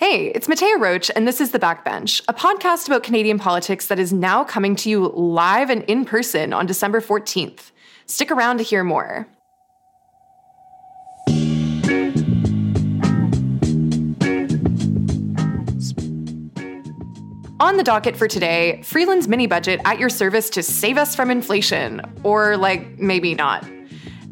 Hey, 0.00 0.28
it's 0.28 0.46
Mattea 0.46 0.80
Roach, 0.80 1.10
and 1.14 1.28
this 1.28 1.42
is 1.42 1.50
The 1.50 1.58
Backbench, 1.58 2.22
a 2.26 2.32
podcast 2.32 2.86
about 2.86 3.02
Canadian 3.02 3.38
politics 3.38 3.88
that 3.88 3.98
is 3.98 4.14
now 4.14 4.42
coming 4.44 4.74
to 4.76 4.88
you 4.88 5.08
live 5.08 5.68
and 5.68 5.82
in 5.82 6.06
person 6.06 6.54
on 6.54 6.64
December 6.64 7.02
14th. 7.02 7.70
Stick 8.06 8.30
around 8.30 8.56
to 8.56 8.64
hear 8.64 8.82
more. 8.82 9.28
On 17.60 17.76
the 17.76 17.84
docket 17.84 18.16
for 18.16 18.26
today, 18.26 18.80
Freeland's 18.82 19.28
mini 19.28 19.46
budget 19.46 19.82
at 19.84 19.98
your 19.98 20.08
service 20.08 20.48
to 20.48 20.62
save 20.62 20.96
us 20.96 21.14
from 21.14 21.30
inflation. 21.30 22.00
Or, 22.22 22.56
like, 22.56 22.98
maybe 22.98 23.34
not. 23.34 23.68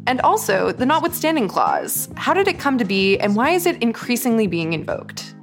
And 0.07 0.19
also, 0.21 0.71
the 0.71 0.87
notwithstanding 0.87 1.47
clause. 1.47 2.09
How 2.15 2.33
did 2.33 2.47
it 2.47 2.57
come 2.57 2.79
to 2.79 2.85
be, 2.85 3.19
and 3.19 3.35
why 3.35 3.51
is 3.51 3.67
it 3.67 3.79
increasingly 3.83 4.47
being 4.47 4.73
invoked? 4.73 5.35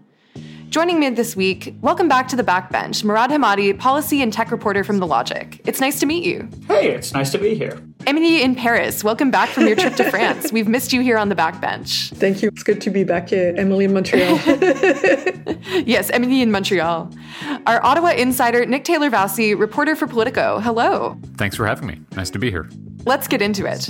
Joining 0.77 1.01
me 1.01 1.09
this 1.09 1.35
week, 1.35 1.75
welcome 1.81 2.07
back 2.07 2.29
to 2.29 2.37
the 2.37 2.43
backbench, 2.43 3.03
Murad 3.03 3.31
Hemmadi, 3.31 3.79
policy 3.79 4.21
and 4.21 4.31
tech 4.31 4.51
reporter 4.51 4.85
from 4.85 4.99
The 4.99 5.07
Logic. 5.07 5.59
It's 5.65 5.81
nice 5.81 5.99
to 6.01 6.05
meet 6.05 6.23
you. 6.23 6.51
Hey, 6.69 6.91
it's 6.91 7.15
nice 7.15 7.31
to 7.33 7.39
be 7.39 7.55
here. 7.55 7.83
Emily 8.07 8.43
in 8.43 8.55
Paris, 8.55 9.03
welcome 9.03 9.31
back 9.31 9.49
from 9.49 9.67
your 9.67 9.75
trip 9.75 9.95
to 9.95 10.11
France. 10.11 10.53
We've 10.53 10.69
missed 10.69 10.93
you 10.93 11.01
here 11.01 11.17
on 11.17 11.31
the 11.31 11.35
backbench. 11.35 12.15
Thank 12.17 12.43
you. 12.43 12.51
It's 12.51 12.63
good 12.63 12.83
to 12.83 12.91
be 12.91 13.05
back 13.05 13.31
here. 13.31 13.55
Emily 13.57 13.87
in 13.87 13.95
Montreal. 13.95 14.37
yes, 15.87 16.11
Emily 16.11 16.43
in 16.43 16.51
Montreal. 16.51 17.11
Our 17.67 17.83
Ottawa 17.83 18.11
insider, 18.11 18.67
Nick 18.67 18.85
Taylor 18.85 19.09
Vaisey, 19.09 19.59
reporter 19.59 19.97
for 19.97 20.07
Politico. 20.07 20.61
Hello. 20.61 21.19
Thanks 21.39 21.57
for 21.57 21.67
having 21.67 21.87
me. 21.87 22.03
Nice 22.17 22.29
to 22.29 22.39
be 22.39 22.51
here. 22.51 22.69
Let's 23.07 23.29
get 23.29 23.41
into 23.41 23.65
it. 23.65 23.89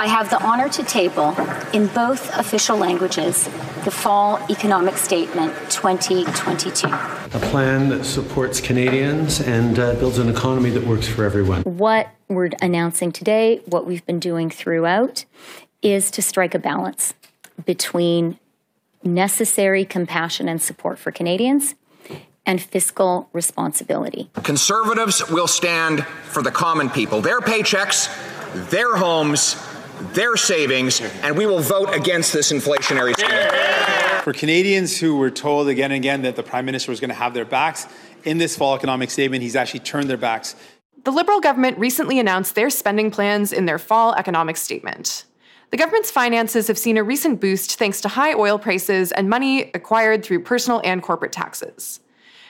I 0.00 0.06
have 0.06 0.30
the 0.30 0.42
honor 0.42 0.70
to 0.70 0.82
table, 0.82 1.36
in 1.74 1.86
both 1.88 2.34
official 2.38 2.78
languages, 2.78 3.44
the 3.84 3.90
Fall 3.90 4.38
Economic 4.48 4.96
Statement 4.96 5.52
2022. 5.68 6.86
A 6.86 7.40
plan 7.50 7.90
that 7.90 8.04
supports 8.04 8.62
Canadians 8.62 9.42
and 9.42 9.78
uh, 9.78 9.92
builds 9.96 10.16
an 10.16 10.30
economy 10.30 10.70
that 10.70 10.86
works 10.86 11.06
for 11.06 11.24
everyone. 11.24 11.64
What 11.64 12.08
we're 12.28 12.48
announcing 12.62 13.12
today, 13.12 13.60
what 13.66 13.84
we've 13.84 14.04
been 14.06 14.20
doing 14.20 14.48
throughout, 14.48 15.26
is 15.82 16.10
to 16.12 16.22
strike 16.22 16.54
a 16.54 16.58
balance 16.58 17.12
between 17.66 18.38
necessary 19.04 19.84
compassion 19.84 20.48
and 20.48 20.62
support 20.62 20.98
for 20.98 21.12
Canadians 21.12 21.74
and 22.46 22.62
fiscal 22.62 23.28
responsibility. 23.34 24.30
Conservatives 24.44 25.28
will 25.28 25.46
stand 25.46 26.06
for 26.06 26.40
the 26.42 26.50
common 26.50 26.88
people, 26.88 27.20
their 27.20 27.40
paychecks, 27.40 28.08
their 28.70 28.96
homes, 28.96 29.56
their 30.14 30.36
savings, 30.36 31.00
and 31.00 31.36
we 31.36 31.46
will 31.46 31.60
vote 31.60 31.94
against 31.94 32.32
this 32.32 32.52
inflationary 32.52 33.14
scheme. 33.18 34.22
For 34.22 34.32
Canadians 34.32 34.98
who 34.98 35.16
were 35.16 35.30
told 35.30 35.68
again 35.68 35.92
and 35.92 35.96
again 35.96 36.22
that 36.22 36.36
the 36.36 36.42
Prime 36.42 36.64
Minister 36.64 36.90
was 36.90 37.00
going 37.00 37.08
to 37.08 37.14
have 37.14 37.34
their 37.34 37.44
backs, 37.44 37.86
in 38.24 38.38
this 38.38 38.56
fall 38.56 38.74
economic 38.74 39.10
statement, 39.10 39.42
he's 39.42 39.56
actually 39.56 39.80
turned 39.80 40.10
their 40.10 40.16
backs. 40.16 40.56
The 41.04 41.10
Liberal 41.10 41.40
government 41.40 41.78
recently 41.78 42.18
announced 42.18 42.54
their 42.54 42.68
spending 42.68 43.10
plans 43.10 43.52
in 43.52 43.64
their 43.64 43.78
fall 43.78 44.14
economic 44.14 44.58
statement. 44.58 45.24
The 45.70 45.76
government's 45.76 46.10
finances 46.10 46.66
have 46.66 46.76
seen 46.76 46.96
a 46.96 47.04
recent 47.04 47.40
boost 47.40 47.78
thanks 47.78 48.00
to 48.02 48.08
high 48.08 48.34
oil 48.34 48.58
prices 48.58 49.12
and 49.12 49.30
money 49.30 49.70
acquired 49.72 50.24
through 50.24 50.42
personal 50.42 50.82
and 50.84 51.02
corporate 51.02 51.32
taxes. 51.32 52.00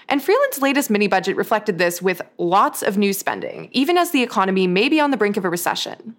And 0.09 0.23
Freeland's 0.23 0.61
latest 0.61 0.91
mini 0.91 1.07
budget 1.07 1.37
reflected 1.37 1.79
this 1.79 2.03
with 2.03 2.21
lots 2.39 2.83
of 2.83 2.99
new 2.99 3.13
spending, 3.13 3.69
even 3.71 3.97
as 3.97 4.11
the 4.11 4.23
economy 4.23 4.67
may 4.67 4.89
be 4.89 4.99
on 4.99 5.13
the 5.13 5.17
brink 5.17 5.37
of 5.37 5.45
a 5.45 5.51
recession. 5.51 6.17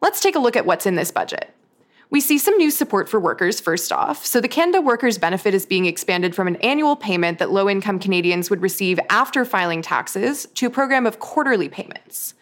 Let's 0.00 0.20
take 0.20 0.36
a 0.36 0.40
look 0.40 0.56
at 0.56 0.66
what's 0.66 0.86
in 0.86 0.94
this 0.94 1.10
budget. 1.10 1.54
We 2.10 2.20
see 2.20 2.38
some 2.38 2.56
new 2.56 2.70
support 2.70 3.08
for 3.08 3.20
workers 3.20 3.60
first 3.60 3.92
off. 3.92 4.26
So, 4.26 4.40
the 4.40 4.48
Canada 4.48 4.80
Workers 4.80 5.16
Benefit 5.16 5.54
is 5.54 5.64
being 5.64 5.86
expanded 5.86 6.34
from 6.34 6.48
an 6.48 6.56
annual 6.56 6.96
payment 6.96 7.38
that 7.38 7.52
low 7.52 7.68
income 7.68 8.00
Canadians 8.00 8.50
would 8.50 8.62
receive 8.62 8.98
after 9.10 9.44
filing 9.44 9.80
taxes 9.80 10.46
to 10.54 10.66
a 10.66 10.70
program 10.70 11.06
of 11.06 11.20
quarterly 11.20 11.68
payments. 11.68 12.34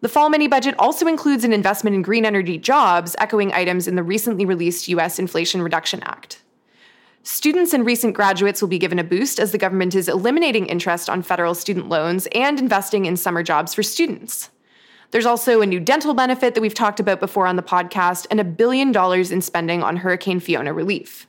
The 0.00 0.08
fall 0.08 0.30
mini 0.30 0.46
budget 0.46 0.76
also 0.78 1.06
includes 1.06 1.42
an 1.42 1.52
investment 1.52 1.96
in 1.96 2.02
green 2.02 2.24
energy 2.24 2.58
jobs, 2.58 3.16
echoing 3.18 3.52
items 3.52 3.88
in 3.88 3.96
the 3.96 4.02
recently 4.02 4.44
released 4.44 4.88
US 4.88 5.18
Inflation 5.18 5.62
Reduction 5.62 6.00
Act. 6.02 6.42
Students 7.24 7.72
and 7.72 7.86
recent 7.86 8.14
graduates 8.14 8.60
will 8.60 8.68
be 8.68 8.80
given 8.80 8.98
a 8.98 9.04
boost 9.04 9.38
as 9.38 9.52
the 9.52 9.58
government 9.58 9.94
is 9.94 10.08
eliminating 10.08 10.66
interest 10.66 11.08
on 11.08 11.22
federal 11.22 11.54
student 11.54 11.88
loans 11.88 12.26
and 12.32 12.58
investing 12.58 13.06
in 13.06 13.16
summer 13.16 13.44
jobs 13.44 13.74
for 13.74 13.82
students. 13.84 14.50
There's 15.12 15.26
also 15.26 15.60
a 15.60 15.66
new 15.66 15.78
dental 15.78 16.14
benefit 16.14 16.54
that 16.54 16.62
we've 16.62 16.72
talked 16.72 16.98
about 16.98 17.20
before 17.20 17.46
on 17.46 17.56
the 17.56 17.62
podcast, 17.62 18.26
and 18.30 18.40
a 18.40 18.44
billion 18.44 18.92
dollars 18.92 19.30
in 19.30 19.42
spending 19.42 19.82
on 19.82 19.98
Hurricane 19.98 20.40
Fiona 20.40 20.72
relief. 20.72 21.28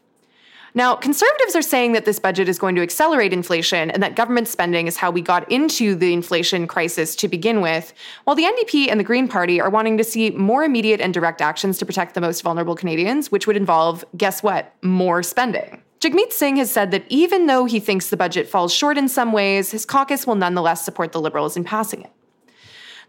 Now, 0.73 0.95
conservatives 0.95 1.55
are 1.55 1.61
saying 1.61 1.91
that 1.91 2.05
this 2.05 2.17
budget 2.17 2.47
is 2.47 2.57
going 2.57 2.75
to 2.75 2.81
accelerate 2.81 3.33
inflation 3.33 3.91
and 3.91 4.01
that 4.01 4.15
government 4.15 4.47
spending 4.47 4.87
is 4.87 4.97
how 4.97 5.11
we 5.11 5.21
got 5.21 5.51
into 5.51 5.95
the 5.95 6.13
inflation 6.13 6.65
crisis 6.65 7.15
to 7.17 7.27
begin 7.27 7.59
with, 7.59 7.93
while 8.23 8.37
the 8.37 8.45
NDP 8.45 8.87
and 8.89 8.99
the 8.99 9.03
Green 9.03 9.27
Party 9.27 9.59
are 9.59 9.69
wanting 9.69 9.97
to 9.97 10.03
see 10.03 10.31
more 10.31 10.63
immediate 10.63 11.01
and 11.01 11.13
direct 11.13 11.41
actions 11.41 11.77
to 11.77 11.85
protect 11.85 12.15
the 12.15 12.21
most 12.21 12.41
vulnerable 12.41 12.75
Canadians, 12.75 13.33
which 13.33 13.47
would 13.47 13.57
involve, 13.57 14.05
guess 14.15 14.41
what, 14.41 14.73
more 14.81 15.21
spending. 15.21 15.83
Jagmeet 15.99 16.31
Singh 16.31 16.55
has 16.55 16.71
said 16.71 16.91
that 16.91 17.03
even 17.09 17.47
though 17.47 17.65
he 17.65 17.81
thinks 17.81 18.09
the 18.09 18.17
budget 18.17 18.47
falls 18.47 18.73
short 18.73 18.97
in 18.97 19.09
some 19.09 19.33
ways, 19.33 19.71
his 19.71 19.85
caucus 19.85 20.25
will 20.25 20.35
nonetheless 20.35 20.83
support 20.85 21.11
the 21.11 21.21
Liberals 21.21 21.57
in 21.57 21.65
passing 21.65 22.01
it. 22.01 22.11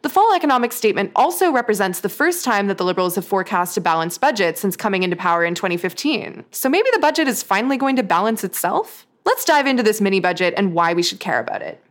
The 0.04 0.10
fall 0.10 0.34
economic 0.34 0.74
statement 0.74 1.12
also 1.16 1.50
represents 1.50 2.00
the 2.00 2.10
first 2.10 2.44
time 2.44 2.66
that 2.66 2.76
the 2.76 2.84
Liberals 2.84 3.14
have 3.14 3.24
forecast 3.24 3.78
a 3.78 3.80
balanced 3.80 4.20
budget 4.20 4.58
since 4.58 4.76
coming 4.76 5.02
into 5.02 5.16
power 5.16 5.46
in 5.46 5.54
2015. 5.54 6.44
So 6.50 6.68
maybe 6.68 6.90
the 6.92 6.98
budget 6.98 7.26
is 7.26 7.42
finally 7.42 7.78
going 7.78 7.96
to 7.96 8.02
balance 8.02 8.44
itself? 8.44 9.06
Let's 9.24 9.46
dive 9.46 9.66
into 9.66 9.82
this 9.82 10.02
mini 10.02 10.20
budget 10.20 10.52
and 10.58 10.74
why 10.74 10.92
we 10.92 11.02
should 11.02 11.20
care 11.20 11.40
about 11.40 11.62
it. 11.62 11.82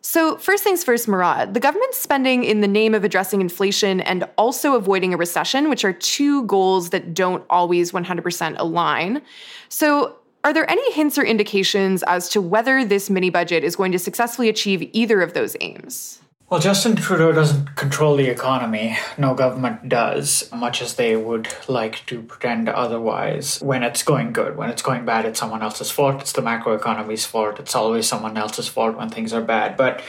So, 0.00 0.38
first 0.38 0.64
things 0.64 0.82
first, 0.82 1.06
Murad, 1.06 1.52
the 1.52 1.60
government's 1.60 1.98
spending 1.98 2.42
in 2.42 2.62
the 2.62 2.68
name 2.68 2.94
of 2.94 3.04
addressing 3.04 3.42
inflation 3.42 4.00
and 4.00 4.24
also 4.38 4.74
avoiding 4.74 5.12
a 5.12 5.18
recession, 5.18 5.68
which 5.68 5.84
are 5.84 5.92
two 5.92 6.44
goals 6.44 6.88
that 6.88 7.12
don't 7.12 7.44
always 7.50 7.92
100% 7.92 8.54
align. 8.58 9.20
So, 9.68 10.16
are 10.42 10.54
there 10.54 10.68
any 10.70 10.90
hints 10.92 11.18
or 11.18 11.22
indications 11.22 12.02
as 12.04 12.30
to 12.30 12.40
whether 12.40 12.82
this 12.82 13.10
mini 13.10 13.28
budget 13.28 13.62
is 13.62 13.76
going 13.76 13.92
to 13.92 13.98
successfully 13.98 14.48
achieve 14.48 14.88
either 14.94 15.20
of 15.20 15.34
those 15.34 15.54
aims? 15.60 16.21
Well, 16.52 16.60
Justin 16.60 16.96
Trudeau 16.96 17.32
doesn't 17.32 17.76
control 17.76 18.14
the 18.14 18.28
economy. 18.28 18.98
No 19.16 19.32
government 19.32 19.88
does, 19.88 20.52
much 20.52 20.82
as 20.82 20.96
they 20.96 21.16
would 21.16 21.48
like 21.66 22.04
to 22.08 22.20
pretend 22.20 22.68
otherwise. 22.68 23.58
When 23.62 23.82
it's 23.82 24.02
going 24.02 24.34
good, 24.34 24.58
when 24.58 24.68
it's 24.68 24.82
going 24.82 25.06
bad, 25.06 25.24
it's 25.24 25.40
someone 25.40 25.62
else's 25.62 25.90
fault. 25.90 26.20
It's 26.20 26.32
the 26.32 26.42
macroeconomy's 26.42 27.24
fault. 27.24 27.58
It's 27.58 27.74
always 27.74 28.06
someone 28.06 28.36
else's 28.36 28.68
fault 28.68 28.98
when 28.98 29.08
things 29.08 29.32
are 29.32 29.40
bad. 29.40 29.78
But 29.78 30.02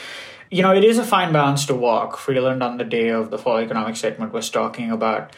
you 0.50 0.60
know, 0.60 0.74
it 0.74 0.84
is 0.84 0.98
a 0.98 1.06
fine 1.06 1.32
balance 1.32 1.64
to 1.64 1.74
walk. 1.74 2.18
Freeland, 2.18 2.62
on 2.62 2.76
the 2.76 2.84
day 2.84 3.08
of 3.08 3.30
the 3.30 3.38
fall 3.38 3.56
economic 3.60 3.96
statement, 3.96 4.34
was 4.34 4.50
talking 4.50 4.90
about 4.90 5.34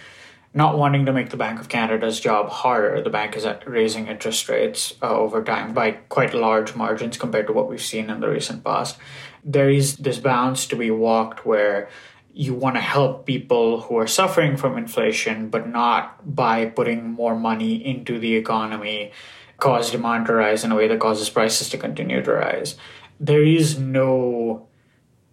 not 0.55 0.77
wanting 0.77 1.07
to 1.07 1.13
make 1.13 1.31
the 1.31 1.37
Bank 1.37 1.61
of 1.61 1.69
Canada's 1.69 2.19
job 2.19 2.49
harder. 2.49 3.01
The 3.01 3.11
bank 3.11 3.37
is 3.37 3.47
raising 3.65 4.09
interest 4.09 4.49
rates 4.49 4.95
uh, 5.01 5.17
over 5.17 5.45
time 5.45 5.73
by 5.73 5.93
quite 5.93 6.35
large 6.35 6.75
margins 6.75 7.17
compared 7.17 7.47
to 7.47 7.53
what 7.53 7.69
we've 7.71 7.81
seen 7.81 8.11
in 8.11 8.19
the 8.19 8.29
recent 8.29 8.65
past 8.65 8.99
there 9.47 9.71
is 9.71 9.97
this 9.97 10.19
balance 10.19 10.67
to 10.67 10.77
be 10.77 10.91
walked 10.91 11.47
where 11.47 11.89
you 12.35 12.53
want 12.53 12.75
to 12.75 12.83
help 12.83 13.25
people 13.25 13.83
who 13.83 13.97
are 13.97 14.07
suffering 14.07 14.57
from 14.57 14.77
inflation, 14.77 15.49
but 15.49 15.69
not 15.69 16.35
by 16.35 16.67
putting 16.67 17.13
more 17.13 17.35
money 17.35 17.75
into 17.75 18.19
the 18.19 18.35
economy, 18.35 19.13
cause 19.59 19.93
demand 19.93 20.27
to 20.27 20.35
rise 20.35 20.65
in 20.65 20.73
a 20.73 20.75
way 20.75 20.89
that 20.89 21.01
causes 21.01 21.31
prices 21.31 21.71
to 21.71 21.79
continue 21.79 22.21
to 22.23 22.33
rise. 22.33 22.77
There 23.21 23.43
is 23.43 23.79
no 23.79 24.67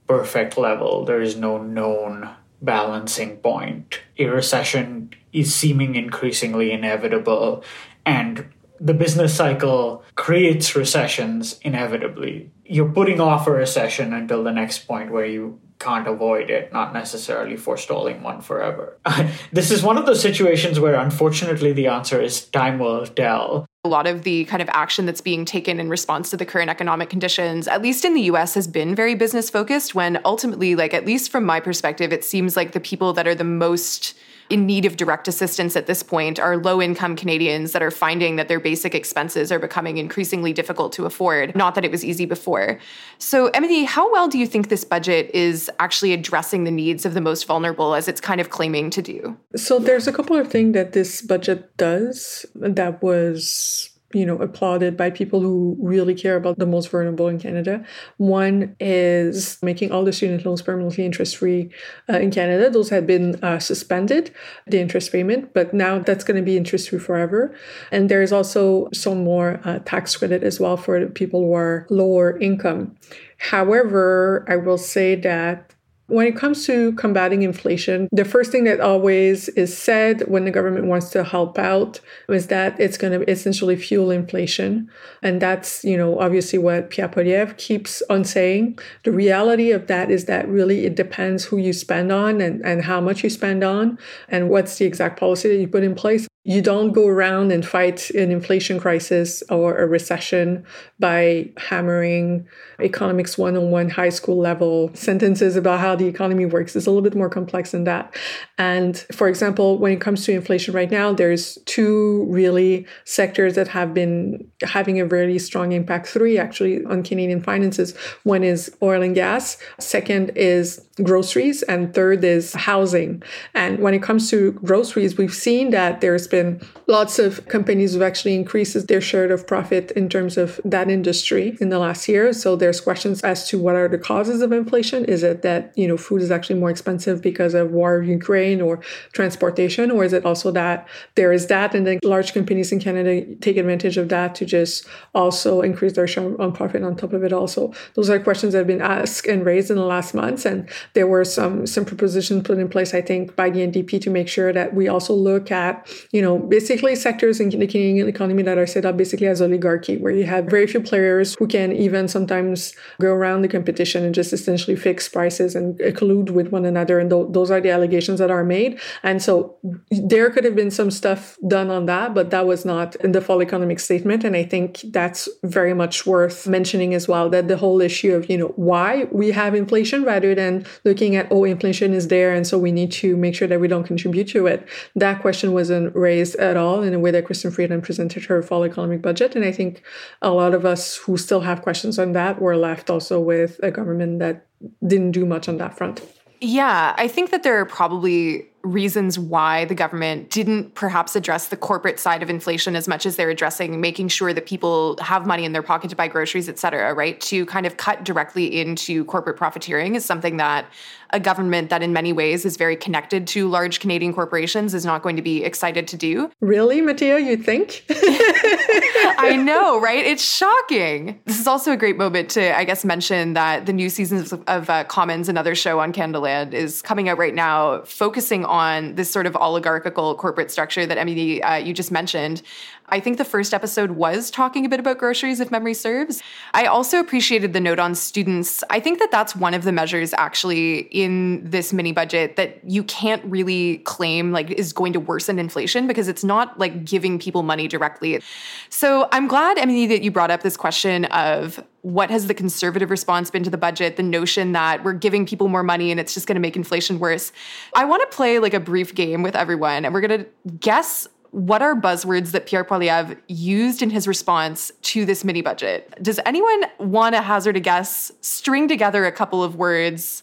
perfect 0.07 0.57
level, 0.57 1.03
there 1.03 1.21
is 1.21 1.35
no 1.35 1.57
known 1.57 2.29
balancing 2.61 3.37
point. 3.37 3.99
A 4.17 4.27
recession 4.27 5.09
is 5.33 5.53
seeming 5.53 5.95
increasingly 5.95 6.71
inevitable, 6.71 7.63
and 8.05 8.52
the 8.83 8.93
business 8.93 9.33
cycle 9.33 10.03
creates 10.15 10.75
recessions 10.75 11.57
inevitably. 11.61 12.51
You're 12.65 12.91
putting 12.91 13.21
off 13.21 13.47
a 13.47 13.51
recession 13.51 14.11
until 14.11 14.43
the 14.43 14.51
next 14.51 14.79
point 14.79 15.09
where 15.09 15.25
you 15.25 15.61
can't 15.79 16.07
avoid 16.07 16.49
it, 16.49 16.71
not 16.73 16.93
necessarily 16.93 17.55
forestalling 17.55 18.23
one 18.23 18.41
forever. 18.41 18.97
this 19.53 19.71
is 19.71 19.83
one 19.83 19.97
of 19.97 20.05
those 20.05 20.21
situations 20.21 20.81
where 20.81 20.95
unfortunately 20.95 21.71
the 21.71 21.87
answer 21.87 22.21
is 22.21 22.45
time 22.47 22.77
will 22.77 23.05
tell. 23.05 23.65
A 23.85 23.89
lot 23.89 24.05
of 24.05 24.23
the 24.23 24.45
kind 24.45 24.61
of 24.61 24.69
action 24.73 25.05
that's 25.05 25.21
being 25.21 25.45
taken 25.45 25.79
in 25.79 25.89
response 25.89 26.29
to 26.29 26.37
the 26.37 26.45
current 26.45 26.69
economic 26.69 27.09
conditions, 27.09 27.69
at 27.69 27.81
least 27.81 28.03
in 28.03 28.13
the 28.13 28.21
US, 28.33 28.53
has 28.53 28.67
been 28.67 28.95
very 28.95 29.15
business 29.15 29.49
focused. 29.49 29.95
When 29.95 30.19
ultimately, 30.25 30.75
like, 30.75 30.93
at 30.93 31.05
least 31.05 31.31
from 31.31 31.45
my 31.45 31.61
perspective, 31.61 32.11
it 32.11 32.23
seems 32.23 32.57
like 32.57 32.73
the 32.73 32.79
people 32.79 33.13
that 33.13 33.27
are 33.27 33.35
the 33.35 33.43
most 33.43 34.13
in 34.49 34.65
need 34.65 34.85
of 34.85 34.97
direct 34.97 35.27
assistance 35.27 35.75
at 35.75 35.87
this 35.87 36.03
point 36.03 36.39
are 36.39 36.57
low 36.57 36.81
income 36.81 37.15
Canadians 37.15 37.71
that 37.71 37.81
are 37.81 37.91
finding 37.91 38.35
that 38.35 38.47
their 38.47 38.59
basic 38.59 38.93
expenses 38.95 39.51
are 39.51 39.59
becoming 39.59 39.97
increasingly 39.97 40.53
difficult 40.53 40.93
to 40.93 41.05
afford. 41.05 41.55
Not 41.55 41.75
that 41.75 41.85
it 41.85 41.91
was 41.91 42.03
easy 42.03 42.25
before. 42.25 42.79
So, 43.17 43.47
Emilie, 43.47 43.85
how 43.85 44.11
well 44.11 44.27
do 44.27 44.37
you 44.37 44.47
think 44.47 44.69
this 44.69 44.83
budget 44.83 45.31
is 45.33 45.69
actually 45.79 46.13
addressing 46.13 46.63
the 46.63 46.71
needs 46.71 47.05
of 47.05 47.13
the 47.13 47.21
most 47.21 47.45
vulnerable 47.45 47.95
as 47.95 48.07
it's 48.07 48.21
kind 48.21 48.41
of 48.41 48.49
claiming 48.49 48.89
to 48.91 49.01
do? 49.01 49.37
So, 49.55 49.79
there's 49.79 50.07
a 50.07 50.13
couple 50.13 50.37
of 50.37 50.49
things 50.49 50.73
that 50.73 50.93
this 50.93 51.21
budget 51.21 51.75
does 51.77 52.45
that 52.55 53.01
was 53.01 53.92
you 54.13 54.25
know, 54.25 54.37
applauded 54.37 54.95
by 54.95 55.09
people 55.09 55.41
who 55.41 55.75
really 55.79 56.13
care 56.13 56.35
about 56.35 56.59
the 56.59 56.65
most 56.65 56.89
vulnerable 56.89 57.27
in 57.27 57.39
Canada. 57.39 57.83
One 58.17 58.75
is 58.79 59.57
making 59.61 59.91
all 59.91 60.03
the 60.03 60.13
student 60.13 60.45
loans 60.45 60.61
permanently 60.61 61.05
interest 61.05 61.37
free 61.37 61.69
uh, 62.09 62.19
in 62.19 62.31
Canada. 62.31 62.69
Those 62.69 62.89
had 62.89 63.07
been 63.07 63.43
uh, 63.43 63.59
suspended, 63.59 64.31
the 64.67 64.79
interest 64.79 65.11
payment, 65.11 65.53
but 65.53 65.73
now 65.73 65.99
that's 65.99 66.23
going 66.23 66.37
to 66.37 66.43
be 66.43 66.57
interest 66.57 66.89
free 66.89 66.99
forever. 66.99 67.55
And 67.91 68.09
there's 68.09 68.31
also 68.31 68.89
some 68.93 69.23
more 69.23 69.59
uh, 69.63 69.79
tax 69.79 70.15
credit 70.15 70.43
as 70.43 70.59
well 70.59 70.77
for 70.77 71.05
people 71.07 71.41
who 71.41 71.53
are 71.53 71.87
lower 71.89 72.39
income. 72.39 72.95
However, 73.37 74.45
I 74.47 74.55
will 74.55 74.77
say 74.77 75.15
that 75.15 75.72
when 76.07 76.27
it 76.27 76.35
comes 76.35 76.65
to 76.65 76.91
combating 76.93 77.43
inflation, 77.43 78.09
the 78.11 78.25
first 78.25 78.51
thing 78.51 78.65
that 78.65 78.81
always 78.81 79.49
is 79.49 79.75
said 79.75 80.21
when 80.27 80.43
the 80.45 80.51
government 80.51 80.85
wants 80.85 81.09
to 81.11 81.23
help 81.23 81.57
out 81.57 81.99
is 82.27 82.47
that 82.47 82.77
it's 82.79 82.97
going 82.97 83.17
to 83.17 83.29
essentially 83.29 83.75
fuel 83.75 84.11
inflation. 84.11 84.89
And 85.21 85.41
that's, 85.41 85.83
you 85.83 85.97
know, 85.97 86.19
obviously 86.19 86.59
what 86.59 86.89
Pierre 86.89 87.07
Poilievre 87.07 87.57
keeps 87.57 88.01
on 88.09 88.25
saying. 88.25 88.79
The 89.03 89.11
reality 89.11 89.71
of 89.71 89.87
that 89.87 90.11
is 90.11 90.25
that 90.25 90.47
really 90.47 90.85
it 90.85 90.95
depends 90.95 91.45
who 91.45 91.57
you 91.57 91.71
spend 91.71 92.11
on 92.11 92.41
and, 92.41 92.63
and 92.65 92.83
how 92.83 92.99
much 92.99 93.23
you 93.23 93.29
spend 93.29 93.63
on 93.63 93.97
and 94.27 94.49
what's 94.49 94.77
the 94.77 94.85
exact 94.85 95.19
policy 95.19 95.49
that 95.49 95.61
you 95.61 95.67
put 95.67 95.83
in 95.83 95.95
place. 95.95 96.27
You 96.45 96.61
don't 96.61 96.91
go 96.91 97.07
around 97.07 97.53
and 97.53 97.65
fight 97.65 98.09
an 98.09 98.29
inflation 98.29 98.77
crisis 98.77 99.43
or 99.49 99.77
a 99.77 99.87
recession 99.87 100.65
by 100.99 101.49
hammering 101.55 102.45
economics 102.81 103.37
101 103.37 103.89
high 103.89 104.09
school 104.09 104.37
level 104.39 104.91
sentences 104.93 105.55
about 105.55 105.79
how 105.79 105.95
the 105.95 106.05
economy 106.05 106.45
works. 106.45 106.75
It's 106.75 106.85
a 106.85 106.89
little 106.89 107.01
bit 107.01 107.15
more 107.15 107.29
complex 107.29 107.71
than 107.71 107.85
that. 107.85 108.13
And 108.57 108.97
for 109.13 109.29
example, 109.29 109.77
when 109.77 109.93
it 109.93 110.01
comes 110.01 110.25
to 110.25 110.33
inflation 110.33 110.73
right 110.73 110.91
now, 110.91 111.13
there's 111.13 111.57
two 111.65 112.25
really 112.29 112.87
sectors 113.05 113.55
that 113.55 113.69
have 113.69 113.93
been 113.93 114.45
having 114.63 114.99
a 114.99 115.05
very 115.05 115.39
strong 115.39 115.71
impact, 115.71 116.07
three 116.07 116.37
actually 116.37 116.83
on 116.83 117.03
Canadian 117.03 117.41
finances. 117.41 117.95
One 118.23 118.43
is 118.43 118.69
oil 118.81 119.01
and 119.01 119.15
gas, 119.15 119.57
second 119.79 120.31
is 120.35 120.85
groceries, 121.01 121.63
and 121.63 121.93
third 121.93 122.23
is 122.23 122.53
housing. 122.53 123.23
And 123.55 123.79
when 123.79 123.93
it 123.93 124.03
comes 124.03 124.29
to 124.29 124.51
groceries, 124.51 125.17
we've 125.17 125.33
seen 125.33 125.71
that 125.71 126.01
there's 126.01 126.27
been 126.27 126.61
lots 126.87 127.17
of 127.17 127.47
companies 127.47 127.93
who've 127.93 128.03
actually 128.03 128.35
increased 128.35 128.87
their 128.87 129.01
share 129.01 129.31
of 129.31 129.47
profit 129.47 129.91
in 129.91 130.07
terms 130.09 130.37
of 130.37 130.61
that 130.63 130.89
industry 130.89 131.57
in 131.59 131.69
the 131.69 131.79
last 131.79 132.07
year. 132.07 132.31
So 132.33 132.55
there's 132.55 132.79
questions 132.79 133.21
as 133.21 133.47
to 133.49 133.57
what 133.57 133.75
are 133.75 133.87
the 133.87 133.97
causes 133.97 134.41
of 134.41 134.51
inflation. 134.51 135.05
Is 135.05 135.23
it 135.23 135.41
that, 135.41 135.75
you 135.75 135.87
know, 135.87 135.97
food 135.97 136.21
is 136.21 136.29
actually 136.29 136.59
more 136.59 136.69
expensive 136.69 137.21
because 137.21 137.53
of 137.53 137.71
war 137.71 138.01
in 138.01 138.09
Ukraine 138.09 138.61
or 138.61 138.81
transportation? 139.13 139.89
Or 139.89 140.03
is 140.03 140.13
it 140.13 140.25
also 140.25 140.51
that 140.51 140.87
there 141.15 141.31
is 141.31 141.47
that 141.47 141.73
and 141.73 141.87
then 141.87 141.99
large 142.03 142.33
companies 142.33 142.71
in 142.71 142.79
Canada 142.79 143.25
take 143.37 143.57
advantage 143.57 143.97
of 143.97 144.09
that 144.09 144.35
to 144.35 144.45
just 144.45 144.85
also 145.15 145.61
increase 145.61 145.93
their 145.93 146.07
share 146.07 146.39
on 146.39 146.51
profit 146.51 146.83
on 146.83 146.95
top 146.95 147.13
of 147.13 147.23
it 147.23 147.33
also? 147.33 147.73
Those 147.95 148.09
are 148.09 148.19
questions 148.19 148.53
that 148.53 148.59
have 148.59 148.67
been 148.67 148.81
asked 148.81 149.25
and 149.25 149.45
raised 149.45 149.71
in 149.71 149.77
the 149.77 149.85
last 149.85 150.13
months. 150.13 150.45
And 150.45 150.69
there 150.93 151.07
were 151.07 151.25
some 151.25 151.65
some 151.65 151.85
propositions 151.85 152.43
put 152.43 152.57
in 152.57 152.69
place, 152.69 152.93
I 152.93 153.01
think, 153.01 153.35
by 153.35 153.49
the 153.49 153.59
NDP 153.59 154.01
to 154.01 154.09
make 154.09 154.27
sure 154.27 154.51
that 154.53 154.73
we 154.73 154.87
also 154.87 155.13
look 155.13 155.51
at, 155.51 155.87
you 156.11 156.21
know, 156.21 156.37
basically 156.37 156.95
sectors 156.95 157.39
in 157.39 157.49
the 157.49 157.67
Canadian 157.67 158.07
economy 158.07 158.43
that 158.43 158.57
are 158.57 158.67
set 158.67 158.85
up 158.85 158.97
basically 158.97 159.27
as 159.27 159.41
oligarchy, 159.41 159.97
where 159.97 160.13
you 160.13 160.25
have 160.25 160.45
very 160.45 160.67
few 160.67 160.81
players 160.81 161.35
who 161.35 161.47
can 161.47 161.71
even 161.71 162.07
sometimes 162.07 162.73
go 162.99 163.11
around 163.11 163.41
the 163.41 163.47
competition 163.47 164.03
and 164.03 164.13
just 164.13 164.33
essentially 164.33 164.75
fix 164.75 165.07
prices 165.09 165.55
and 165.55 165.79
collude 165.79 166.29
with 166.31 166.49
one 166.49 166.65
another. 166.65 166.99
And 166.99 167.09
th- 167.09 167.27
those 167.29 167.51
are 167.51 167.61
the 167.61 167.69
allegations 167.69 168.19
that 168.19 168.31
are 168.31 168.43
made. 168.43 168.79
And 169.03 169.21
so 169.21 169.57
there 169.89 170.29
could 170.29 170.43
have 170.43 170.55
been 170.55 170.71
some 170.71 170.91
stuff 170.91 171.37
done 171.47 171.69
on 171.69 171.85
that, 171.85 172.13
but 172.13 172.29
that 172.31 172.45
was 172.45 172.65
not 172.65 172.95
in 172.97 173.11
the 173.11 173.21
fall 173.21 173.41
economic 173.41 173.79
statement. 173.79 174.23
And 174.23 174.35
I 174.35 174.43
think 174.43 174.81
that's 174.91 175.29
very 175.43 175.73
much 175.73 176.05
worth 176.05 176.47
mentioning 176.47 176.93
as 176.93 177.07
well 177.07 177.29
that 177.29 177.47
the 177.47 177.57
whole 177.57 177.81
issue 177.81 178.13
of, 178.13 178.29
you 178.29 178.37
know, 178.37 178.53
why 178.55 179.07
we 179.11 179.31
have 179.31 179.55
inflation 179.55 180.03
rather 180.03 180.35
than 180.35 180.65
looking 180.83 181.15
at, 181.15 181.27
oh, 181.31 181.43
inflation 181.43 181.93
is 181.93 182.07
there. 182.07 182.33
And 182.33 182.45
so 182.45 182.57
we 182.57 182.71
need 182.71 182.91
to 182.93 183.15
make 183.15 183.35
sure 183.35 183.47
that 183.47 183.59
we 183.59 183.67
don't 183.67 183.83
contribute 183.83 184.27
to 184.29 184.47
it. 184.47 184.67
That 184.95 185.21
question 185.21 185.53
wasn't 185.53 185.95
raised 185.95 186.35
at 186.37 186.57
all 186.57 186.83
in 186.83 186.93
a 186.93 186.99
way 186.99 187.11
that 187.11 187.25
Chrystia 187.25 187.53
Freeland 187.53 187.83
presented 187.83 188.25
her 188.25 188.41
fall 188.41 188.63
economic 188.63 189.01
budget. 189.01 189.35
And 189.35 189.45
I 189.45 189.51
think 189.51 189.83
a 190.21 190.31
lot 190.31 190.53
of 190.53 190.65
us 190.65 190.97
who 190.97 191.17
still 191.17 191.41
have 191.41 191.61
questions 191.61 191.99
on 191.99 192.13
that 192.13 192.41
were 192.41 192.57
left 192.57 192.89
also 192.89 193.19
with 193.19 193.59
a 193.63 193.71
government 193.71 194.19
that 194.19 194.47
didn't 194.85 195.11
do 195.11 195.25
much 195.25 195.49
on 195.49 195.57
that 195.57 195.77
front. 195.77 196.01
Yeah, 196.41 196.93
I 196.97 197.07
think 197.07 197.31
that 197.31 197.43
there 197.43 197.59
are 197.59 197.65
probably 197.65 198.49
reasons 198.63 199.19
why 199.19 199.65
the 199.65 199.75
government 199.75 200.29
didn't 200.29 200.73
perhaps 200.73 201.15
address 201.15 201.49
the 201.49 201.57
corporate 201.57 201.99
side 201.99 202.23
of 202.23 202.29
inflation 202.29 202.75
as 202.75 202.87
much 202.87 203.05
as 203.05 203.17
they're 203.17 203.29
addressing 203.29 203.81
making 203.81 204.07
sure 204.07 204.33
that 204.33 204.45
people 204.45 204.97
have 205.01 205.27
money 205.27 205.43
in 205.43 205.51
their 205.51 205.61
pocket 205.61 205.89
to 205.89 205.95
buy 205.95 206.07
groceries, 206.07 206.47
et 206.47 206.57
cetera, 206.57 206.93
right? 206.93 207.19
To 207.21 207.45
kind 207.45 207.65
of 207.65 207.75
cut 207.75 208.05
directly 208.05 208.61
into 208.61 209.03
corporate 209.05 209.35
profiteering 209.35 209.95
is 209.95 210.05
something 210.05 210.37
that 210.37 210.65
a 211.09 211.19
government 211.19 211.69
that 211.69 211.83
in 211.83 211.93
many 211.93 212.11
ways 212.11 212.45
is 212.45 212.57
very 212.57 212.75
connected 212.75 213.27
to 213.27 213.47
large 213.47 213.79
Canadian 213.79 214.13
corporations 214.13 214.73
is 214.73 214.85
not 214.85 215.03
going 215.03 215.15
to 215.15 215.21
be 215.21 215.43
excited 215.43 215.87
to 215.89 215.97
do. 215.97 216.31
Really, 216.41 216.81
Mattea, 216.81 217.23
you 217.23 217.37
think? 217.37 217.85
I 217.89 219.35
know, 219.43 219.79
right? 219.79 220.03
It's 220.03 220.23
shocking. 220.23 221.19
This 221.25 221.39
is 221.39 221.47
also 221.47 221.71
a 221.71 221.77
great 221.77 221.97
moment 221.97 222.29
to, 222.31 222.57
I 222.57 222.63
guess, 222.63 222.83
mention 222.83 223.33
that 223.33 223.67
the 223.67 223.73
new 223.73 223.89
seasons 223.89 224.33
of, 224.33 224.43
of 224.47 224.69
uh, 224.69 224.85
Commons, 224.85 225.29
another 225.29 225.53
show 225.53 225.79
on 225.79 225.93
Canadaland, 225.93 226.53
is 226.53 226.81
coming 226.81 227.09
out 227.09 227.17
right 227.17 227.35
now, 227.35 227.83
focusing 227.83 228.43
on 228.43 228.52
this 228.95 229.09
sort 229.09 229.25
of 229.25 229.35
oligarchical 229.35 230.13
corporate 230.15 230.51
structure 230.51 230.85
that 230.85 230.97
Emilie, 230.97 231.41
uh, 231.41 231.55
you 231.55 231.73
just 231.73 231.91
mentioned. 231.91 232.43
I 232.93 232.99
think 232.99 233.17
the 233.17 233.25
first 233.25 233.55
episode 233.55 233.91
was 233.91 234.29
talking 234.29 234.67
a 234.67 234.69
bit 234.69 234.79
about 234.79 234.99
groceries, 234.99 235.39
if 235.39 235.49
memory 235.49 235.73
serves. 235.73 236.21
I 236.53 236.67
also 236.67 236.99
appreciated 236.99 237.51
the 237.51 237.59
note 237.59 237.79
on 237.79 237.95
students. 237.95 238.63
I 238.69 238.79
think 238.79 238.99
that 238.99 239.09
that's 239.09 239.35
one 239.35 239.55
of 239.55 239.63
the 239.63 239.71
measures 239.71 240.13
actually 240.13 240.81
in 240.91 241.41
this 241.43 241.73
mini 241.73 241.91
budget 241.91 242.35
that 242.35 242.59
you 242.63 242.83
can't 242.83 243.25
really 243.25 243.79
claim 243.79 244.31
like 244.31 244.51
is 244.51 244.73
going 244.73 244.93
to 244.93 244.99
worsen 244.99 245.39
inflation 245.39 245.87
because 245.87 246.07
it's 246.07 246.23
not 246.23 246.59
like 246.59 246.85
giving 246.85 247.17
people 247.17 247.41
money 247.41 247.67
directly. 247.67 248.21
So 248.69 249.09
I'm 249.11 249.27
glad, 249.27 249.57
Emilie, 249.57 249.87
that 249.87 250.03
you 250.03 250.11
brought 250.11 250.29
up 250.29 250.43
this 250.43 250.55
question 250.55 251.05
of 251.05 251.63
what 251.81 252.11
has 252.11 252.27
the 252.27 252.35
conservative 252.35 252.91
response 252.91 253.31
been 253.31 253.43
to 253.43 253.49
the 253.49 253.57
budget 253.57 253.97
the 253.97 254.03
notion 254.03 254.51
that 254.51 254.83
we're 254.83 254.93
giving 254.93 255.25
people 255.25 255.47
more 255.49 255.63
money 255.63 255.89
and 255.89 255.99
it's 255.99 256.13
just 256.13 256.27
going 256.27 256.35
to 256.35 256.39
make 256.39 256.55
inflation 256.55 256.97
worse 256.97 257.33
i 257.75 257.83
want 257.83 258.09
to 258.09 258.15
play 258.15 258.39
like 258.39 258.53
a 258.53 258.59
brief 258.59 258.95
game 258.95 259.21
with 259.21 259.35
everyone 259.35 259.83
and 259.83 259.93
we're 259.93 259.99
going 259.99 260.23
to 260.23 260.25
guess 260.61 261.09
what 261.33 261.63
are 261.63 261.75
buzzwords 261.75 262.29
that 262.31 262.45
Pierre 262.45 262.63
Poilievre 262.63 263.17
used 263.27 263.81
in 263.81 263.89
his 263.89 264.07
response 264.07 264.71
to 264.83 265.03
this 265.03 265.23
mini 265.23 265.41
budget? 265.41 265.91
Does 265.99 266.19
anyone 266.27 266.65
want 266.77 267.15
to 267.15 267.23
hazard 267.23 267.57
a 267.57 267.59
guess, 267.59 268.11
string 268.21 268.67
together 268.67 269.05
a 269.05 269.11
couple 269.11 269.43
of 269.43 269.55
words 269.55 270.21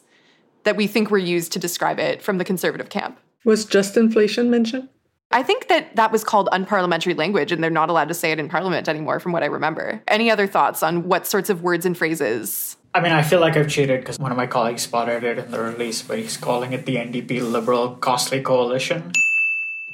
that 0.62 0.76
we 0.76 0.87
think 0.87 1.11
were 1.11 1.19
used 1.19 1.52
to 1.52 1.59
describe 1.59 1.99
it 1.99 2.23
from 2.23 2.38
the 2.38 2.45
conservative 2.45 2.90
camp? 2.90 3.19
Was 3.45 3.67
Justinflation 3.67 4.50
mentioned? 4.50 4.88
I 5.33 5.43
think 5.43 5.67
that 5.67 5.97
that 5.97 6.12
was 6.12 6.23
called 6.23 6.49
unparliamentary 6.52 7.17
language, 7.17 7.50
and 7.50 7.62
they're 7.62 7.71
not 7.71 7.88
allowed 7.88 8.09
to 8.09 8.14
say 8.14 8.31
it 8.31 8.38
in 8.38 8.49
parliament 8.49 8.88
anymore, 8.88 9.19
from 9.19 9.33
what 9.33 9.43
I 9.43 9.47
remember. 9.47 10.02
Any 10.07 10.31
other 10.31 10.47
thoughts 10.47 10.81
on 10.83 11.09
what 11.09 11.26
sorts 11.26 11.50
of 11.50 11.62
words 11.62 11.85
and 11.85 11.99
phrases? 11.99 12.76
I 12.95 13.00
mean, 13.00 13.12
I 13.12 13.23
feel 13.23 13.40
like 13.40 13.57
I've 13.57 13.69
cheated 13.69 14.00
because 14.00 14.19
one 14.19 14.31
of 14.31 14.37
my 14.37 14.47
colleagues 14.47 14.83
spotted 14.83 15.25
it 15.25 15.38
in 15.38 15.50
the 15.50 15.61
release, 15.61 16.02
but 16.02 16.19
he's 16.19 16.37
calling 16.37 16.73
it 16.73 16.87
the 16.87 16.97
NDP 16.97 17.50
Liberal 17.50 17.97
Costly 17.97 18.43
Coalition. 18.43 19.12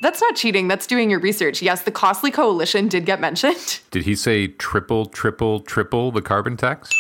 That's 0.01 0.21
not 0.21 0.37
cheating. 0.37 0.69
That's 0.69 0.87
doing 0.87 1.11
your 1.11 1.21
research. 1.21 1.63
Yes, 1.63 1.83
the 1.83 1.91
Costly 1.91 2.31
Coalition 2.31 2.89
did 2.89 3.07
get 3.07 3.21
mentioned. 3.21 3.81
Did 3.91 4.05
he 4.05 4.15
say 4.15 4.49
triple, 4.49 5.07
triple, 5.07 5.61
triple 5.61 6.11
the 6.11 6.23
carbon 6.23 6.57
tax? 6.57 6.91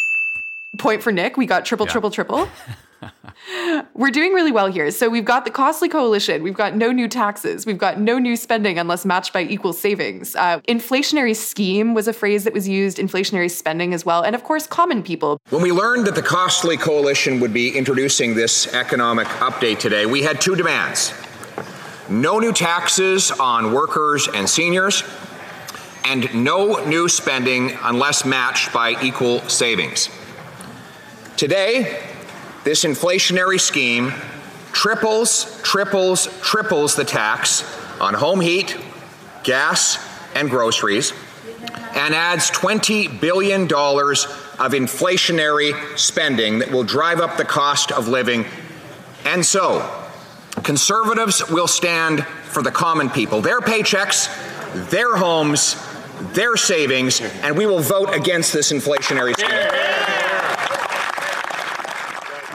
Point 0.79 1.03
for 1.03 1.13
Nick. 1.13 1.37
We 1.37 1.47
got 1.47 1.65
triple, 1.65 1.87
yeah. 1.87 1.93
triple, 1.93 2.11
triple. 2.11 2.49
We're 3.95 4.11
doing 4.11 4.33
really 4.33 4.53
well 4.53 4.67
here. 4.67 4.91
So 4.91 5.09
we've 5.09 5.25
got 5.25 5.45
the 5.45 5.51
Costly 5.51 5.89
Coalition. 5.89 6.43
We've 6.43 6.55
got 6.55 6.75
no 6.75 6.91
new 6.91 7.09
taxes. 7.09 7.67
We've 7.67 7.79
got 7.79 8.01
no 8.01 8.19
new 8.19 8.37
spending 8.37 8.79
unless 8.79 9.05
matched 9.05 9.33
by 9.33 9.43
equal 9.43 9.73
savings. 9.73 10.35
Uh, 10.35 10.61
inflationary 10.61 11.37
scheme 11.37 11.95
was 11.95 12.09
a 12.09 12.13
phrase 12.13 12.45
that 12.45 12.53
was 12.53 12.67
used, 12.67 12.99
inflationary 12.99 13.51
spending 13.51 13.93
as 13.93 14.07
well. 14.07 14.23
And 14.23 14.35
of 14.35 14.43
course, 14.43 14.67
common 14.67 15.03
people. 15.03 15.39
When 15.51 15.63
we 15.63 15.73
learned 15.73 16.07
that 16.07 16.15
the 16.15 16.23
Costly 16.23 16.77
Coalition 16.77 17.41
would 17.41 17.53
be 17.53 17.77
introducing 17.77 18.35
this 18.35 18.73
economic 18.75 19.27
update 19.29 19.79
today, 19.79 20.07
we 20.07 20.23
had 20.23 20.41
two 20.41 20.57
demands 20.57 21.13
no 22.09 22.39
new 22.39 22.53
taxes 22.53 23.31
on 23.31 23.73
workers 23.73 24.29
and 24.29 24.49
seniors, 24.49 25.03
and 26.05 26.33
no 26.45 26.85
new 26.85 27.09
spending 27.09 27.77
unless 27.83 28.25
matched 28.25 28.73
by 28.73 29.01
equal 29.03 29.41
savings. 29.49 30.09
Today, 31.37 32.03
this 32.65 32.85
inflationary 32.85 33.61
scheme 33.61 34.13
triples, 34.73 35.61
triples, 35.63 36.29
triples 36.43 36.97
the 36.97 37.05
tax 37.05 37.65
on 38.01 38.15
home 38.15 38.41
heat, 38.41 38.77
gas, 39.43 39.99
and 40.35 40.51
groceries, 40.51 41.13
and 41.95 42.15
adds 42.15 42.51
$20 42.51 43.21
billion 43.21 43.63
of 43.63 44.73
inflationary 44.73 45.99
spending 45.99 46.59
that 46.59 46.71
will 46.71 46.85
drive 46.85 47.21
up 47.21 47.37
the 47.37 47.45
cost 47.45 47.91
of 47.91 48.07
living. 48.07 48.45
And 49.25 49.45
so, 49.45 50.06
conservatives 50.63 51.49
will 51.49 51.69
stand 51.69 52.25
for 52.25 52.63
the 52.63 52.71
common 52.71 53.11
people, 53.11 53.41
their 53.41 53.61
paychecks, 53.61 54.29
their 54.91 55.17
homes, 55.17 55.77
their 56.33 56.57
savings, 56.57 57.21
and 57.21 57.57
we 57.57 57.67
will 57.67 57.81
vote 57.81 58.15
against 58.15 58.53
this 58.53 58.73
inflationary 58.73 59.35
scheme 59.35 60.26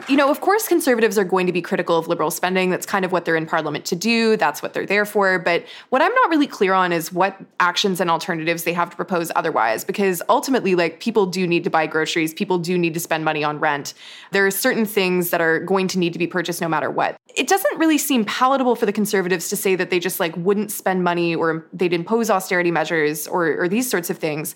you 0.08 0.16
know, 0.16 0.30
of 0.30 0.40
course, 0.40 0.66
conservatives 0.66 1.16
are 1.16 1.24
going 1.24 1.46
to 1.46 1.52
be 1.52 1.62
critical 1.62 1.96
of 1.96 2.08
liberal 2.08 2.30
spending. 2.30 2.70
That's 2.70 2.86
kind 2.86 3.04
of 3.04 3.12
what 3.12 3.24
they're 3.24 3.36
in 3.36 3.46
parliament 3.46 3.84
to 3.86 3.96
do. 3.96 4.36
That's 4.36 4.62
what 4.62 4.74
they're 4.74 4.86
there 4.86 5.04
for. 5.04 5.38
But 5.38 5.64
what 5.90 6.02
I'm 6.02 6.12
not 6.12 6.30
really 6.30 6.46
clear 6.46 6.74
on 6.74 6.92
is 6.92 7.12
what 7.12 7.40
actions 7.60 8.00
and 8.00 8.10
alternatives 8.10 8.64
they 8.64 8.72
have 8.72 8.90
to 8.90 8.96
propose 8.96 9.30
otherwise, 9.36 9.84
because 9.84 10.22
ultimately, 10.28 10.74
like, 10.74 11.00
people 11.00 11.26
do 11.26 11.46
need 11.46 11.64
to 11.64 11.70
buy 11.70 11.86
groceries, 11.86 12.34
people 12.34 12.58
do 12.58 12.76
need 12.76 12.94
to 12.94 13.00
spend 13.00 13.24
money 13.24 13.44
on 13.44 13.60
rent. 13.60 13.94
There 14.32 14.46
are 14.46 14.50
certain 14.50 14.86
things 14.86 15.30
that 15.30 15.40
are 15.40 15.60
going 15.60 15.88
to 15.88 15.98
need 15.98 16.12
to 16.12 16.18
be 16.18 16.26
purchased 16.26 16.60
no 16.60 16.68
matter 16.68 16.90
what. 16.90 17.16
It 17.34 17.48
doesn't 17.48 17.78
really 17.78 17.98
seem 17.98 18.24
palatable 18.24 18.76
for 18.76 18.86
the 18.86 18.92
conservatives 18.92 19.48
to 19.48 19.56
say 19.56 19.74
that 19.76 19.90
they 19.90 19.98
just 19.98 20.20
like 20.20 20.36
wouldn't 20.36 20.70
spend 20.70 21.02
money 21.02 21.34
or 21.34 21.66
they'd 21.72 21.92
impose 21.92 22.28
austerity 22.28 22.70
measures 22.70 23.26
or, 23.26 23.62
or 23.62 23.68
these 23.68 23.88
sorts 23.88 24.10
of 24.10 24.18
things 24.18 24.54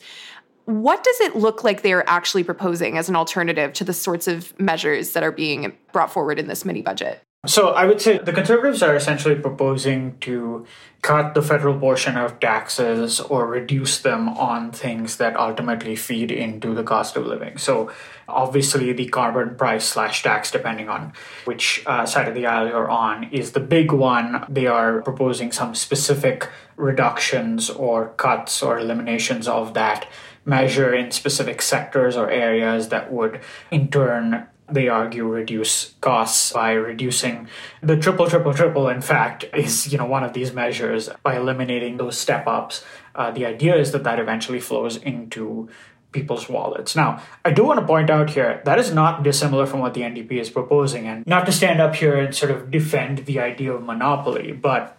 what 0.66 1.02
does 1.04 1.20
it 1.20 1.36
look 1.36 1.64
like 1.64 1.82
they 1.82 1.92
are 1.92 2.04
actually 2.06 2.44
proposing 2.44 2.98
as 2.98 3.08
an 3.08 3.16
alternative 3.16 3.72
to 3.74 3.84
the 3.84 3.92
sorts 3.92 4.26
of 4.28 4.58
measures 4.58 5.12
that 5.12 5.22
are 5.22 5.32
being 5.32 5.72
brought 5.92 6.12
forward 6.12 6.38
in 6.38 6.48
this 6.48 6.64
mini 6.64 6.82
budget? 6.82 7.22
So 7.46 7.68
I 7.68 7.86
would 7.86 8.00
say 8.00 8.18
the 8.18 8.32
conservatives 8.32 8.82
are 8.82 8.96
essentially 8.96 9.36
proposing 9.36 10.18
to 10.18 10.66
cut 11.02 11.34
the 11.34 11.42
federal 11.42 11.78
portion 11.78 12.16
of 12.16 12.40
taxes 12.40 13.20
or 13.20 13.46
reduce 13.46 14.00
them 14.00 14.28
on 14.30 14.72
things 14.72 15.18
that 15.18 15.36
ultimately 15.36 15.94
feed 15.94 16.32
into 16.32 16.74
the 16.74 16.82
cost 16.82 17.16
of 17.16 17.24
living. 17.24 17.56
So 17.58 17.92
obviously 18.26 18.92
the 18.92 19.06
carbon 19.06 19.54
price 19.54 19.84
slash 19.84 20.24
tax, 20.24 20.50
depending 20.50 20.88
on 20.88 21.12
which 21.44 21.84
uh, 21.86 22.04
side 22.06 22.26
of 22.26 22.34
the 22.34 22.46
aisle 22.46 22.66
you're 22.66 22.90
on, 22.90 23.24
is 23.30 23.52
the 23.52 23.60
big 23.60 23.92
one. 23.92 24.44
They 24.48 24.66
are 24.66 25.00
proposing 25.02 25.52
some 25.52 25.76
specific 25.76 26.48
reductions 26.74 27.70
or 27.70 28.08
cuts 28.16 28.60
or 28.60 28.80
eliminations 28.80 29.46
of 29.46 29.74
that 29.74 30.08
measure 30.46 30.94
in 30.94 31.10
specific 31.10 31.60
sectors 31.60 32.16
or 32.16 32.30
areas 32.30 32.88
that 32.88 33.12
would 33.12 33.40
in 33.70 33.88
turn 33.88 34.46
they 34.68 34.88
argue 34.88 35.26
reduce 35.26 35.94
costs 36.00 36.52
by 36.52 36.72
reducing 36.72 37.46
the 37.82 37.96
triple 37.96 38.28
triple 38.28 38.54
triple 38.54 38.88
in 38.88 39.00
fact 39.00 39.44
is 39.54 39.92
you 39.92 39.98
know 39.98 40.06
one 40.06 40.24
of 40.24 40.32
these 40.32 40.52
measures 40.52 41.08
by 41.22 41.36
eliminating 41.36 41.96
those 41.96 42.18
step 42.18 42.46
ups 42.46 42.84
uh, 43.14 43.30
the 43.30 43.46
idea 43.46 43.76
is 43.76 43.92
that 43.92 44.04
that 44.04 44.18
eventually 44.18 44.60
flows 44.60 44.96
into 44.96 45.68
people's 46.12 46.48
wallets. 46.48 46.96
Now 46.96 47.20
i 47.44 47.50
do 47.50 47.64
want 47.64 47.78
to 47.80 47.86
point 47.86 48.10
out 48.10 48.30
here 48.30 48.62
that 48.64 48.78
is 48.78 48.92
not 48.92 49.22
dissimilar 49.22 49.66
from 49.66 49.80
what 49.80 49.94
the 49.94 50.00
ndp 50.02 50.32
is 50.32 50.50
proposing 50.50 51.06
and 51.06 51.26
not 51.26 51.46
to 51.46 51.52
stand 51.52 51.80
up 51.80 51.94
here 51.94 52.16
and 52.16 52.34
sort 52.34 52.50
of 52.50 52.70
defend 52.70 53.26
the 53.26 53.38
idea 53.38 53.72
of 53.72 53.82
monopoly 53.82 54.52
but 54.52 54.96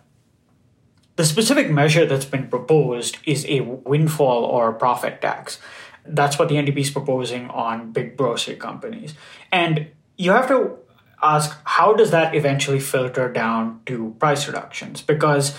the 1.17 1.25
specific 1.25 1.69
measure 1.69 2.05
that's 2.05 2.25
been 2.25 2.47
proposed 2.47 3.17
is 3.25 3.45
a 3.49 3.61
windfall 3.61 4.45
or 4.45 4.71
profit 4.71 5.19
tax. 5.19 5.59
That's 6.05 6.39
what 6.39 6.47
the 6.47 6.55
NDP 6.55 6.77
is 6.77 6.91
proposing 6.91 7.49
on 7.49 7.91
big 7.91 8.15
grocery 8.15 8.55
companies. 8.55 9.15
And 9.51 9.87
you 10.15 10.31
have 10.31 10.47
to 10.47 10.77
ask 11.21 11.57
how 11.63 11.93
does 11.95 12.11
that 12.11 12.35
eventually 12.35 12.79
filter 12.79 13.31
down 13.31 13.81
to 13.87 14.15
price 14.19 14.47
reductions? 14.47 15.01
Because 15.01 15.57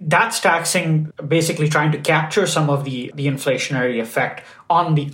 that's 0.00 0.40
taxing 0.40 1.12
basically 1.26 1.68
trying 1.68 1.92
to 1.92 1.98
capture 1.98 2.46
some 2.46 2.68
of 2.68 2.84
the, 2.84 3.12
the 3.14 3.26
inflationary 3.28 4.00
effect 4.00 4.44
on 4.68 4.96
the 4.96 5.12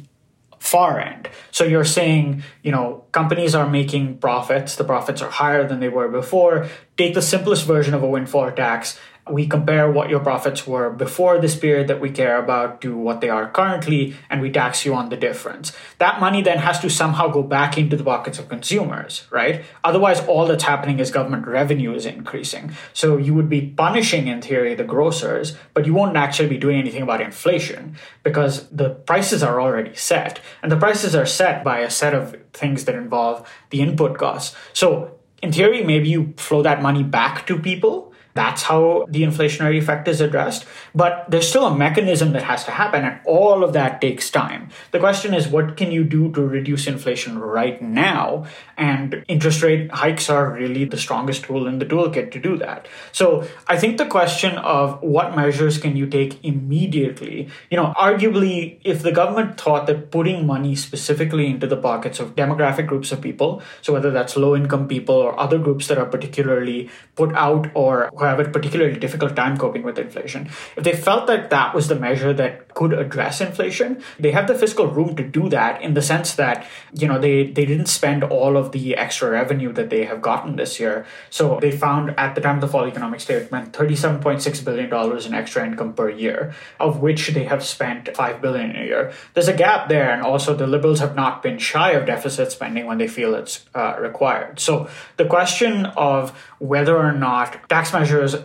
far 0.59 0.99
end. 1.00 1.28
So 1.50 1.64
you're 1.64 1.85
saying, 1.85 2.44
you 2.62 2.71
know, 2.71 3.04
companies 3.12 3.54
are 3.54 3.68
making 3.68 4.18
profits, 4.18 4.76
the 4.76 4.85
profits 4.85 5.21
are 5.21 5.30
higher 5.30 5.66
than 5.66 5.80
they 5.80 5.88
were 5.88 6.09
before. 6.09 6.68
Take 6.97 7.14
the 7.14 7.23
simplest 7.23 7.66
version 7.66 7.94
of 7.94 8.02
a 8.02 8.06
windfall 8.06 8.50
tax 8.52 8.99
we 9.31 9.47
compare 9.47 9.91
what 9.91 10.11
your 10.11 10.19
profits 10.19 10.67
were 10.67 10.91
before 10.91 11.38
this 11.38 11.55
period 11.55 11.87
that 11.87 12.00
we 12.00 12.11
care 12.11 12.38
about 12.38 12.81
to 12.81 12.97
what 12.97 13.21
they 13.21 13.29
are 13.29 13.49
currently, 13.49 14.17
and 14.29 14.41
we 14.41 14.50
tax 14.50 14.85
you 14.85 14.95
on 14.95 15.11
the 15.11 15.17
difference. 15.17 15.73
That 15.99 16.19
money 16.19 16.43
then 16.43 16.59
has 16.59 16.81
to 16.81 16.91
somehow 16.91 17.29
go 17.29 17.43
back 17.43 17.79
into 17.79 17.97
the 17.97 18.02
pockets 18.02 18.41
of 18.41 18.49
consumers, 18.49 19.26
right? 19.31 19.64
Otherwise, 19.85 20.21
all 20.26 20.47
that's 20.47 20.64
happening 20.64 20.99
is 20.99 21.12
government 21.12 21.47
revenue 21.47 21.95
is 21.95 22.05
increasing. 22.05 22.73
So 22.93 23.17
you 23.17 23.33
would 23.35 23.49
be 23.49 23.61
punishing, 23.62 24.26
in 24.26 24.43
theory, 24.43 24.75
the 24.75 24.83
grocers, 24.83 25.57
but 25.73 25.87
you 25.87 25.95
won't 25.95 26.17
actually 26.17 26.49
be 26.49 26.59
doing 26.59 26.79
anything 26.79 27.02
about 27.02 27.21
inflation 27.21 27.97
because 28.25 28.69
the 28.71 28.91
prices 28.91 29.43
are 29.43 29.61
already 29.61 29.95
set. 29.95 30.41
And 30.64 30.73
the 30.73 30.76
prices 30.76 31.14
are 31.14 31.26
set 31.26 31.62
by 31.62 31.79
a 31.79 31.91
set 31.91 32.12
of 32.12 32.37
things 32.52 32.87
that 32.87 32.97
involve 32.97 33.49
the 33.71 33.83
input 33.83 34.19
costs. 34.19 34.57
So 34.73 35.19
in 35.43 35.52
theory, 35.52 35.85
maybe 35.85 36.09
you 36.09 36.35
flow 36.37 36.62
that 36.62 36.83
money 36.83 37.05
back 37.05 37.47
to 37.47 37.59
people 37.59 38.12
that's 38.34 38.62
how 38.62 39.06
the 39.08 39.22
inflationary 39.22 39.78
effect 39.78 40.08
is 40.08 40.20
addressed. 40.20 40.66
But 40.94 41.26
there's 41.28 41.48
still 41.48 41.66
a 41.66 41.76
mechanism 41.76 42.32
that 42.32 42.42
has 42.44 42.64
to 42.64 42.70
happen, 42.70 43.04
and 43.04 43.20
all 43.24 43.62
of 43.62 43.72
that 43.74 44.00
takes 44.00 44.30
time. 44.30 44.70
The 44.90 44.98
question 44.98 45.34
is, 45.34 45.48
what 45.48 45.76
can 45.76 45.90
you 45.90 46.04
do 46.04 46.32
to 46.32 46.40
reduce 46.40 46.86
inflation 46.86 47.38
right 47.38 47.80
now? 47.80 48.46
And 48.76 49.24
interest 49.28 49.62
rate 49.62 49.90
hikes 49.92 50.30
are 50.30 50.52
really 50.52 50.84
the 50.84 50.96
strongest 50.96 51.44
tool 51.44 51.66
in 51.66 51.78
the 51.78 51.86
toolkit 51.86 52.32
to 52.32 52.40
do 52.40 52.56
that. 52.58 52.88
So 53.12 53.46
I 53.68 53.76
think 53.76 53.98
the 53.98 54.06
question 54.06 54.56
of 54.58 55.02
what 55.02 55.36
measures 55.36 55.78
can 55.78 55.96
you 55.96 56.06
take 56.06 56.42
immediately, 56.44 57.48
you 57.70 57.76
know, 57.76 57.92
arguably, 57.96 58.80
if 58.84 59.02
the 59.02 59.12
government 59.12 59.60
thought 59.60 59.86
that 59.86 60.10
putting 60.10 60.46
money 60.46 60.74
specifically 60.74 61.46
into 61.46 61.66
the 61.66 61.76
pockets 61.76 62.20
of 62.20 62.34
demographic 62.34 62.86
groups 62.86 63.12
of 63.12 63.20
people, 63.20 63.62
so 63.82 63.92
whether 63.92 64.10
that's 64.10 64.36
low 64.36 64.56
income 64.56 64.88
people 64.88 65.14
or 65.14 65.38
other 65.38 65.58
groups 65.58 65.88
that 65.88 65.98
are 65.98 66.06
particularly 66.06 66.90
put 67.14 67.32
out 67.34 67.68
or 67.74 68.10
have 68.25 68.41
a 68.41 68.45
particularly 68.45 68.99
difficult 68.99 69.37
time 69.37 69.57
coping 69.57 69.83
with 69.83 69.99
inflation, 69.99 70.49
if 70.76 70.85
they 70.85 70.95
felt 70.95 71.26
that 71.26 71.50
that 71.50 71.75
was 71.75 71.88
the 71.88 71.95
measure 71.95 72.33
that 72.33 72.75
could 72.75 72.93
address 72.93 73.41
inflation, 73.41 74.02
they 74.19 74.31
have 74.33 74.47
the 74.47 74.55
fiscal 74.55 74.87
room 74.87 75.14
to 75.17 75.23
do 75.23 75.49
that 75.49 75.83
in 75.83 75.95
the 75.95 76.02
sense 76.02 76.35
that, 76.35 76.67
you 76.93 77.07
know, 77.07 77.19
they, 77.19 77.45
they 77.45 77.64
didn't 77.64 77.87
spend 77.87 78.25
all 78.25 78.57
of 78.57 78.73
the 78.73 78.97
extra 78.97 79.31
revenue 79.31 79.73
that 79.73 79.91
they 79.91 80.05
have 80.05 80.23
gotten 80.23 80.57
this 80.57 80.81
year. 80.81 81.07
So 81.31 81.59
they 81.61 81.71
found 81.71 82.14
at 82.19 82.35
the 82.35 82.41
time 82.41 82.57
of 82.57 82.61
the 82.61 82.69
fall 82.69 82.87
economic 82.87 83.21
statement 83.21 83.73
$37.6 83.73 84.64
billion 84.64 85.26
in 85.26 85.35
extra 85.35 85.67
income 85.67 85.93
per 85.93 86.11
year, 86.11 86.55
of 86.81 87.00
which 87.00 87.29
they 87.29 87.45
have 87.45 87.64
spent 87.64 88.14
5 88.14 88.41
billion 88.41 88.76
a 88.76 88.85
year. 88.85 89.12
There's 89.35 89.49
a 89.49 89.57
gap 89.57 89.88
there, 89.88 90.11
and 90.11 90.23
also 90.23 90.55
the 90.55 90.67
Liberals 90.67 91.00
have 91.00 91.14
not 91.14 91.43
been 91.43 91.59
shy 91.59 91.93
of 91.93 92.07
deficit 92.07 92.52
spending 92.52 92.87
when 92.87 92.99
they 92.99 93.09
feel 93.09 93.35
it's 93.35 93.67
uh, 93.75 93.97
required. 94.00 94.59
So 94.61 94.88
the 95.17 95.26
question 95.26 95.87
of 95.87 96.37
whether 96.62 96.97
or 96.97 97.12
not 97.12 97.69
tax 97.69 97.92
measures 97.92 98.37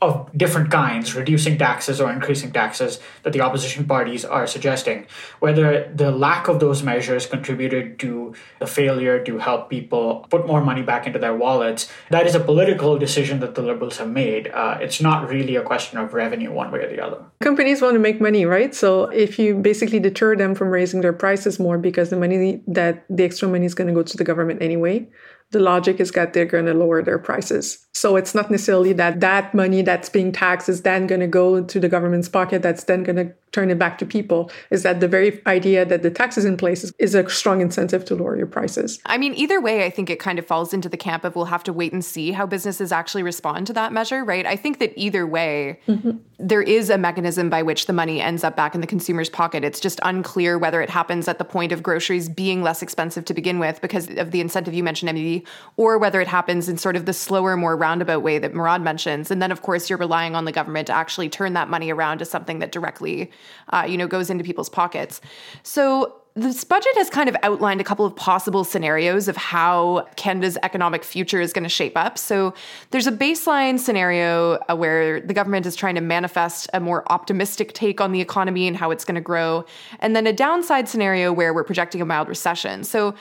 of 0.00 0.30
different 0.36 0.70
kinds, 0.70 1.16
reducing 1.16 1.58
taxes 1.58 2.00
or 2.00 2.12
increasing 2.12 2.52
taxes 2.52 3.00
that 3.24 3.32
the 3.32 3.40
opposition 3.40 3.84
parties 3.84 4.24
are 4.24 4.46
suggesting, 4.46 5.04
whether 5.40 5.92
the 5.92 6.12
lack 6.12 6.46
of 6.46 6.60
those 6.60 6.84
measures 6.84 7.26
contributed 7.26 7.98
to 7.98 8.32
the 8.60 8.66
failure 8.66 9.22
to 9.24 9.38
help 9.38 9.68
people 9.68 10.24
put 10.30 10.46
more 10.46 10.64
money 10.64 10.82
back 10.82 11.08
into 11.08 11.18
their 11.18 11.34
wallets, 11.34 11.90
that 12.10 12.26
is 12.28 12.36
a 12.36 12.40
political 12.40 12.96
decision 12.96 13.40
that 13.40 13.56
the 13.56 13.62
Liberals 13.62 13.98
have 13.98 14.08
made. 14.08 14.46
Uh, 14.54 14.78
it's 14.80 15.00
not 15.00 15.28
really 15.28 15.56
a 15.56 15.62
question 15.62 15.98
of 15.98 16.14
revenue 16.14 16.52
one 16.52 16.70
way 16.70 16.78
or 16.84 16.88
the 16.88 17.00
other. 17.04 17.20
Companies 17.40 17.82
want 17.82 17.94
to 17.94 18.00
make 18.00 18.20
money, 18.20 18.44
right? 18.44 18.76
So 18.76 19.04
if 19.06 19.36
you 19.36 19.56
basically 19.56 19.98
deter 19.98 20.36
them 20.36 20.54
from 20.54 20.68
raising 20.68 21.00
their 21.00 21.12
prices 21.12 21.58
more 21.58 21.76
because 21.76 22.10
the 22.10 22.16
money 22.16 22.62
that 22.68 23.04
the 23.10 23.24
extra 23.24 23.48
money 23.48 23.66
is 23.66 23.74
going 23.74 23.88
to 23.88 23.94
go 23.94 24.04
to 24.04 24.16
the 24.16 24.24
government 24.24 24.62
anyway, 24.62 25.08
the 25.50 25.60
logic 25.60 25.98
is 25.98 26.10
that 26.12 26.34
they're 26.34 26.44
going 26.44 26.66
to 26.66 26.74
lower 26.74 27.02
their 27.02 27.18
prices. 27.18 27.86
So 27.92 28.16
it's 28.16 28.34
not 28.34 28.50
necessarily 28.50 28.92
that 28.94 29.20
that 29.20 29.54
money 29.54 29.82
that's 29.82 30.08
being 30.08 30.30
taxed 30.30 30.68
is 30.68 30.82
then 30.82 31.06
going 31.06 31.20
to 31.20 31.26
go 31.26 31.62
to 31.62 31.80
the 31.80 31.88
government's 31.88 32.28
pocket. 32.28 32.62
That's 32.62 32.84
then 32.84 33.02
going 33.02 33.16
to 33.16 33.32
turn 33.52 33.70
it 33.70 33.78
back 33.78 33.98
to 33.98 34.06
people 34.06 34.50
is 34.70 34.82
that 34.82 35.00
the 35.00 35.08
very 35.08 35.40
idea 35.46 35.84
that 35.84 36.02
the 36.02 36.10
tax 36.10 36.36
is 36.36 36.44
in 36.44 36.56
place 36.56 36.84
is, 36.84 36.92
is, 36.98 37.14
a 37.14 37.28
strong 37.28 37.60
incentive 37.60 38.04
to 38.04 38.14
lower 38.14 38.36
your 38.36 38.46
prices. 38.46 39.00
I 39.06 39.18
mean, 39.18 39.34
either 39.34 39.60
way, 39.60 39.84
I 39.84 39.90
think 39.90 40.10
it 40.10 40.18
kind 40.20 40.38
of 40.38 40.46
falls 40.46 40.74
into 40.74 40.88
the 40.88 40.96
camp 40.96 41.24
of 41.24 41.34
we'll 41.34 41.46
have 41.46 41.64
to 41.64 41.72
wait 41.72 41.92
and 41.92 42.04
see 42.04 42.32
how 42.32 42.46
businesses 42.46 42.92
actually 42.92 43.22
respond 43.22 43.66
to 43.68 43.72
that 43.72 43.92
measure, 43.92 44.24
right? 44.24 44.46
I 44.46 44.56
think 44.56 44.78
that 44.78 44.92
either 44.96 45.26
way, 45.26 45.80
mm-hmm. 45.88 46.18
there 46.38 46.62
is 46.62 46.90
a 46.90 46.98
mechanism 46.98 47.48
by 47.48 47.62
which 47.62 47.86
the 47.86 47.92
money 47.92 48.20
ends 48.20 48.44
up 48.44 48.56
back 48.56 48.74
in 48.74 48.80
the 48.80 48.86
consumer's 48.86 49.30
pocket. 49.30 49.64
It's 49.64 49.80
just 49.80 50.00
unclear 50.02 50.58
whether 50.58 50.82
it 50.82 50.90
happens 50.90 51.26
at 51.28 51.38
the 51.38 51.44
point 51.44 51.72
of 51.72 51.82
groceries 51.82 52.28
being 52.28 52.62
less 52.62 52.82
expensive 52.82 53.24
to 53.26 53.34
begin 53.34 53.58
with 53.58 53.80
because 53.80 54.08
of 54.10 54.30
the 54.30 54.40
incentive 54.40 54.74
you 54.74 54.84
mentioned, 54.84 55.08
Emilie, 55.08 55.44
or 55.76 55.98
whether 55.98 56.20
it 56.20 56.28
happens 56.28 56.68
in 56.68 56.76
sort 56.76 56.96
of 56.96 57.06
the 57.06 57.12
slower, 57.12 57.56
more 57.56 57.76
roundabout 57.76 58.22
way 58.22 58.38
that 58.38 58.54
Murad 58.54 58.82
mentions. 58.82 59.30
And 59.30 59.40
then, 59.40 59.50
of 59.50 59.62
course, 59.62 59.88
you're 59.88 59.98
relying 59.98 60.34
on 60.34 60.44
the 60.44 60.52
government 60.52 60.86
to 60.88 60.92
actually 60.92 61.28
turn 61.28 61.54
that 61.54 61.68
money 61.68 61.90
around 61.90 62.18
to 62.18 62.24
something 62.24 62.58
that 62.58 62.72
directly 62.72 63.30
uh, 63.70 63.86
you 63.88 63.96
know, 63.96 64.06
goes 64.06 64.30
into 64.30 64.44
people's 64.44 64.68
pockets. 64.68 65.20
So 65.62 66.17
this 66.38 66.64
budget 66.64 66.92
has 66.96 67.10
kind 67.10 67.28
of 67.28 67.36
outlined 67.42 67.80
a 67.80 67.84
couple 67.84 68.06
of 68.06 68.14
possible 68.14 68.64
scenarios 68.64 69.28
of 69.28 69.36
how 69.36 70.06
Canada's 70.16 70.56
economic 70.62 71.02
future 71.04 71.40
is 71.40 71.52
going 71.52 71.64
to 71.64 71.68
shape 71.68 71.96
up. 71.96 72.16
So 72.16 72.54
there's 72.90 73.06
a 73.06 73.12
baseline 73.12 73.78
scenario 73.78 74.58
uh, 74.68 74.76
where 74.76 75.20
the 75.20 75.34
government 75.34 75.66
is 75.66 75.74
trying 75.74 75.96
to 75.96 76.00
manifest 76.00 76.68
a 76.72 76.80
more 76.80 77.10
optimistic 77.12 77.72
take 77.72 78.00
on 78.00 78.12
the 78.12 78.20
economy 78.20 78.68
and 78.68 78.76
how 78.76 78.90
it's 78.90 79.04
going 79.04 79.16
to 79.16 79.20
grow, 79.20 79.64
and 80.00 80.14
then 80.14 80.26
a 80.26 80.32
downside 80.32 80.88
scenario 80.88 81.32
where 81.32 81.52
we're 81.52 81.64
projecting 81.64 82.00
a 82.00 82.06
mild 82.06 82.28
recession. 82.28 82.84
So 82.84 83.14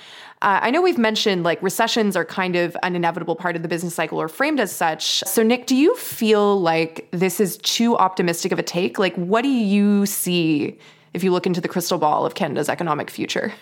uh, 0.43 0.59
I 0.61 0.69
know 0.69 0.83
we've 0.83 0.99
mentioned 0.99 1.43
like 1.43 1.61
recessions 1.63 2.15
are 2.15 2.25
kind 2.25 2.55
of 2.55 2.77
an 2.83 2.95
inevitable 2.95 3.35
part 3.35 3.55
of 3.55 3.63
the 3.63 3.67
business 3.67 3.95
cycle 3.95 4.21
or 4.21 4.27
framed 4.27 4.59
as 4.59 4.71
such. 4.71 5.23
So, 5.25 5.41
Nick, 5.41 5.65
do 5.65 5.75
you 5.75 5.95
feel 5.95 6.61
like 6.61 7.07
this 7.11 7.39
is 7.39 7.57
too 7.57 7.97
optimistic 7.97 8.51
of 8.51 8.59
a 8.59 8.63
take? 8.63 8.99
Like, 8.99 9.15
what 9.15 9.41
do 9.41 9.49
you 9.49 10.05
see 10.05 10.77
if 11.13 11.23
you 11.23 11.31
look 11.31 11.45
into 11.45 11.61
the 11.61 11.67
crystal 11.67 11.97
ball 11.97 12.25
of 12.25 12.35
Canada's 12.35 12.69
economic 12.69 13.09
future? 13.09 13.53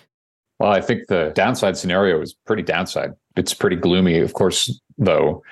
Well, 0.59 0.71
I 0.71 0.81
think 0.81 1.07
the 1.07 1.31
downside 1.35 1.77
scenario 1.77 2.21
is 2.21 2.33
pretty 2.33 2.63
downside. 2.63 3.11
It's 3.35 3.53
pretty 3.53 3.75
gloomy. 3.75 4.19
Of 4.19 4.33
course, 4.33 4.79
though, 4.97 5.43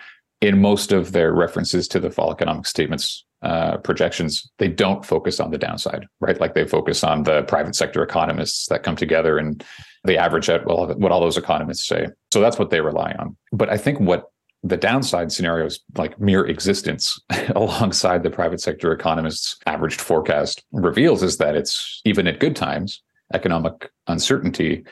in 0.42 0.62
most 0.62 0.92
of 0.92 1.12
their 1.12 1.34
references 1.34 1.88
to 1.90 2.00
the 2.00 2.10
fall 2.10 2.32
economic 2.32 2.66
statements 2.66 3.26
uh, 3.42 3.78
projections, 3.78 4.50
they 4.58 4.70
don't 4.70 5.06
focus 5.06 5.40
on 5.40 5.52
the 5.52 5.58
downside, 5.58 6.08
right? 6.22 6.40
Like 6.40 6.54
they 6.54 6.66
focus 6.66 7.04
on 7.04 7.24
the 7.24 7.44
private 7.44 7.76
sector 7.76 8.02
economists 8.02 8.68
that 8.68 8.84
come 8.84 8.96
together 8.96 9.38
and 9.38 9.64
they 10.06 10.18
average 10.18 10.50
out 10.50 10.66
what 10.66 11.12
all 11.12 11.20
those 11.20 11.38
economists 11.38 11.86
say. 11.86 12.08
So 12.32 12.40
that's 12.40 12.58
what 12.58 12.70
they 12.70 12.80
rely 12.82 13.14
on. 13.20 13.36
But 13.52 13.70
I 13.70 13.78
think 13.78 14.00
what 14.00 14.32
the 14.64 14.78
downside 14.78 15.32
scenarios, 15.32 15.82
like 15.98 16.20
mere 16.20 16.46
existence 16.46 17.20
alongside 17.56 18.24
the 18.24 18.30
private 18.30 18.62
sector 18.62 18.92
economists' 18.92 19.58
averaged 19.66 20.00
forecast, 20.00 20.64
reveals 20.72 21.22
is 21.22 21.38
that 21.38 21.56
it's 21.56 22.02
even 22.06 22.28
at 22.28 22.40
good 22.40 22.56
times, 22.56 23.02
economic 23.34 23.92
uncertainty 24.08 24.84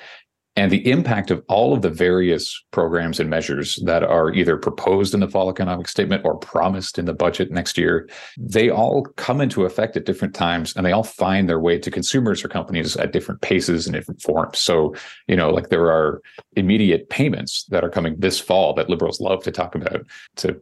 and 0.57 0.69
the 0.69 0.89
impact 0.89 1.31
of 1.31 1.41
all 1.47 1.73
of 1.73 1.81
the 1.81 1.89
various 1.89 2.61
programs 2.71 3.21
and 3.21 3.29
measures 3.29 3.79
that 3.85 4.03
are 4.03 4.33
either 4.33 4.57
proposed 4.57 5.13
in 5.13 5.21
the 5.21 5.27
fall 5.27 5.49
economic 5.49 5.87
statement 5.87 6.25
or 6.25 6.37
promised 6.37 6.99
in 6.99 7.05
the 7.05 7.13
budget 7.13 7.51
next 7.51 7.77
year, 7.77 8.09
they 8.37 8.69
all 8.69 9.03
come 9.15 9.39
into 9.39 9.63
effect 9.63 9.95
at 9.95 10.05
different 10.05 10.35
times 10.35 10.75
and 10.75 10.85
they 10.85 10.91
all 10.91 11.03
find 11.03 11.47
their 11.47 11.59
way 11.59 11.79
to 11.79 11.89
consumers 11.89 12.43
or 12.43 12.49
companies 12.49 12.97
at 12.97 13.13
different 13.13 13.41
paces 13.41 13.87
and 13.87 13.95
different 13.95 14.21
forms. 14.21 14.59
So, 14.59 14.93
you 15.27 15.37
know, 15.37 15.51
like 15.51 15.69
there 15.69 15.89
are 15.89 16.21
immediate 16.57 17.09
payments 17.09 17.63
that 17.69 17.85
are 17.85 17.89
coming 17.89 18.15
this 18.19 18.39
fall 18.39 18.73
that 18.73 18.89
liberals 18.89 19.21
love 19.21 19.43
to 19.43 19.51
talk 19.51 19.73
about 19.73 20.05
to 20.37 20.59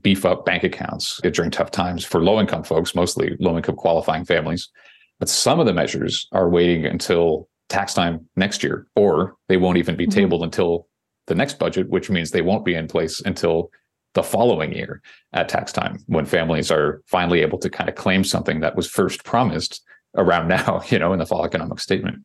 beef 0.00 0.24
up 0.24 0.46
bank 0.46 0.64
accounts 0.64 1.20
during 1.32 1.50
tough 1.50 1.70
times 1.70 2.02
for 2.02 2.22
low 2.24 2.40
income 2.40 2.64
folks, 2.64 2.94
mostly 2.94 3.36
low 3.40 3.58
income 3.58 3.76
qualifying 3.76 4.24
families. 4.24 4.70
But 5.18 5.28
some 5.28 5.60
of 5.60 5.66
the 5.66 5.74
measures 5.74 6.28
are 6.32 6.48
waiting 6.48 6.86
until 6.86 7.48
tax 7.68 7.94
time 7.94 8.28
next 8.36 8.62
year, 8.62 8.86
or 8.96 9.36
they 9.48 9.56
won't 9.56 9.78
even 9.78 9.96
be 9.96 10.04
mm-hmm. 10.04 10.20
tabled 10.20 10.42
until 10.42 10.88
the 11.26 11.34
next 11.34 11.58
budget, 11.58 11.88
which 11.88 12.10
means 12.10 12.30
they 12.30 12.42
won't 12.42 12.64
be 12.64 12.74
in 12.74 12.88
place 12.88 13.20
until 13.20 13.70
the 14.14 14.22
following 14.22 14.72
year 14.72 15.02
at 15.32 15.48
tax 15.48 15.70
time 15.70 16.02
when 16.06 16.24
families 16.24 16.70
are 16.70 17.02
finally 17.06 17.40
able 17.40 17.58
to 17.58 17.68
kind 17.68 17.88
of 17.88 17.94
claim 17.94 18.24
something 18.24 18.60
that 18.60 18.74
was 18.74 18.88
first 18.88 19.24
promised 19.24 19.82
around 20.16 20.48
now, 20.58 20.82
you 20.88 20.98
know, 20.98 21.12
in 21.12 21.18
the 21.18 21.26
fall 21.26 21.44
economic 21.44 21.78
statement. 21.78 22.24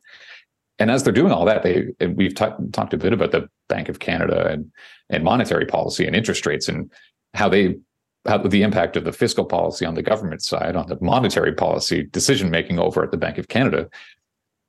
And 0.80 0.90
as 0.90 1.04
they're 1.04 1.14
doing 1.14 1.32
all 1.32 1.46
that, 1.46 1.62
they 1.64 1.88
we've 2.08 2.34
t- 2.34 2.46
talked 2.72 2.94
a 2.94 2.98
bit 2.98 3.14
about 3.14 3.32
the 3.32 3.48
Bank 3.70 3.90
of 3.90 4.00
Canada 4.00 4.48
and 4.48 4.72
and 5.10 5.24
monetary 5.24 5.66
policy 5.66 6.08
and 6.08 6.16
interest 6.16 6.46
rates 6.46 6.68
and 6.68 6.92
how 7.36 7.48
they 7.48 7.76
how 8.26 8.38
the 8.38 8.64
impact 8.64 8.96
of 8.96 9.04
the 9.04 9.12
fiscal 9.12 9.46
policy 9.46 9.86
on 9.86 9.94
the 9.94 10.02
government 10.02 10.42
side 10.42 10.76
on 10.76 10.88
the 10.88 10.98
monetary 11.02 11.54
policy 11.54 12.04
decision 12.04 12.50
making 12.50 12.80
over 12.80 13.04
at 13.04 13.12
the 13.12 13.18
Bank 13.18 13.38
of 13.38 13.50
Canada 13.50 13.88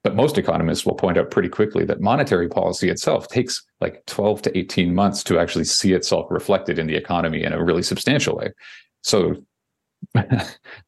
but 0.05 0.15
most 0.15 0.37
economists 0.37 0.85
will 0.85 0.95
point 0.95 1.17
out 1.17 1.31
pretty 1.31 1.49
quickly 1.49 1.85
that 1.87 2.01
monetary 2.01 2.49
policy 2.49 2.91
itself 2.91 3.27
takes 3.27 3.65
like 3.81 4.05
12 4.07 4.43
to 4.43 4.57
18 4.57 4.95
months 4.95 5.25
to 5.25 5.39
actually 5.39 5.65
see 5.65 5.95
itself 5.95 6.27
reflected 6.31 6.79
in 6.79 6.87
the 6.87 6.95
economy 6.95 7.43
in 7.43 7.55
a 7.55 7.65
really 7.65 7.83
substantial 7.83 8.37
way. 8.37 8.51
So 9.03 9.35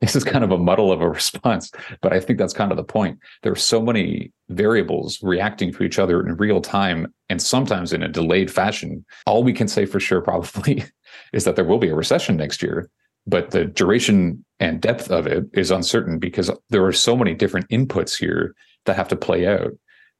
this 0.00 0.14
is 0.14 0.22
kind 0.22 0.44
of 0.44 0.52
a 0.52 0.58
muddle 0.58 0.92
of 0.92 1.00
a 1.00 1.08
response, 1.08 1.72
but 2.02 2.12
I 2.12 2.20
think 2.20 2.38
that's 2.38 2.52
kind 2.52 2.70
of 2.70 2.76
the 2.76 2.84
point. 2.84 3.18
There 3.42 3.52
are 3.52 3.56
so 3.56 3.80
many 3.80 4.32
variables 4.50 5.18
reacting 5.22 5.72
to 5.72 5.82
each 5.82 5.98
other 5.98 6.20
in 6.20 6.36
real 6.36 6.60
time 6.60 7.12
and 7.30 7.40
sometimes 7.40 7.94
in 7.94 8.02
a 8.02 8.08
delayed 8.08 8.50
fashion. 8.50 9.04
All 9.24 9.42
we 9.42 9.54
can 9.54 9.66
say 9.66 9.86
for 9.86 9.98
sure 9.98 10.20
probably 10.20 10.84
is 11.32 11.44
that 11.44 11.56
there 11.56 11.64
will 11.64 11.78
be 11.78 11.88
a 11.88 11.94
recession 11.94 12.36
next 12.36 12.62
year, 12.62 12.90
but 13.26 13.50
the 13.50 13.64
duration 13.64 14.44
and 14.60 14.82
depth 14.82 15.10
of 15.10 15.26
it 15.26 15.46
is 15.54 15.70
uncertain 15.70 16.18
because 16.18 16.50
there 16.68 16.84
are 16.84 16.92
so 16.92 17.16
many 17.16 17.34
different 17.34 17.68
inputs 17.70 18.14
here 18.14 18.54
that 18.86 18.96
have 18.96 19.08
to 19.08 19.16
play 19.16 19.46
out. 19.46 19.72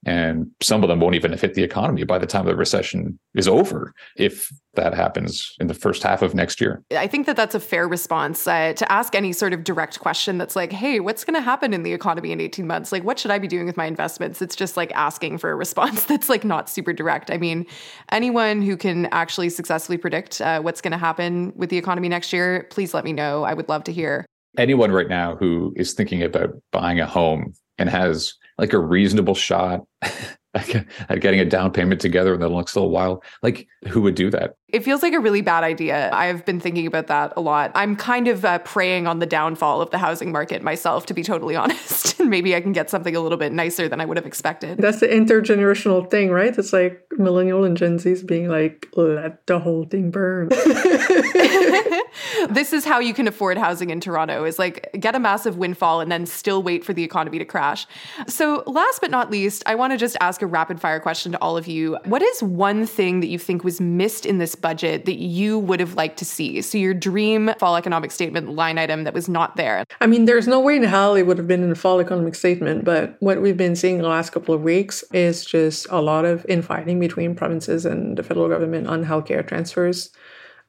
And 0.05 0.53
some 0.63 0.85
of 0.85 0.89
them 0.89 1.01
won't 1.01 1.17
even 1.17 1.33
hit 1.33 1.55
the 1.55 1.65
economy 1.65 2.05
by 2.05 2.19
the 2.19 2.27
time 2.27 2.45
the 2.45 2.55
recession 2.55 3.19
is 3.35 3.49
over, 3.49 3.93
if 4.17 4.53
that 4.75 4.95
happens 4.95 5.53
in 5.59 5.67
the 5.67 5.75
first 5.75 6.03
half 6.05 6.23
of 6.23 6.33
next 6.33 6.61
year. 6.61 6.85
I 6.93 7.09
think 7.09 7.27
that 7.27 7.35
that's 7.35 7.57
a 7.57 7.61
fair 7.61 7.89
response 7.89 8.47
uh, 8.47 8.75
to 8.75 8.93
ask 8.93 9.17
any 9.17 9.33
sort 9.33 9.53
of 9.53 9.65
direct 9.65 9.99
question 9.99 10.39
that's 10.39 10.55
like, 10.55 10.71
hey, 10.71 11.01
what's 11.01 11.25
going 11.25 11.35
to 11.35 11.41
happen 11.41 11.73
in 11.73 11.83
the 11.83 11.93
economy 11.93 12.31
in 12.31 12.41
18 12.41 12.69
months? 12.69 12.93
Like, 12.93 13.03
what 13.03 13.19
should 13.19 13.33
I 13.33 13.39
be 13.39 13.49
doing 13.49 13.67
with 13.67 13.77
my 13.77 13.87
investments? 13.87 14.41
It's 14.41 14.55
just 14.55 14.77
like 14.77 14.93
asking 14.95 15.39
for 15.39 15.51
a 15.51 15.57
response 15.57 16.05
that's 16.07 16.29
like 16.29 16.45
not 16.45 16.69
super 16.69 16.93
direct. 16.93 17.31
I 17.31 17.39
mean, 17.39 17.67
anyone 18.13 18.63
who 18.63 18.77
can 18.77 19.07
actually 19.07 19.49
successfully 19.49 19.99
predict 19.99 20.41
uh, 20.41 20.61
what's 20.61 20.81
going 20.81 20.93
to 20.93 20.99
happen 20.99 21.53
with 21.57 21.71
the 21.71 21.79
economy 21.79 22.09
next 22.09 22.33
year, 22.33 22.69
please 22.71 22.95
let 22.95 23.05
me 23.05 23.13
know. 23.13 23.43
I 23.43 23.55
would 23.55 23.69
love 23.69 23.83
to 23.85 23.93
hear. 23.93 24.25
Anyone 24.57 24.93
right 24.93 25.09
now 25.09 25.35
who 25.35 25.75
is 25.77 25.95
thinking 25.95 26.23
about 26.23 26.51
buying 26.71 27.01
a 27.01 27.07
home 27.07 27.55
and 27.77 27.91
has 27.91 28.35
like 28.59 28.73
a 28.73 28.79
reasonable 28.79 29.35
shot 29.35 29.85
at 30.55 31.21
getting 31.21 31.41
a 31.41 31.45
down 31.45 31.73
payment 31.73 32.01
together 32.01 32.35
in 32.35 32.41
the 32.41 32.49
next 32.49 32.75
little 32.75 32.91
while. 32.91 33.23
Like, 33.43 33.67
who 33.89 34.01
would 34.03 34.15
do 34.15 34.31
that? 34.31 34.55
It 34.69 34.83
feels 34.83 35.01
like 35.01 35.13
a 35.13 35.21
really 35.21 35.43
bad 35.43 35.63
idea. 35.63 36.11
I've 36.13 36.45
been 36.45 36.59
thinking 36.59 36.89
about 36.89 37.07
that 37.07 37.33
a 37.37 37.41
lot. 37.41 37.71
I'm 37.77 37.95
kind 37.95 38.27
of 38.27 38.45
uh, 38.45 38.59
preying 38.59 39.07
on 39.07 39.21
the 39.21 39.27
downfall 39.27 39.81
of 39.81 39.91
the 39.91 39.99
housing 39.99 40.33
market 40.33 40.61
myself, 40.61 41.07
to 41.07 41.15
be 41.15 41.23
totally 41.23 41.55
honest. 41.57 42.19
and 42.19 42.29
maybe 42.29 42.57
I 42.57 42.61
can 42.61 42.73
get 42.73 42.91
something 42.91 43.15
a 43.15 43.21
little 43.21 43.39
bit 43.39 43.53
nicer 43.53 43.89
than 43.89 44.01
I 44.01 44.05
would 44.05 44.17
have 44.17 44.27
expected. 44.27 44.79
That's 44.79 44.99
the 44.99 45.07
intergenerational 45.07 46.11
thing, 46.11 46.31
right? 46.31 46.57
It's 46.57 46.73
like 46.73 47.01
millennial 47.13 47.63
and 47.63 47.77
Gen 47.77 47.99
Zs 47.99 48.27
being 48.27 48.49
like, 48.49 48.89
let 48.97 49.47
the 49.47 49.61
whole 49.61 49.85
thing 49.85 50.11
burn. 50.11 50.49
this 52.51 52.73
is 52.73 52.85
how 52.85 52.99
you 52.99 53.15
can 53.15 53.29
afford 53.29 53.59
housing 53.59 53.91
in 53.91 54.01
Toronto 54.01 54.45
is 54.45 54.59
like 54.59 54.91
get 54.99 55.15
a 55.15 55.21
massive 55.21 55.59
windfall 55.59 56.01
and 56.01 56.11
then 56.11 56.27
still 56.27 56.63
wait 56.63 56.85
for 56.85 56.93
the 56.93 57.05
economy 57.05 57.39
to 57.39 57.45
crash. 57.45 57.87
So, 58.27 58.65
last 58.67 59.01
but 59.01 59.13
not 59.13 59.31
least, 59.31 59.63
I 59.67 59.77
want 59.77 59.93
to 59.93 59.97
just 59.97 60.17
ask 60.21 60.43
a 60.43 60.47
rapid 60.47 60.81
fire 60.81 60.99
question 60.99 61.33
to 61.33 61.39
all 61.39 61.57
of 61.57 61.69
you. 61.69 61.99
What 62.05 62.23
is 62.23 62.43
one 62.43 62.85
thing 62.87 63.21
that 63.21 63.29
you 63.29 63.39
think 63.39 63.63
was 63.63 63.81
missed 63.81 64.27
in 64.27 64.39
this 64.39 64.56
budget 64.57 65.05
that 65.05 65.19
you 65.19 65.59
would 65.59 65.81
have 65.81 65.95
liked 65.95 66.19
to 66.19 66.25
see? 66.25 66.61
So, 66.63 66.79
your 66.79 66.95
dream 66.95 67.53
fall 67.59 67.77
economic 67.77 68.11
statement 68.11 68.51
line 68.51 68.79
item 68.79 69.05
that 69.05 69.15
was 69.15 69.29
not 69.29 69.57
there. 69.57 69.85
I 70.01 70.07
mean, 70.07 70.25
there's 70.25 70.49
no 70.49 70.61
way 70.61 70.77
in 70.77 70.83
hell 70.83 71.15
it 71.15 71.23
would 71.23 71.39
have 71.39 71.47
been 71.47 71.63
in 71.63 71.71
the 71.71 71.77
fall 71.77 72.01
economic 72.01 72.35
statement, 72.35 72.85
but 72.85 73.17
what 73.21 73.41
we've 73.41 73.57
been 73.57 73.77
seeing 73.77 73.99
the 73.99 74.09
last 74.09 74.31
couple 74.31 74.55
of 74.55 74.63
weeks 74.63 75.05
is 75.13 75.45
just 75.45 75.87
a 75.91 76.01
lot 76.01 76.25
of 76.25 76.45
infighting 76.49 76.99
between 76.99 77.35
provinces 77.35 77.87
and 77.87 78.17
the 78.17 78.23
federal 78.23 78.49
government 78.49 78.89
on 78.89 79.05
healthcare 79.05 79.47
transfers. 79.47 80.11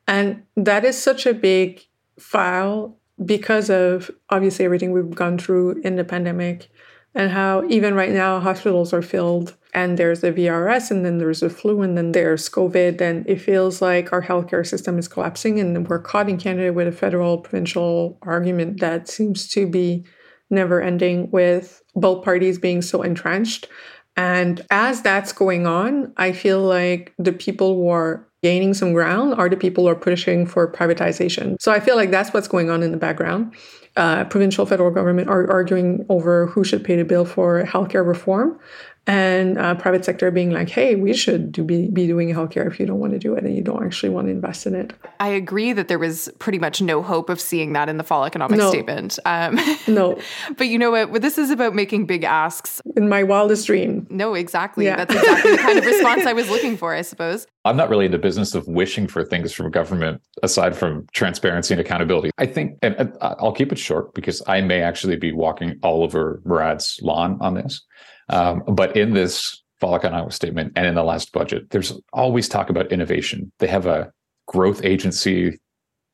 And 0.07 0.43
that 0.55 0.85
is 0.85 1.01
such 1.01 1.25
a 1.25 1.33
big 1.33 1.85
file 2.19 2.97
because 3.23 3.69
of 3.69 4.11
obviously 4.29 4.63
everything 4.63 4.91
we've 4.91 5.15
gone 5.15 5.37
through 5.37 5.81
in 5.83 5.95
the 5.95 6.03
pandemic 6.03 6.69
and 7.15 7.31
how 7.31 7.65
even 7.67 7.95
right 7.95 8.11
now 8.11 8.39
hospitals 8.39 8.93
are 8.93 9.01
filled 9.01 9.56
and 9.77 9.99
there's 9.99 10.21
the 10.21 10.33
VRS 10.33 10.89
and 10.89 11.05
then 11.05 11.19
there's 11.19 11.41
the 11.41 11.51
flu 11.51 11.83
and 11.83 11.95
then 11.95 12.11
there's 12.11 12.49
COVID 12.49 12.99
and 12.99 13.29
it 13.29 13.39
feels 13.39 13.79
like 13.79 14.11
our 14.11 14.23
healthcare 14.23 14.65
system 14.65 14.97
is 14.97 15.07
collapsing 15.07 15.59
and 15.59 15.87
we're 15.87 15.99
caught 15.99 16.27
in 16.27 16.39
Canada 16.39 16.73
with 16.73 16.87
a 16.87 16.91
federal 16.91 17.37
provincial 17.37 18.17
argument 18.23 18.79
that 18.79 19.07
seems 19.07 19.47
to 19.49 19.67
be 19.67 20.03
never 20.49 20.81
ending 20.81 21.29
with 21.29 21.83
both 21.93 22.25
parties 22.25 22.57
being 22.57 22.81
so 22.81 23.03
entrenched. 23.03 23.67
And 24.15 24.65
as 24.71 25.03
that's 25.03 25.31
going 25.31 25.67
on, 25.67 26.11
I 26.17 26.31
feel 26.31 26.61
like 26.61 27.13
the 27.19 27.31
people 27.31 27.75
who 27.75 27.89
are 27.89 28.27
gaining 28.41 28.73
some 28.73 28.93
ground 28.93 29.35
are 29.35 29.47
the 29.47 29.57
people 29.57 29.83
who 29.83 29.91
are 29.91 29.95
pushing 29.95 30.47
for 30.47 30.71
privatization. 30.71 31.55
So 31.61 31.71
I 31.71 31.79
feel 31.79 31.95
like 31.95 32.09
that's 32.09 32.33
what's 32.33 32.47
going 32.47 32.71
on 32.71 32.81
in 32.81 32.89
the 32.89 32.97
background. 32.97 33.53
Uh, 33.95 34.23
provincial 34.25 34.65
federal 34.65 34.89
government 34.89 35.29
are 35.29 35.47
arguing 35.51 36.03
over 36.09 36.47
who 36.47 36.63
should 36.63 36.83
pay 36.83 36.95
the 36.95 37.05
bill 37.05 37.25
for 37.25 37.63
healthcare 37.63 38.05
reform 38.05 38.59
and 39.07 39.57
uh, 39.57 39.73
private 39.75 40.03
sector 40.03 40.29
being 40.31 40.51
like, 40.51 40.69
hey, 40.69 40.95
we 40.95 41.13
should 41.13 41.51
do, 41.53 41.63
be, 41.63 41.89
be 41.89 42.05
doing 42.07 42.27
healthcare 42.29 42.67
if 42.67 42.79
you 42.79 42.85
don't 42.85 42.99
want 42.99 43.13
to 43.13 43.19
do 43.19 43.33
it 43.35 43.43
and 43.45 43.55
you 43.55 43.61
don't 43.63 43.83
actually 43.83 44.09
want 44.09 44.27
to 44.27 44.31
invest 44.31 44.65
in 44.67 44.75
it. 44.75 44.93
I 45.21 45.29
agree 45.29 45.71
that 45.73 45.87
there 45.87 45.97
was 45.97 46.29
pretty 46.39 46.59
much 46.59 46.81
no 46.81 47.01
hope 47.01 47.29
of 47.29 47.39
seeing 47.39 47.71
that 47.73 47.87
in 47.87 47.97
the 47.97 48.03
fall 48.03 48.25
economic 48.25 48.57
No. 48.57 48.69
statement. 48.69 49.17
Um, 49.25 49.57
No, 49.87 50.19
but 50.57 50.67
you 50.67 50.77
know 50.77 50.91
what? 50.91 51.21
This 51.21 51.37
is 51.37 51.49
about 51.49 51.73
making 51.73 52.05
big 52.05 52.25
asks. 52.25 52.81
in 52.97 53.07
my 53.07 53.23
wildest 53.23 53.65
dream. 53.65 54.05
No, 54.09 54.33
exactly. 54.33 54.85
Yeah. 54.85 54.97
That's 54.97 55.15
exactly 55.15 55.51
the 55.51 55.57
kind 55.57 55.77
of 55.79 55.85
response 55.93 56.25
I 56.25 56.33
was 56.33 56.49
looking 56.49 56.75
for, 56.75 56.93
I 56.93 57.01
suppose. 57.01 57.47
I'm 57.63 57.77
not 57.77 57.89
really 57.89 58.05
in 58.05 58.11
the 58.11 58.17
business 58.17 58.53
of 58.55 58.67
wishing 58.67 59.07
for 59.07 59.23
things 59.23 59.53
from 59.53 59.71
government 59.71 60.21
aside 60.43 60.75
from 60.75 61.07
transparency 61.13 61.73
and 61.73 61.79
accountability. 61.81 62.31
I 62.37 62.45
think, 62.45 62.77
and 62.81 62.95
and 62.95 63.13
I'll 63.21 63.53
keep 63.53 63.71
it 63.71 63.77
short 63.79 64.13
because 64.13 64.41
I 64.47 64.59
may 64.61 64.81
actually 64.81 65.15
be 65.15 65.31
walking 65.31 65.79
all 65.83 66.03
over 66.03 66.41
Murad's 66.45 66.99
lawn 67.01 67.37
on 67.41 67.53
this. 67.55 67.81
Um, 68.29 68.63
but 68.67 68.95
in 68.97 69.13
this 69.13 69.61
fall 69.79 69.95
economic 69.95 70.33
statement 70.33 70.73
and 70.75 70.85
in 70.85 70.95
the 70.95 71.03
last 71.03 71.31
budget, 71.31 71.69
there's 71.69 71.99
always 72.13 72.49
talk 72.49 72.69
about 72.69 72.91
innovation. 72.91 73.51
They 73.59 73.67
have 73.67 73.85
a 73.85 74.11
growth 74.47 74.83
agency 74.83 75.59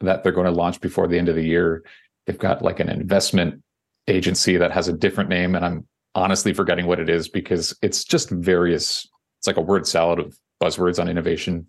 that 0.02 0.24
they're 0.24 0.32
going 0.32 0.46
to 0.46 0.52
launch 0.52 0.82
before 0.82 1.08
the 1.08 1.18
end 1.18 1.30
of 1.30 1.36
the 1.36 1.46
year. 1.46 1.84
They've 2.26 2.38
got 2.38 2.62
like 2.62 2.80
an 2.80 2.90
investment 2.90 3.64
agency 4.08 4.58
that 4.58 4.72
has 4.72 4.88
a 4.88 4.94
different 4.94 5.30
name, 5.30 5.56
and 5.56 5.66
I'm 5.66 5.88
honestly 6.16 6.54
forgetting 6.54 6.86
what 6.86 7.00
it 7.00 7.10
is 7.10 7.28
because 7.28 7.78
it's 7.82 8.04
just 8.04 8.30
various. 8.30 9.08
It's 9.40 9.48
like 9.48 9.58
a 9.58 9.62
word 9.62 9.88
salad 9.88 10.20
of 10.20 10.38
buzzwords 10.62 11.00
on 11.00 11.10
innovation. 11.10 11.68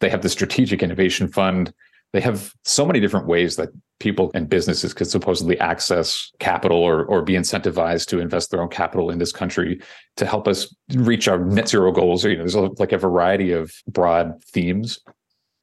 They 0.00 0.10
have 0.10 0.22
the 0.22 0.28
Strategic 0.28 0.82
Innovation 0.82 1.28
Fund. 1.28 1.72
They 2.12 2.20
have 2.20 2.52
so 2.64 2.84
many 2.86 3.00
different 3.00 3.26
ways 3.26 3.56
that 3.56 3.70
people 4.00 4.30
and 4.34 4.48
businesses 4.48 4.92
could 4.92 5.06
supposedly 5.06 5.58
access 5.60 6.32
capital 6.38 6.78
or, 6.78 7.04
or 7.04 7.22
be 7.22 7.34
incentivized 7.34 8.06
to 8.08 8.18
invest 8.18 8.50
their 8.50 8.60
own 8.60 8.68
capital 8.68 9.10
in 9.10 9.18
this 9.18 9.32
country 9.32 9.80
to 10.16 10.26
help 10.26 10.48
us 10.48 10.74
reach 10.94 11.28
our 11.28 11.38
net 11.38 11.68
zero 11.68 11.92
goals. 11.92 12.24
You 12.24 12.36
know, 12.36 12.46
there's 12.46 12.56
like 12.78 12.92
a 12.92 12.98
variety 12.98 13.52
of 13.52 13.72
broad 13.86 14.42
themes. 14.44 14.98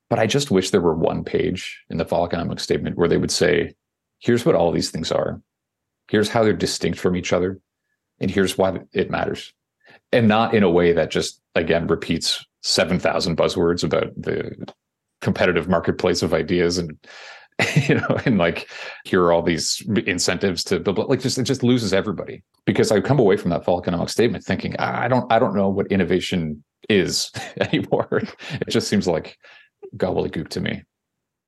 But 0.10 0.20
I 0.20 0.28
just 0.28 0.52
wish 0.52 0.70
there 0.70 0.82
were 0.82 0.96
one 0.96 1.24
page 1.24 1.84
in 1.90 1.98
the 1.98 2.06
fall 2.06 2.26
economic 2.26 2.60
statement 2.60 2.98
where 2.98 3.08
they 3.08 3.18
would 3.18 3.32
say, 3.32 3.74
here's 4.20 4.46
what 4.46 4.56
all 4.56 4.72
these 4.72 4.92
things 4.92 5.12
are. 5.12 5.42
Here's 6.10 6.30
how 6.30 6.44
they're 6.44 6.54
distinct 6.54 7.00
from 7.00 7.16
each 7.16 7.32
other. 7.32 7.60
And 8.20 8.30
here's 8.30 8.58
why 8.58 8.82
it 8.94 9.10
matters. 9.10 9.54
And 10.12 10.28
not 10.28 10.54
in 10.54 10.64
a 10.64 10.70
way 10.70 10.92
that 10.92 11.12
just, 11.12 11.42
again, 11.56 11.88
repeats 11.88 12.46
7,000 12.64 13.38
buzzwords 13.38 13.84
about 13.84 14.10
the 14.18 14.54
competitive 15.22 15.70
marketplace 15.70 16.22
of 16.22 16.34
ideas 16.34 16.78
and 16.78 16.98
you 17.88 17.96
know 17.96 18.18
and 18.26 18.38
like 18.38 18.70
here 19.06 19.24
are 19.24 19.32
all 19.32 19.42
these 19.42 19.84
incentives 20.06 20.64
to 20.64 20.80
build 20.80 20.98
like 20.98 21.20
just 21.20 21.38
it 21.38 21.44
just 21.44 21.64
loses 21.64 21.94
everybody 21.94 22.44
because 22.66 22.92
i 22.92 23.00
come 23.00 23.20
away 23.20 23.38
from 23.38 23.50
that 23.52 23.64
fall 23.66 23.80
economic 23.80 24.10
statement 24.10 24.44
thinking 24.44 24.76
ah, 24.80 25.02
i 25.02 25.08
don't 25.08 25.32
i 25.32 25.40
don't 25.40 25.56
know 25.56 25.70
what 25.70 25.88
innovation 25.88 26.64
is 26.90 27.32
anymore 27.60 28.22
it 28.52 28.70
just 28.70 28.88
seems 28.88 29.08
like 29.08 29.38
gobbledygook 29.98 30.48
to 30.50 30.62
me 30.62 30.84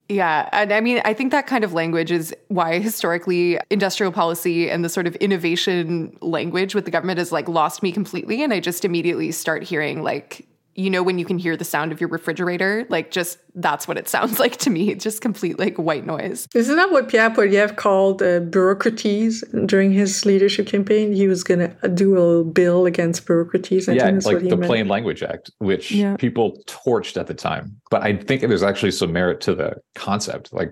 Yeah. 0.10 0.50
And 0.52 0.74
I 0.74 0.82
mean, 0.82 1.02
I 1.06 1.14
think 1.14 1.32
that 1.32 1.48
kind 1.48 1.64
of 1.64 1.72
language 1.74 2.12
is 2.12 2.36
why 2.50 2.80
historically 2.80 3.58
industrial 3.70 4.12
policy 4.12 4.70
and 4.70 4.84
the 4.84 4.90
sort 4.90 5.08
of 5.08 5.16
innovation 5.16 6.18
language 6.22 6.76
with 6.76 6.84
the 6.84 6.92
government 6.92 7.20
has 7.20 7.32
like 7.32 7.48
lost 7.48 7.82
me 7.82 7.92
completely. 7.94 8.44
And 8.44 8.54
I 8.54 8.60
just 8.60 8.84
immediately 8.84 9.32
start 9.32 9.64
hearing 9.64 10.04
like, 10.04 10.46
you 10.76 10.90
know, 10.90 11.04
when 11.04 11.20
you 11.20 11.26
can 11.26 11.38
hear 11.38 11.56
the 11.56 11.64
sound 11.66 11.92
of 11.92 12.02
your 12.02 12.10
refrigerator, 12.10 12.86
like 12.90 13.12
just 13.12 13.38
that's 13.56 13.88
what 13.88 13.98
it 13.98 14.08
sounds 14.10 14.40
like 14.44 14.58
to 14.58 14.70
me. 14.70 14.90
It's 14.92 15.04
just 15.04 15.22
complete 15.22 15.60
like 15.60 15.78
white 15.78 16.06
noise. 16.06 16.48
Isn't 16.56 16.76
that 16.76 16.92
what 16.92 17.10
Pierre 17.10 17.30
Poilievre 17.30 17.76
called 17.76 18.22
uh, 18.24 18.40
bureaucratese 18.40 19.44
during 19.68 19.92
his 19.92 20.26
leadership 20.26 20.68
campaign? 20.68 21.14
He 21.14 21.28
was 21.28 21.44
going 21.44 21.60
to 21.60 21.90
do 21.90 22.18
a 22.18 22.44
bill 22.44 22.86
against 22.86 23.26
bureaucratese. 23.26 23.88
I 23.88 23.94
yeah 23.94 24.10
like 24.10 24.26
what 24.26 24.42
he 24.42 24.50
the 24.50 24.58
meant. 24.58 24.68
plain 24.70 24.88
language 24.88 25.24
act 25.24 25.52
which 25.60 25.92
Yeah. 25.92 26.16
people 26.18 26.62
torched 26.68 27.18
at 27.18 27.28
the 27.28 27.34
time 27.34 27.76
but 27.92 28.02
i 28.02 28.16
think 28.16 28.42
there's 28.42 28.64
actually 28.64 28.92
some 28.92 29.12
merit 29.14 29.42
to 29.42 29.54
the 29.54 29.76
concept 29.96 30.52
like 30.54 30.72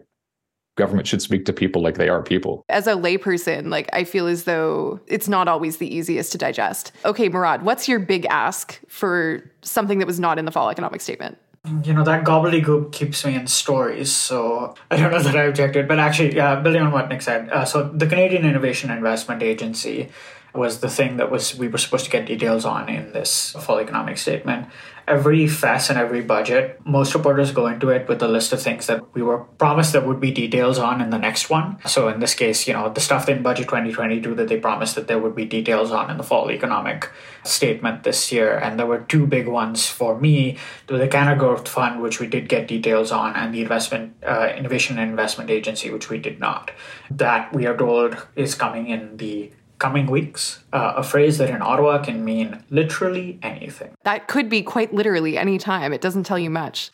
government 0.75 1.07
should 1.07 1.21
speak 1.21 1.45
to 1.45 1.53
people 1.53 1.81
like 1.81 1.95
they 1.95 2.09
are 2.09 2.23
people 2.23 2.63
As 2.69 2.87
a 2.87 2.93
layperson, 2.93 3.69
like 3.69 3.89
I 3.93 4.03
feel 4.03 4.27
as 4.27 4.45
though 4.45 4.99
it's 5.07 5.27
not 5.27 5.47
always 5.47 5.77
the 5.77 5.93
easiest 5.93 6.31
to 6.31 6.37
digest. 6.37 6.91
Okay, 7.05 7.29
Murad, 7.29 7.63
what's 7.63 7.87
your 7.87 7.99
big 7.99 8.25
ask 8.29 8.79
for 8.87 9.51
something 9.61 9.99
that 9.99 10.07
was 10.07 10.19
not 10.19 10.39
in 10.39 10.45
the 10.45 10.51
fall 10.51 10.69
economic 10.69 11.01
statement? 11.01 11.37
you 11.83 11.93
know 11.93 12.03
that 12.03 12.23
gobbledygook 12.23 12.91
keeps 12.91 13.23
me 13.23 13.35
in 13.35 13.45
stories 13.45 14.11
so 14.11 14.73
i 14.89 14.97
don't 14.97 15.11
know 15.11 15.21
that 15.21 15.35
i 15.35 15.43
objected 15.43 15.87
but 15.87 15.99
actually 15.99 16.39
uh, 16.39 16.59
building 16.59 16.81
on 16.81 16.91
what 16.91 17.07
nick 17.07 17.21
said 17.21 17.47
uh, 17.51 17.63
so 17.63 17.83
the 17.89 18.07
canadian 18.07 18.43
innovation 18.45 18.89
investment 18.89 19.43
agency 19.43 20.09
was 20.55 20.79
the 20.79 20.89
thing 20.89 21.17
that 21.17 21.29
was 21.29 21.55
we 21.55 21.67
were 21.67 21.77
supposed 21.77 22.03
to 22.03 22.09
get 22.09 22.25
details 22.25 22.65
on 22.65 22.89
in 22.89 23.13
this 23.13 23.51
fall 23.61 23.79
economic 23.79 24.17
statement 24.17 24.67
every 25.11 25.47
fes 25.47 25.89
and 25.89 25.99
every 25.99 26.21
budget 26.21 26.79
most 26.85 27.13
reporters 27.13 27.51
go 27.51 27.67
into 27.67 27.89
it 27.89 28.07
with 28.07 28.21
a 28.23 28.27
list 28.27 28.53
of 28.53 28.61
things 28.61 28.87
that 28.87 28.99
we 29.13 29.21
were 29.21 29.39
promised 29.63 29.91
there 29.93 30.07
would 30.09 30.21
be 30.27 30.31
details 30.31 30.77
on 30.79 31.01
in 31.01 31.09
the 31.09 31.17
next 31.17 31.49
one. 31.49 31.77
So 31.85 32.07
in 32.07 32.19
this 32.19 32.33
case 32.33 32.67
you 32.67 32.73
know 32.73 32.89
the 32.89 33.01
stuff 33.01 33.27
in 33.27 33.43
budget 33.43 33.67
2022 33.67 34.35
that 34.35 34.47
they 34.47 34.59
promised 34.59 34.95
that 34.95 35.07
there 35.07 35.19
would 35.19 35.35
be 35.35 35.45
details 35.45 35.91
on 35.91 36.09
in 36.09 36.17
the 36.17 36.23
fall 36.23 36.49
economic 36.51 37.09
statement 37.43 38.03
this 38.03 38.31
year. 38.31 38.57
And 38.57 38.79
there 38.79 38.85
were 38.85 38.99
two 38.99 39.25
big 39.25 39.47
ones 39.47 39.87
for 39.87 40.19
me. 40.19 40.57
The 40.87 41.07
Canada 41.07 41.39
Growth 41.39 41.67
Fund, 41.67 42.01
which 42.01 42.19
we 42.19 42.27
did 42.27 42.49
get 42.49 42.67
details 42.67 43.11
on, 43.11 43.35
and 43.35 43.53
the 43.53 43.61
Investment 43.61 44.15
uh, 44.25 44.49
Innovation 44.55 44.97
and 44.97 45.09
Investment 45.09 45.49
Agency, 45.49 45.89
which 45.89 46.09
we 46.09 46.17
did 46.17 46.39
not. 46.39 46.71
That 47.09 47.53
we 47.53 47.65
are 47.65 47.77
told 47.77 48.17
is 48.35 48.55
coming 48.55 48.87
in 48.87 49.17
the 49.17 49.51
coming 49.81 50.05
weeks. 50.05 50.63
Uh, 50.71 50.93
a 50.97 51.03
phrase 51.03 51.39
that 51.39 51.49
in 51.49 51.61
Ottawa 51.61 52.01
can 52.01 52.23
mean 52.23 52.63
literally 52.69 53.39
anything. 53.41 53.91
That 54.03 54.27
could 54.27 54.47
be 54.47 54.61
quite 54.61 54.93
literally 54.93 55.37
any 55.37 55.57
time. 55.57 55.91
It 55.91 56.01
doesn't 56.01 56.23
tell 56.23 56.39
you 56.39 56.51
much. 56.51 56.91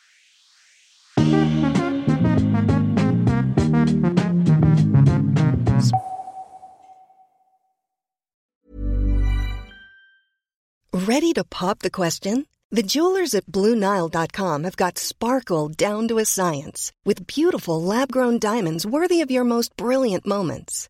Ready 10.93 11.31
to 11.33 11.43
pop 11.43 11.79
the 11.79 11.91
question? 11.91 12.47
The 12.69 12.83
jewelers 12.83 13.33
at 13.33 13.45
BlueNile.com 13.45 14.63
have 14.65 14.75
got 14.75 14.97
sparkle 14.97 15.69
down 15.69 16.07
to 16.09 16.17
a 16.17 16.25
science 16.25 16.91
with 17.05 17.27
beautiful 17.27 17.81
lab 17.81 18.11
grown 18.11 18.39
diamonds 18.39 18.85
worthy 18.85 19.21
of 19.21 19.31
your 19.31 19.45
most 19.45 19.75
brilliant 19.77 20.25
moments. 20.25 20.89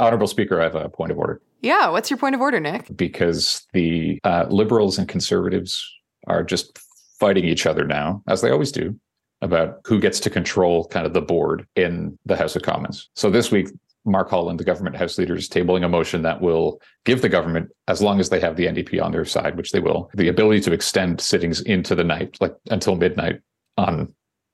Honorable 0.00 0.26
speaker 0.26 0.60
i 0.60 0.64
have 0.64 0.74
a 0.74 0.88
point 0.88 1.12
of 1.12 1.18
order. 1.18 1.40
Yeah, 1.62 1.90
what's 1.90 2.10
your 2.10 2.16
point 2.16 2.34
of 2.34 2.40
order, 2.40 2.58
Nick? 2.58 2.88
because 2.96 3.66
the 3.74 4.18
uh, 4.24 4.46
liberals 4.48 4.98
and 4.98 5.06
conservatives 5.06 5.86
are 6.26 6.42
just 6.42 6.78
fighting 7.18 7.44
each 7.44 7.66
other 7.66 7.86
now 7.86 8.22
as 8.26 8.40
they 8.40 8.50
always 8.50 8.72
do 8.72 8.98
about 9.42 9.80
who 9.86 10.00
gets 10.00 10.20
to 10.20 10.30
control 10.30 10.86
kind 10.86 11.06
of 11.06 11.12
the 11.12 11.20
board 11.20 11.66
in 11.76 12.18
the 12.24 12.36
house 12.36 12.56
of 12.56 12.62
commons. 12.62 13.10
So 13.14 13.30
this 13.30 13.50
week 13.50 13.68
mark 14.06 14.30
holland 14.30 14.58
the 14.58 14.64
government 14.64 14.96
house 14.96 15.18
leader 15.18 15.34
is 15.34 15.46
tabling 15.46 15.84
a 15.84 15.88
motion 15.88 16.22
that 16.22 16.40
will 16.40 16.80
give 17.04 17.20
the 17.20 17.28
government 17.28 17.68
as 17.86 18.00
long 18.00 18.18
as 18.18 18.30
they 18.30 18.40
have 18.40 18.56
the 18.56 18.64
ndp 18.64 18.98
on 18.98 19.12
their 19.12 19.26
side 19.26 19.58
which 19.58 19.72
they 19.72 19.78
will 19.78 20.10
the 20.14 20.28
ability 20.28 20.58
to 20.58 20.72
extend 20.72 21.20
sittings 21.20 21.60
into 21.60 21.94
the 21.94 22.02
night 22.02 22.34
like 22.40 22.54
until 22.70 22.96
midnight 22.96 23.40
on 23.76 24.10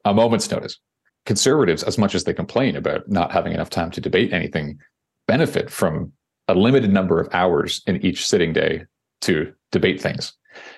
a 0.07 0.15
moment's 0.15 0.51
notice. 0.51 0.79
Conservatives 1.27 1.83
as 1.83 1.99
much 1.99 2.15
as 2.15 2.25
they 2.25 2.33
complain 2.33 2.77
about 2.77 3.09
not 3.11 3.33
having 3.33 3.53
enough 3.53 3.69
time 3.69 3.91
to 3.91 4.01
debate 4.01 4.33
anything 4.33 4.79
benefit 5.27 5.71
from 5.71 6.13
a 6.49 6.55
limited 6.55 6.93
number 6.93 7.21
of 7.21 7.29
hours 7.33 7.83
in 7.87 8.05
each 8.05 8.27
sitting 8.27 8.53
day 8.53 8.85
to 9.23 9.53
debate 9.73 10.01
things. 10.01 10.33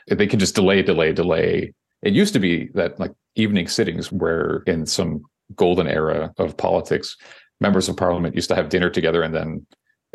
They 0.09 0.27
can 0.27 0.39
just 0.39 0.55
delay, 0.55 0.83
delay, 0.83 1.13
delay. 1.13 1.73
It 2.03 2.13
used 2.13 2.33
to 2.33 2.41
be 2.41 2.69
that 2.75 2.99
like 2.99 3.13
evening 3.35 3.69
sittings 3.69 4.11
where 4.11 4.63
in 4.67 4.87
some 4.87 5.23
golden 5.55 5.87
era 5.87 6.33
of 6.39 6.57
politics, 6.57 7.17
members 7.61 7.89
of 7.89 7.97
parliament 7.97 8.35
used 8.35 8.49
to 8.49 8.55
have 8.55 8.69
dinner 8.69 8.91
together 8.91 9.23
and 9.23 9.35
then 9.35 9.67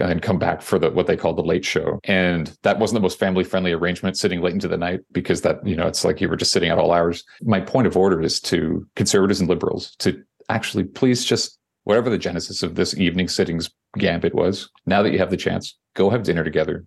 uh, 0.02 0.06
and 0.06 0.24
come 0.24 0.40
back 0.40 0.62
for 0.62 0.80
the 0.80 0.90
what 0.90 1.06
they 1.06 1.16
called 1.16 1.38
the 1.38 1.44
late 1.44 1.64
show. 1.64 2.00
And 2.06 2.52
that 2.64 2.80
wasn't 2.80 2.96
the 2.96 3.02
most 3.02 3.20
family 3.20 3.44
friendly 3.44 3.74
arrangement 3.74 4.18
sitting 4.18 4.42
late 4.42 4.54
into 4.54 4.68
the 4.68 4.78
night 4.78 5.02
because 5.12 5.42
that, 5.42 5.66
you 5.66 5.76
know, 5.76 5.86
it's 5.86 6.04
like 6.04 6.20
you 6.20 6.28
were 6.28 6.36
just 6.36 6.52
sitting 6.52 6.72
at 6.72 6.80
all 6.80 6.92
hours. 6.92 7.24
My 7.44 7.60
point 7.60 7.86
of 7.86 7.96
order 7.96 8.20
is 8.22 8.40
to 8.42 8.88
conservatives 8.96 9.40
and 9.40 9.48
liberals 9.48 9.96
to 9.98 10.24
actually 10.50 10.86
please 10.86 11.24
just 11.24 11.60
whatever 11.84 12.10
the 12.10 12.18
genesis 12.18 12.64
of 12.64 12.76
this 12.76 12.98
evening 12.98 13.28
sittings 13.28 13.70
gambit 13.98 14.34
was, 14.34 14.70
now 14.86 15.02
that 15.02 15.12
you 15.12 15.20
have 15.20 15.32
the 15.32 15.38
chance, 15.38 15.78
go 15.96 16.10
have 16.10 16.24
dinner 16.24 16.44
together 16.44 16.86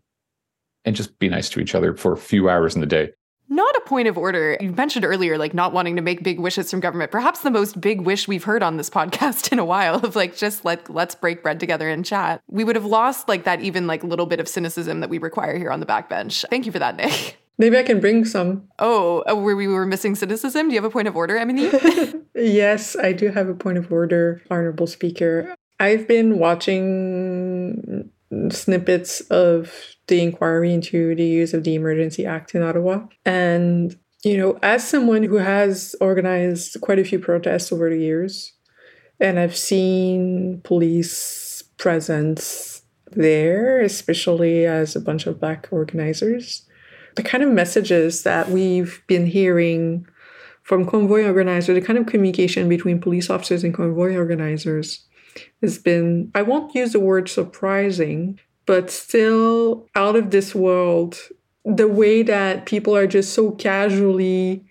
and 0.85 0.97
just 0.97 1.19
be 1.19 1.29
nice 1.29 1.49
to 1.51 1.61
each 1.61 1.75
other 1.75 1.95
for 1.95 2.13
a 2.13 2.17
few 2.17 2.49
hours 2.49 2.75
in 2.75 2.81
the 2.81 2.87
day. 2.87 3.11
Not 3.49 3.77
a 3.77 3.81
point 3.81 4.09
of 4.09 4.19
order. 4.19 4.57
You 4.61 4.73
mentioned 4.73 5.05
earlier, 5.05 5.39
like 5.39 5.55
not 5.55 5.73
wanting 5.73 5.95
to 5.97 6.03
make 6.03 6.25
big 6.25 6.41
wishes 6.41 6.69
from 6.71 6.81
government. 6.81 7.13
Perhaps 7.13 7.41
the 7.41 7.51
most 7.51 7.81
big 7.81 8.01
wish 8.01 8.27
we've 8.27 8.43
heard 8.43 8.63
on 8.63 8.77
this 8.77 8.91
podcast 8.99 9.53
in 9.53 9.59
a 9.59 9.65
while 9.65 9.97
of 9.97 10.17
like 10.17 10.37
just 10.37 10.65
let 10.65 10.91
let's 10.91 11.15
break 11.15 11.43
bread 11.43 11.61
together 11.61 11.89
and 11.89 12.05
chat. 12.05 12.41
We 12.49 12.65
would 12.65 12.77
have 12.77 12.85
lost 12.85 13.29
like 13.29 13.45
that 13.45 13.61
even 13.61 13.87
like 13.87 14.03
little 14.03 14.27
bit 14.27 14.41
of 14.41 14.49
cynicism 14.49 15.01
that 15.01 15.11
we 15.11 15.19
require 15.19 15.59
here 15.59 15.71
on 15.71 15.81
the 15.81 15.87
backbench. 15.87 16.45
Thank 16.51 16.67
you 16.67 16.73
for 16.73 16.81
that, 16.81 16.97
Nick. 16.97 17.39
Maybe 17.59 17.79
I 17.79 17.83
can 17.83 18.01
bring 18.01 18.25
some. 18.25 18.69
Oh, 18.79 19.25
uh, 19.29 19.35
where 19.35 19.57
we 19.57 19.67
were 19.67 19.87
missing 19.87 20.15
cynicism? 20.15 20.69
Do 20.69 20.75
you 20.75 20.81
have 20.81 20.89
a 20.89 20.93
point 20.93 21.09
of 21.09 21.17
order, 21.17 21.37
Emilie? 21.37 21.71
yes, 22.35 22.97
I 22.97 23.13
do 23.13 23.29
have 23.29 23.49
a 23.49 23.55
point 23.55 23.79
of 23.79 23.91
order, 23.91 24.43
Honorable 24.51 24.87
Speaker. 24.87 25.55
I've 25.81 26.07
been 26.07 26.39
watching 26.39 28.11
snippets 28.51 29.21
of 29.23 29.73
the 30.07 30.23
inquiry 30.23 30.73
into 30.73 31.15
the 31.15 31.25
use 31.25 31.55
of 31.55 31.65
the 31.65 31.75
Emergency 31.75 32.27
Act 32.27 32.55
in 32.55 32.63
Ottawa. 32.63 33.07
And, 33.25 33.97
you 34.23 34.37
know, 34.37 34.59
as 34.63 34.87
someone 34.87 35.23
who 35.23 35.37
has 35.37 35.95
organized 36.01 36.81
quite 36.83 36.99
a 36.99 37.05
few 37.05 37.19
protests 37.19 37.73
over 37.73 37.89
the 37.89 37.99
years, 37.99 38.53
and 39.19 39.39
I've 39.39 39.57
seen 39.57 40.61
police 40.63 41.63
presence 41.79 42.83
there, 43.13 43.81
especially 43.81 44.67
as 44.67 44.95
a 44.95 45.01
bunch 45.01 45.27
of 45.27 45.41
Black 45.41 45.69
organizers 45.71 46.66
the 47.17 47.23
kind 47.23 47.43
of 47.43 47.51
messages 47.51 48.23
that 48.23 48.51
we've 48.51 49.03
been 49.07 49.27
hearing 49.27 50.07
from 50.63 50.87
convoy 50.87 51.25
organizers, 51.25 51.75
the 51.75 51.85
kind 51.85 51.99
of 51.99 52.07
communication 52.07 52.69
between 52.69 53.01
police 53.01 53.31
officers 53.31 53.65
and 53.65 53.75
convoy 53.75 54.17
organizers 54.17 55.07
has 55.63 55.79
been, 55.79 56.31
I 56.35 56.43
won't 56.43 56.75
use 56.75 56.93
the 56.93 57.01
word 57.01 57.29
surprising, 57.29 58.39
but 58.67 58.91
still 58.91 59.89
out 59.95 60.17
of 60.17 60.31
this 60.31 60.55
world. 60.55 61.19
The 61.65 61.89
way 61.89 62.23
that 62.23 62.67
people 62.67 62.97
are 62.97 63.07
just 63.07 63.33
so 63.33 63.51
casually 63.53 64.65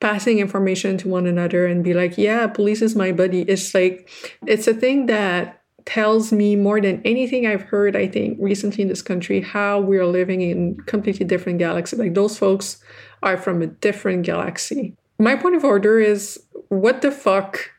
passing 0.00 0.38
information 0.38 0.96
to 0.98 1.08
one 1.08 1.26
another 1.26 1.66
and 1.66 1.82
be 1.82 1.94
like, 1.94 2.16
yeah, 2.16 2.46
police 2.46 2.82
is 2.82 2.94
my 2.94 3.12
buddy. 3.12 3.42
It's 3.42 3.74
like, 3.74 4.08
it's 4.46 4.68
a 4.68 4.74
thing 4.74 5.06
that 5.06 5.57
tells 5.88 6.32
me 6.32 6.54
more 6.54 6.82
than 6.82 7.00
anything 7.02 7.46
I've 7.46 7.62
heard, 7.62 7.96
I 7.96 8.08
think, 8.08 8.36
recently 8.38 8.82
in 8.82 8.88
this 8.88 9.00
country, 9.00 9.40
how 9.40 9.80
we 9.80 9.96
are 9.96 10.06
living 10.06 10.42
in 10.42 10.76
completely 10.84 11.24
different 11.24 11.58
galaxies. 11.58 11.98
Like 11.98 12.12
those 12.12 12.36
folks 12.36 12.84
are 13.22 13.38
from 13.38 13.62
a 13.62 13.68
different 13.68 14.26
galaxy. 14.26 14.94
My 15.18 15.34
point 15.34 15.56
of 15.56 15.64
order 15.64 15.98
is 15.98 16.38
what 16.68 17.00
the 17.00 17.10
fuck? 17.10 17.70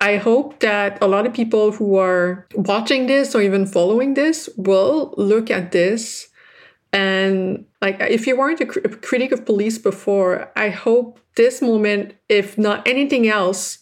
I 0.00 0.16
hope 0.16 0.60
that 0.60 0.96
a 1.02 1.06
lot 1.06 1.26
of 1.26 1.34
people 1.34 1.72
who 1.72 1.96
are 1.98 2.48
watching 2.54 3.06
this 3.08 3.34
or 3.34 3.42
even 3.42 3.66
following 3.66 4.14
this 4.14 4.48
will 4.56 5.12
look 5.18 5.50
at 5.50 5.72
this 5.72 6.28
and 6.94 7.66
like 7.82 8.00
if 8.00 8.26
you 8.26 8.36
weren't 8.36 8.60
a, 8.60 8.66
cr- 8.66 8.78
a 8.84 8.88
critic 8.88 9.32
of 9.32 9.44
police 9.44 9.78
before, 9.78 10.50
I 10.56 10.68
hope 10.70 11.18
this 11.36 11.60
moment, 11.60 12.14
if 12.28 12.56
not 12.56 12.86
anything 12.86 13.26
else, 13.26 13.78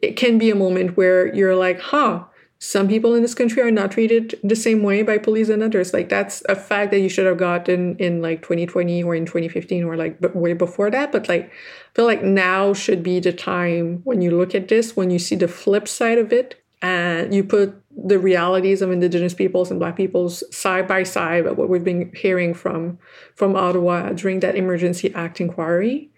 it 0.00 0.16
can 0.16 0.36
be 0.36 0.50
a 0.50 0.56
moment 0.56 0.96
where 0.96 1.32
you're 1.32 1.54
like, 1.54 1.80
huh, 1.80 2.24
some 2.58 2.88
people 2.88 3.14
in 3.14 3.22
this 3.22 3.34
country 3.34 3.60
are 3.60 3.70
not 3.70 3.92
treated 3.92 4.38
the 4.42 4.56
same 4.56 4.82
way 4.82 5.02
by 5.02 5.18
police 5.18 5.50
and 5.50 5.62
others. 5.62 5.92
Like 5.92 6.08
that's 6.08 6.42
a 6.48 6.56
fact 6.56 6.90
that 6.90 7.00
you 7.00 7.08
should 7.08 7.26
have 7.26 7.36
gotten 7.36 7.96
in 7.96 8.22
like 8.22 8.42
2020 8.42 9.02
or 9.02 9.14
in 9.14 9.26
2015 9.26 9.84
or 9.84 9.96
like 9.96 10.16
way 10.34 10.54
before 10.54 10.90
that. 10.90 11.12
But 11.12 11.28
like 11.28 11.46
i 11.46 11.50
feel 11.94 12.06
like 12.06 12.22
now 12.22 12.72
should 12.72 13.02
be 13.02 13.20
the 13.20 13.32
time 13.32 14.00
when 14.04 14.22
you 14.22 14.30
look 14.30 14.54
at 14.54 14.68
this 14.68 14.96
when 14.96 15.10
you 15.10 15.18
see 15.18 15.36
the 15.36 15.48
flip 15.48 15.86
side 15.86 16.18
of 16.18 16.32
it 16.32 16.62
and 16.80 17.34
you 17.34 17.44
put 17.44 17.74
the 17.90 18.18
realities 18.18 18.82
of 18.82 18.90
indigenous 18.90 19.32
peoples 19.32 19.70
and 19.70 19.80
black 19.80 19.96
peoples 19.96 20.44
side 20.54 20.86
by 20.86 21.02
side 21.02 21.44
what 21.56 21.70
we've 21.70 21.84
been 21.84 22.12
hearing 22.14 22.52
from 22.52 22.98
from 23.34 23.56
ottawa 23.56 24.12
during 24.12 24.40
that 24.40 24.56
emergency 24.56 25.12
act 25.14 25.40
inquiry 25.40 26.10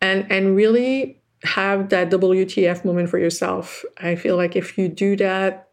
and 0.00 0.30
and 0.30 0.54
really 0.56 1.18
have 1.44 1.88
that 1.88 2.10
wtf 2.10 2.84
moment 2.84 3.10
for 3.10 3.18
yourself. 3.18 3.84
I 3.98 4.14
feel 4.14 4.36
like 4.36 4.56
if 4.56 4.78
you 4.78 4.88
do 4.88 5.16
that 5.16 5.68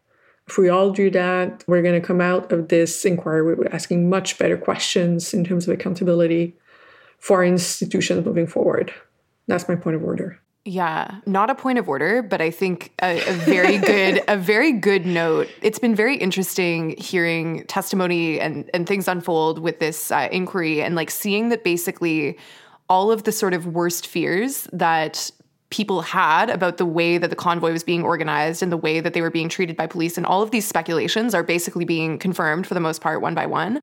if 0.50 0.58
we 0.58 0.68
all 0.68 0.90
do 0.90 1.10
that, 1.10 1.62
we're 1.68 1.80
going 1.80 2.00
to 2.00 2.04
come 2.04 2.20
out 2.20 2.50
of 2.50 2.68
this 2.68 3.04
inquiry 3.04 3.56
asking 3.70 4.10
much 4.10 4.36
better 4.36 4.56
questions 4.56 5.32
in 5.32 5.44
terms 5.44 5.68
of 5.68 5.72
accountability 5.72 6.56
for 7.20 7.38
our 7.38 7.44
institutions 7.44 8.26
moving 8.26 8.48
forward. 8.48 8.92
That's 9.46 9.68
my 9.68 9.76
point 9.76 9.94
of 9.94 10.02
order. 10.02 10.40
Yeah, 10.64 11.20
not 11.24 11.50
a 11.50 11.54
point 11.54 11.78
of 11.78 11.88
order, 11.88 12.20
but 12.20 12.40
I 12.40 12.50
think 12.50 12.92
a, 13.00 13.20
a 13.28 13.32
very 13.32 13.78
good 13.92 14.24
a 14.26 14.36
very 14.36 14.72
good 14.72 15.06
note. 15.06 15.48
It's 15.62 15.78
been 15.78 15.94
very 15.94 16.16
interesting 16.16 16.96
hearing 16.98 17.64
testimony 17.66 18.40
and 18.40 18.68
and 18.74 18.88
things 18.88 19.06
unfold 19.06 19.60
with 19.60 19.78
this 19.78 20.10
uh, 20.10 20.28
inquiry 20.32 20.82
and 20.82 20.96
like 20.96 21.12
seeing 21.12 21.50
that 21.50 21.62
basically 21.62 22.36
all 22.88 23.12
of 23.12 23.22
the 23.22 23.32
sort 23.32 23.54
of 23.54 23.68
worst 23.68 24.08
fears 24.08 24.68
that 24.72 25.30
people 25.70 26.02
had 26.02 26.50
about 26.50 26.76
the 26.76 26.86
way 26.86 27.16
that 27.16 27.30
the 27.30 27.36
convoy 27.36 27.72
was 27.72 27.84
being 27.84 28.02
organized 28.02 28.62
and 28.62 28.70
the 28.70 28.76
way 28.76 29.00
that 29.00 29.14
they 29.14 29.20
were 29.20 29.30
being 29.30 29.48
treated 29.48 29.76
by 29.76 29.86
police. 29.86 30.16
And 30.16 30.26
all 30.26 30.42
of 30.42 30.50
these 30.50 30.66
speculations 30.66 31.34
are 31.34 31.42
basically 31.42 31.84
being 31.84 32.18
confirmed 32.18 32.66
for 32.66 32.74
the 32.74 32.80
most 32.80 33.00
part, 33.00 33.20
one 33.20 33.34
by 33.34 33.46
one. 33.46 33.80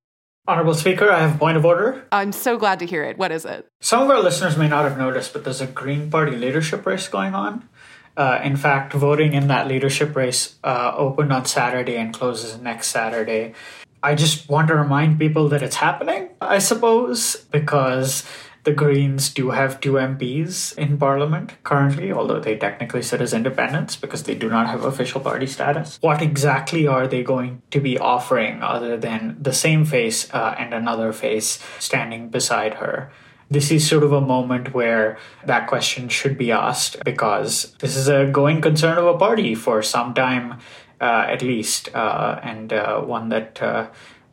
Honorable 0.49 0.75
Speaker, 0.75 1.11
I 1.11 1.19
have 1.19 1.35
a 1.35 1.37
point 1.37 1.57
of 1.57 1.65
order. 1.65 2.05
I'm 2.11 2.31
so 2.31 2.57
glad 2.57 2.79
to 2.79 2.85
hear 2.85 3.03
it. 3.03 3.17
What 3.17 3.33
is 3.33 3.43
it? 3.43 3.67
Some 3.81 4.03
of 4.03 4.09
our 4.09 4.21
listeners 4.21 4.57
may 4.57 4.69
not 4.69 4.85
have 4.85 4.97
noticed, 4.97 5.33
but 5.33 5.43
there's 5.43 5.59
a 5.59 5.67
Green 5.67 6.09
Party 6.09 6.37
leadership 6.37 6.85
race 6.85 7.09
going 7.09 7.35
on. 7.35 7.67
Uh, 8.15 8.39
in 8.43 8.55
fact, 8.55 8.93
voting 8.93 9.33
in 9.33 9.47
that 9.47 9.67
leadership 9.67 10.15
race 10.15 10.55
uh, 10.63 10.93
opened 10.95 11.33
on 11.33 11.45
Saturday 11.45 11.97
and 11.97 12.13
closes 12.13 12.57
next 12.59 12.87
Saturday. 12.87 13.53
I 14.01 14.15
just 14.15 14.49
want 14.49 14.69
to 14.69 14.75
remind 14.75 15.19
people 15.19 15.49
that 15.49 15.61
it's 15.61 15.75
happening, 15.75 16.29
I 16.39 16.59
suppose, 16.59 17.35
because 17.51 18.25
the 18.67 18.73
Greens 18.73 19.29
do 19.29 19.51
have 19.51 19.79
two 19.79 19.93
MPs 19.93 20.77
in 20.77 20.97
Parliament 20.97 21.53
currently, 21.63 22.11
although 22.11 22.41
they 22.41 22.57
technically 22.57 23.01
sit 23.01 23.21
as 23.21 23.33
independents 23.33 23.95
because 23.95 24.23
they 24.23 24.35
do 24.35 24.49
not 24.49 24.67
have 24.67 24.83
official 24.83 25.21
party 25.21 25.47
status. 25.47 25.97
What 26.01 26.21
exactly 26.21 26.85
are 26.85 27.07
they 27.07 27.23
going 27.23 27.61
to 27.71 27.79
be 27.79 27.97
offering 27.97 28.61
other 28.61 28.97
than 28.97 29.37
the 29.41 29.53
same 29.53 29.85
face 29.85 30.29
uh, 30.33 30.53
and 30.59 30.73
another 30.73 31.13
face 31.13 31.63
standing 31.79 32.27
beside 32.27 32.73
her? 32.73 33.09
This 33.49 33.71
is 33.71 33.87
sort 33.87 34.03
of 34.03 34.11
a 34.11 34.19
moment 34.19 34.73
where 34.73 35.17
that 35.45 35.67
question 35.67 36.09
should 36.09 36.37
be 36.37 36.51
asked 36.51 36.97
because 37.05 37.73
this 37.79 37.95
is 37.95 38.09
a 38.09 38.25
going 38.25 38.59
concern 38.59 38.97
of 38.97 39.05
a 39.05 39.17
party 39.17 39.55
for 39.55 39.81
some 39.81 40.13
time, 40.13 40.59
uh, 40.99 41.23
at 41.29 41.41
least, 41.41 41.95
uh, 41.95 42.41
and 42.43 42.73
uh, 42.73 42.99
one 42.99 43.29
that 43.29 43.61
uh, 43.61 43.87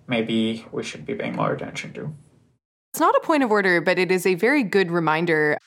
maybe 0.09 0.67
we 0.73 0.83
should 0.83 1.07
be 1.07 1.15
paying 1.15 1.37
more 1.37 1.53
attention 1.53 1.93
to. 1.93 2.13
It's 2.95 3.01
not 3.01 3.17
a 3.17 3.21
point 3.25 3.43
of 3.43 3.51
order, 3.51 3.81
but 3.81 3.99
it 3.99 4.13
is 4.13 4.25
a 4.25 4.37
very 4.37 4.63
good 4.63 4.93
reminder. 4.93 5.59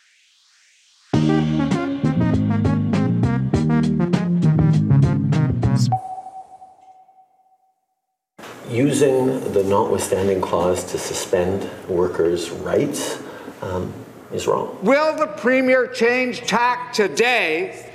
Using 8.69 9.51
the 9.51 9.65
notwithstanding 9.67 10.39
clause 10.39 10.85
to 10.85 10.97
suspend 10.97 11.69
workers' 11.89 12.49
rights 12.49 13.21
um, 13.61 13.93
is 14.31 14.47
wrong. 14.47 14.79
Will 14.81 15.13
the 15.17 15.27
Premier 15.27 15.85
change 15.85 16.47
tack 16.47 16.93
today, 16.93 17.91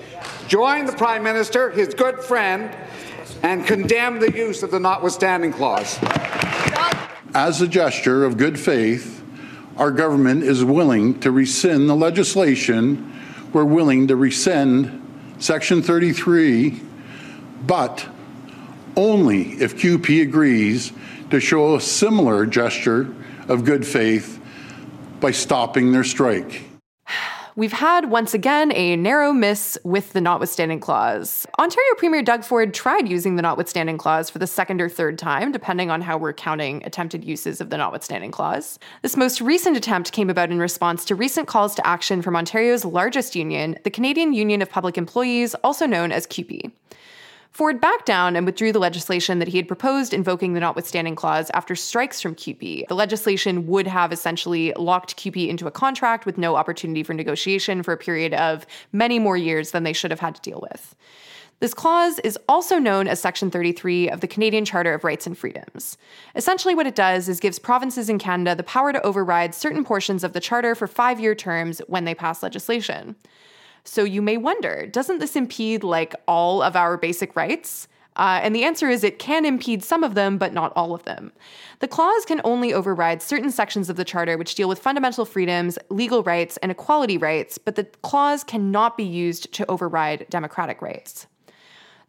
join 0.46 0.84
the 0.84 0.92
Prime 0.92 1.22
Minister, 1.22 1.70
his 1.70 1.94
good 1.94 2.20
friend, 2.20 2.70
and 3.42 3.66
condemn 3.66 4.20
the 4.20 4.30
use 4.30 4.62
of 4.62 4.70
the 4.70 4.78
notwithstanding 4.78 5.54
clause? 5.54 5.98
As 7.34 7.62
a 7.62 7.66
gesture 7.66 8.26
of 8.26 8.36
good 8.36 8.60
faith, 8.60 9.21
our 9.76 9.90
government 9.90 10.42
is 10.42 10.64
willing 10.64 11.20
to 11.20 11.30
rescind 11.30 11.88
the 11.88 11.94
legislation. 11.94 13.12
We're 13.52 13.64
willing 13.64 14.08
to 14.08 14.16
rescind 14.16 15.00
Section 15.38 15.82
33, 15.82 16.80
but 17.66 18.06
only 18.96 19.52
if 19.52 19.78
CUPE 19.78 20.22
agrees 20.22 20.92
to 21.30 21.40
show 21.40 21.74
a 21.74 21.80
similar 21.80 22.46
gesture 22.46 23.14
of 23.48 23.64
good 23.64 23.86
faith 23.86 24.40
by 25.20 25.30
stopping 25.30 25.92
their 25.92 26.04
strike. 26.04 26.71
We've 27.54 27.72
had 27.72 28.08
once 28.08 28.32
again 28.32 28.72
a 28.72 28.96
narrow 28.96 29.30
miss 29.30 29.76
with 29.84 30.14
the 30.14 30.22
notwithstanding 30.22 30.80
clause. 30.80 31.46
Ontario 31.58 31.94
Premier 31.98 32.22
Doug 32.22 32.44
Ford 32.44 32.72
tried 32.72 33.06
using 33.06 33.36
the 33.36 33.42
notwithstanding 33.42 33.98
clause 33.98 34.30
for 34.30 34.38
the 34.38 34.46
second 34.46 34.80
or 34.80 34.88
third 34.88 35.18
time, 35.18 35.52
depending 35.52 35.90
on 35.90 36.00
how 36.00 36.16
we're 36.16 36.32
counting 36.32 36.82
attempted 36.86 37.24
uses 37.24 37.60
of 37.60 37.68
the 37.68 37.76
notwithstanding 37.76 38.30
clause. 38.30 38.78
This 39.02 39.18
most 39.18 39.42
recent 39.42 39.76
attempt 39.76 40.12
came 40.12 40.30
about 40.30 40.50
in 40.50 40.60
response 40.60 41.04
to 41.04 41.14
recent 41.14 41.46
calls 41.46 41.74
to 41.74 41.86
action 41.86 42.22
from 42.22 42.36
Ontario's 42.36 42.86
largest 42.86 43.36
union, 43.36 43.76
the 43.84 43.90
Canadian 43.90 44.32
Union 44.32 44.62
of 44.62 44.70
Public 44.70 44.96
Employees, 44.96 45.54
also 45.56 45.84
known 45.84 46.10
as 46.10 46.26
CUPE. 46.26 46.72
Ford 47.52 47.82
backed 47.82 48.06
down 48.06 48.34
and 48.34 48.46
withdrew 48.46 48.72
the 48.72 48.78
legislation 48.78 49.38
that 49.38 49.48
he 49.48 49.58
had 49.58 49.68
proposed 49.68 50.14
invoking 50.14 50.54
the 50.54 50.60
notwithstanding 50.60 51.14
clause 51.14 51.50
after 51.52 51.76
strikes 51.76 52.18
from 52.18 52.34
CUPE. 52.34 52.86
The 52.88 52.94
legislation 52.94 53.66
would 53.66 53.86
have 53.86 54.10
essentially 54.10 54.72
locked 54.78 55.16
CUPE 55.16 55.50
into 55.50 55.66
a 55.66 55.70
contract 55.70 56.24
with 56.24 56.38
no 56.38 56.56
opportunity 56.56 57.02
for 57.02 57.12
negotiation 57.12 57.82
for 57.82 57.92
a 57.92 57.98
period 57.98 58.32
of 58.32 58.66
many 58.90 59.18
more 59.18 59.36
years 59.36 59.72
than 59.72 59.82
they 59.82 59.92
should 59.92 60.10
have 60.10 60.20
had 60.20 60.34
to 60.36 60.40
deal 60.40 60.66
with. 60.72 60.96
This 61.60 61.74
clause 61.74 62.18
is 62.20 62.38
also 62.48 62.78
known 62.78 63.06
as 63.06 63.20
Section 63.20 63.50
33 63.50 64.08
of 64.08 64.20
the 64.20 64.26
Canadian 64.26 64.64
Charter 64.64 64.94
of 64.94 65.04
Rights 65.04 65.26
and 65.26 65.36
Freedoms. 65.36 65.98
Essentially, 66.34 66.74
what 66.74 66.86
it 66.86 66.96
does 66.96 67.28
is 67.28 67.38
gives 67.38 67.58
provinces 67.58 68.08
in 68.08 68.18
Canada 68.18 68.56
the 68.56 68.64
power 68.64 68.92
to 68.92 69.06
override 69.06 69.54
certain 69.54 69.84
portions 69.84 70.24
of 70.24 70.32
the 70.32 70.40
Charter 70.40 70.74
for 70.74 70.86
five 70.86 71.20
year 71.20 71.34
terms 71.34 71.80
when 71.86 72.06
they 72.06 72.14
pass 72.14 72.42
legislation. 72.42 73.14
So 73.84 74.04
you 74.04 74.22
may 74.22 74.36
wonder 74.36 74.86
doesn't 74.86 75.18
this 75.18 75.36
impede 75.36 75.82
like 75.84 76.14
all 76.28 76.62
of 76.62 76.76
our 76.76 76.96
basic 76.96 77.34
rights? 77.36 77.88
Uh, 78.16 78.40
and 78.42 78.54
the 78.54 78.64
answer 78.64 78.90
is 78.90 79.02
it 79.02 79.18
can 79.18 79.46
impede 79.46 79.82
some 79.82 80.04
of 80.04 80.14
them, 80.14 80.36
but 80.36 80.52
not 80.52 80.72
all 80.76 80.94
of 80.94 81.02
them. 81.04 81.32
The 81.78 81.88
clause 81.88 82.26
can 82.26 82.42
only 82.44 82.74
override 82.74 83.22
certain 83.22 83.50
sections 83.50 83.88
of 83.88 83.96
the 83.96 84.04
Charter 84.04 84.36
which 84.36 84.54
deal 84.54 84.68
with 84.68 84.78
fundamental 84.78 85.24
freedoms, 85.24 85.78
legal 85.88 86.22
rights, 86.22 86.58
and 86.58 86.70
equality 86.70 87.16
rights, 87.16 87.56
but 87.56 87.74
the 87.74 87.84
clause 88.02 88.44
cannot 88.44 88.98
be 88.98 89.04
used 89.04 89.52
to 89.54 89.70
override 89.70 90.26
democratic 90.28 90.82
rights. 90.82 91.26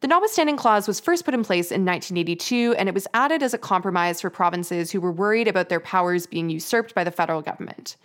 The 0.01 0.09
notwithstanding 0.09 0.57
clause 0.57 0.85
was 0.85 0.99
first 0.99 1.23
put 1.23 1.33
in 1.33 1.45
place 1.45 1.71
in 1.71 1.85
1982, 1.85 2.75
and 2.77 2.89
it 2.89 2.93
was 2.93 3.07
added 3.13 3.41
as 3.41 3.53
a 3.53 3.57
compromise 3.57 4.19
for 4.19 4.29
provinces 4.29 4.91
who 4.91 4.99
were 4.99 5.13
worried 5.13 5.47
about 5.47 5.69
their 5.69 5.79
powers 5.79 6.27
being 6.27 6.49
usurped 6.49 6.93
by 6.93 7.05
the 7.05 7.11
federal 7.11 7.41
government. 7.41 7.95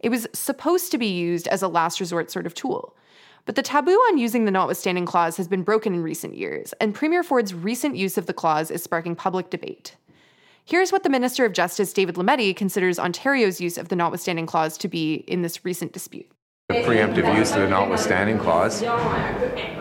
It 0.00 0.10
was 0.10 0.26
supposed 0.34 0.90
to 0.90 0.98
be 0.98 1.06
used 1.06 1.48
as 1.48 1.62
a 1.62 1.68
last 1.68 1.98
resort 1.98 2.30
sort 2.30 2.44
of 2.44 2.52
tool. 2.52 2.94
But 3.46 3.54
the 3.54 3.62
taboo 3.62 3.92
on 3.92 4.18
using 4.18 4.44
the 4.44 4.50
notwithstanding 4.50 5.06
clause 5.06 5.36
has 5.36 5.46
been 5.46 5.62
broken 5.62 5.94
in 5.94 6.02
recent 6.02 6.36
years, 6.36 6.74
and 6.80 6.94
Premier 6.94 7.22
Ford's 7.22 7.54
recent 7.54 7.96
use 7.96 8.18
of 8.18 8.26
the 8.26 8.34
clause 8.34 8.72
is 8.72 8.82
sparking 8.82 9.14
public 9.14 9.50
debate. 9.50 9.96
Here's 10.64 10.90
what 10.90 11.04
the 11.04 11.08
Minister 11.08 11.44
of 11.44 11.52
Justice, 11.52 11.92
David 11.92 12.16
Lametti, 12.16 12.54
considers 12.54 12.98
Ontario's 12.98 13.60
use 13.60 13.78
of 13.78 13.88
the 13.88 13.94
notwithstanding 13.94 14.46
clause 14.46 14.76
to 14.78 14.88
be 14.88 15.14
in 15.28 15.42
this 15.42 15.64
recent 15.64 15.92
dispute. 15.92 16.28
The 16.68 16.82
preemptive 16.82 17.32
use 17.38 17.52
of 17.52 17.60
the 17.60 17.68
notwithstanding 17.68 18.40
clause 18.40 18.82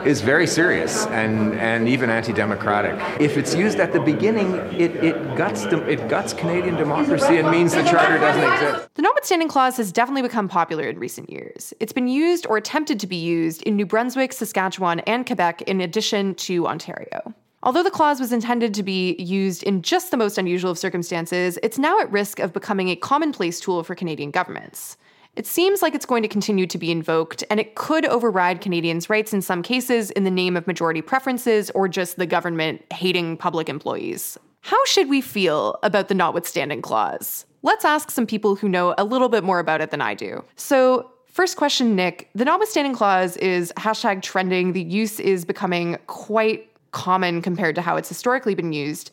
is 0.05 0.21
very 0.21 0.45
serious 0.45 1.07
and, 1.07 1.55
and 1.55 1.89
even 1.89 2.11
anti-democratic. 2.11 2.93
If 3.19 3.37
it's 3.37 3.55
used 3.55 3.79
at 3.79 3.91
the 3.91 3.99
beginning, 3.99 4.53
it, 4.79 4.95
it, 4.97 5.35
guts, 5.35 5.63
it 5.63 6.07
guts 6.09 6.33
Canadian 6.33 6.75
democracy 6.75 7.37
and 7.37 7.49
means 7.49 7.73
the 7.73 7.81
charter 7.85 8.19
doesn't 8.19 8.53
exist. 8.53 8.93
The 8.93 9.01
notwithstanding 9.01 9.47
clause 9.47 9.77
has 9.77 9.91
definitely 9.91 10.21
become 10.21 10.47
popular 10.47 10.87
in 10.87 10.99
recent 10.99 11.27
years. 11.27 11.73
It's 11.79 11.91
been 11.91 12.07
used 12.07 12.45
or 12.45 12.57
attempted 12.57 12.99
to 12.99 13.07
be 13.07 13.15
used 13.15 13.63
in 13.63 13.75
New 13.75 13.87
Brunswick, 13.87 14.31
Saskatchewan, 14.31 14.99
and 15.07 15.25
Quebec 15.25 15.63
in 15.63 15.81
addition 15.81 16.35
to 16.35 16.67
Ontario. 16.67 17.33
Although 17.63 17.81
the 17.81 17.89
clause 17.89 18.19
was 18.19 18.31
intended 18.31 18.75
to 18.75 18.83
be 18.83 19.15
used 19.15 19.63
in 19.63 19.81
just 19.81 20.11
the 20.11 20.17
most 20.17 20.37
unusual 20.37 20.69
of 20.69 20.77
circumstances, 20.77 21.57
it's 21.63 21.79
now 21.79 21.99
at 21.99 22.11
risk 22.11 22.37
of 22.37 22.53
becoming 22.53 22.89
a 22.89 22.95
commonplace 22.95 23.59
tool 23.59 23.83
for 23.83 23.95
Canadian 23.95 24.29
governments. 24.29 24.97
It 25.35 25.45
seems 25.45 25.81
like 25.81 25.93
it's 25.93 26.05
going 26.05 26.23
to 26.23 26.29
continue 26.29 26.65
to 26.65 26.77
be 26.77 26.91
invoked, 26.91 27.43
and 27.49 27.59
it 27.59 27.75
could 27.75 28.05
override 28.05 28.61
Canadians' 28.61 29.09
rights 29.09 29.33
in 29.33 29.41
some 29.41 29.61
cases 29.61 30.09
in 30.11 30.23
the 30.23 30.31
name 30.31 30.55
of 30.55 30.65
majority 30.65 31.01
preferences 31.01 31.69
or 31.71 31.89
just 31.89 32.15
the 32.15 32.25
government 32.25 32.81
hating 32.93 33.35
public 33.35 33.67
employees. 33.67 34.37
How 34.61 34.83
should 34.85 35.09
we 35.09 35.19
feel 35.19 35.77
about 35.83 36.07
the 36.07 36.15
notwithstanding 36.15 36.81
clause? 36.81 37.45
Let's 37.63 37.83
ask 37.83 38.11
some 38.11 38.25
people 38.25 38.55
who 38.55 38.69
know 38.69 38.95
a 38.97 39.03
little 39.03 39.27
bit 39.27 39.43
more 39.43 39.59
about 39.59 39.81
it 39.81 39.91
than 39.91 40.01
I 40.01 40.13
do. 40.13 40.43
So, 40.55 41.11
first 41.25 41.57
question, 41.57 41.95
Nick. 41.95 42.29
The 42.33 42.45
notwithstanding 42.45 42.95
clause 42.95 43.35
is 43.37 43.73
hashtag 43.75 44.21
trending. 44.21 44.71
The 44.71 44.83
use 44.83 45.19
is 45.19 45.43
becoming 45.43 45.97
quite 46.07 46.71
common 46.91 47.41
compared 47.41 47.75
to 47.75 47.81
how 47.81 47.97
it's 47.97 48.07
historically 48.07 48.55
been 48.55 48.71
used. 48.71 49.11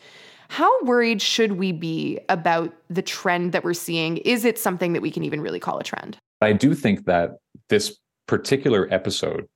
How 0.52 0.70
worried 0.84 1.22
should 1.22 1.52
we 1.52 1.72
be 1.72 2.18
about 2.28 2.74
the 2.90 3.00
trend 3.00 3.52
that 3.52 3.64
we're 3.64 3.72
seeing? 3.72 4.18
Is 4.18 4.44
it 4.44 4.58
something 4.58 4.92
that 4.92 5.00
we 5.00 5.10
can 5.10 5.24
even 5.24 5.40
really 5.40 5.58
call 5.58 5.78
a 5.78 5.82
trend? 5.82 6.18
I 6.42 6.52
do 6.52 6.74
think 6.74 7.06
that 7.06 7.30
this 7.70 7.96
particular 8.28 8.86
episode 8.90 9.46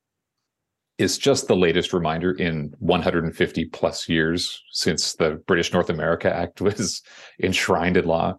is 0.97 1.19
just 1.19 1.49
the 1.49 1.55
latest 1.55 1.93
reminder 1.93 2.33
in 2.33 2.73
150 2.79 3.67
plus 3.67 4.09
years 4.09 4.59
since 4.71 5.13
the 5.17 5.33
British 5.47 5.71
North 5.71 5.91
America 5.91 6.35
Act 6.35 6.61
was 6.63 7.03
enshrined 7.43 7.99
in 7.99 8.07
law 8.07 8.35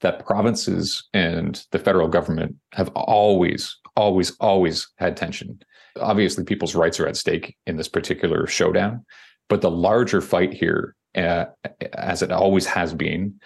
that 0.00 0.26
provinces 0.26 1.08
and 1.14 1.64
the 1.70 1.78
federal 1.78 2.08
government 2.08 2.56
have 2.72 2.88
always, 2.96 3.76
always, 3.94 4.32
always 4.40 4.88
had 4.96 5.16
tension. 5.16 5.56
Obviously, 6.00 6.42
people's 6.42 6.74
rights 6.74 6.98
are 6.98 7.06
at 7.06 7.16
stake 7.16 7.56
in 7.64 7.76
this 7.76 7.86
particular 7.86 8.48
showdown, 8.48 9.04
but 9.48 9.60
the 9.60 9.70
larger 9.70 10.20
fight 10.20 10.52
here 10.52 10.95
uh, 11.16 11.46
as 11.94 12.22
it 12.22 12.32
always 12.32 12.66
has 12.66 12.94
been, 12.94 13.40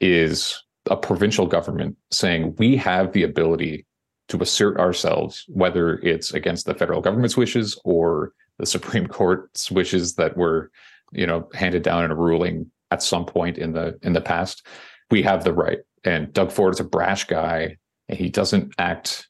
is 0.00 0.62
a 0.90 0.96
provincial 0.96 1.46
government 1.46 1.96
saying 2.10 2.54
we 2.58 2.76
have 2.76 3.12
the 3.12 3.22
ability 3.22 3.86
to 4.28 4.40
assert 4.42 4.78
ourselves, 4.78 5.44
whether 5.48 5.98
it's 5.98 6.32
against 6.32 6.66
the 6.66 6.74
federal 6.74 7.00
government's 7.00 7.36
wishes 7.36 7.80
or 7.84 8.32
the 8.58 8.66
Supreme 8.66 9.06
Court's 9.06 9.70
wishes 9.70 10.14
that 10.14 10.36
were, 10.36 10.70
you 11.12 11.26
know, 11.26 11.48
handed 11.54 11.82
down 11.82 12.04
in 12.04 12.10
a 12.10 12.16
ruling 12.16 12.70
at 12.90 13.02
some 13.02 13.24
point 13.24 13.58
in 13.58 13.72
the 13.72 13.98
in 14.02 14.12
the 14.12 14.20
past. 14.20 14.66
We 15.10 15.22
have 15.22 15.44
the 15.44 15.52
right. 15.52 15.78
And 16.04 16.32
Doug 16.32 16.52
Ford 16.52 16.74
is 16.74 16.80
a 16.80 16.84
brash 16.84 17.24
guy, 17.24 17.76
and 18.08 18.18
he 18.18 18.28
doesn't 18.28 18.74
act 18.78 19.28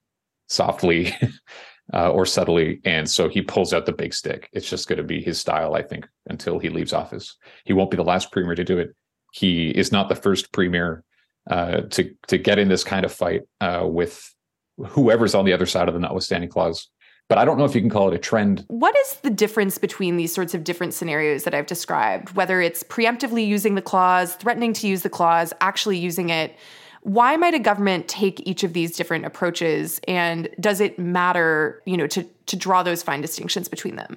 softly 0.49 1.15
uh, 1.95 2.11
or 2.11 2.27
subtly. 2.27 2.81
And 2.85 3.09
so 3.09 3.29
he 3.29 3.43
pulls 3.43 3.73
out 3.73 3.87
the 3.87 3.93
big 3.93 4.15
stick. 4.15 4.49
It's 4.53 4.69
just 4.69 4.89
going 4.89 4.99
to 4.99 5.05
be 5.05 5.23
his 5.23 5.41
style, 5.41 5.75
I 5.75 5.83
think, 5.83 6.09
until 6.29 6.59
he 6.59 6.69
leaves 6.69 6.93
office. 6.93 7.37
He 7.65 7.73
won't 7.73 7.91
be 7.91 7.97
the 7.97 8.05
last 8.05 8.33
premier 8.33 8.55
to 8.55 8.65
do 8.65 8.79
it. 8.79 8.95
He 9.33 9.71
is 9.71 9.93
not 9.93 10.09
the 10.09 10.15
first 10.15 10.53
premier 10.53 11.05
uh, 11.51 11.83
to 11.83 12.13
to 12.27 12.39
get 12.39 12.59
in 12.59 12.69
this 12.69 12.85
kind 12.85 13.05
of 13.05 13.13
fight 13.13 13.43
uh, 13.61 13.87
with 13.87 14.35
whoever's 14.79 15.35
on 15.35 15.45
the 15.45 15.53
other 15.53 15.67
side 15.67 15.89
of 15.89 15.95
the 15.95 16.01
notwithstanding 16.01 16.51
clause. 16.51 16.89
But 17.29 17.39
I 17.39 17.45
don't 17.45 17.59
know 17.59 17.65
if 17.65 17.75
you 17.75 17.81
can 17.81 17.91
call 17.91 18.09
it 18.09 18.15
a 18.15 18.19
trend. 18.19 18.65
What 18.69 18.97
is 18.99 19.15
the 19.23 19.31
difference 19.31 19.79
between 19.79 20.17
these 20.17 20.33
sorts 20.33 20.55
of 20.55 20.63
different 20.63 20.95
scenarios 20.95 21.43
that 21.43 21.55
I've 21.55 21.67
described? 21.67 22.37
Whether 22.37 22.61
it's 22.61 22.85
preemptively 22.85 23.45
using 23.45 23.75
the 23.75 23.83
clause, 23.83 24.37
threatening 24.37 24.73
to 24.75 24.87
use 24.87 25.03
the 25.03 25.11
clause, 25.11 25.53
actually 25.61 25.99
using 25.99 26.31
it 26.31 26.57
why 27.07 27.37
might 27.37 27.55
a 27.55 27.61
government 27.61 28.09
take 28.09 28.45
each 28.49 28.65
of 28.65 28.73
these 28.73 28.97
different 28.97 29.27
approaches? 29.27 30.01
And 30.09 30.49
does 30.59 30.81
it 30.81 30.99
matter 30.99 31.81
you 31.87 31.97
know 31.97 32.09
to 32.09 32.25
to 32.47 32.57
draw 32.57 32.83
those 32.83 33.03
fine 33.05 33.21
distinctions 33.21 33.69
between 33.69 33.95
them? 33.95 34.17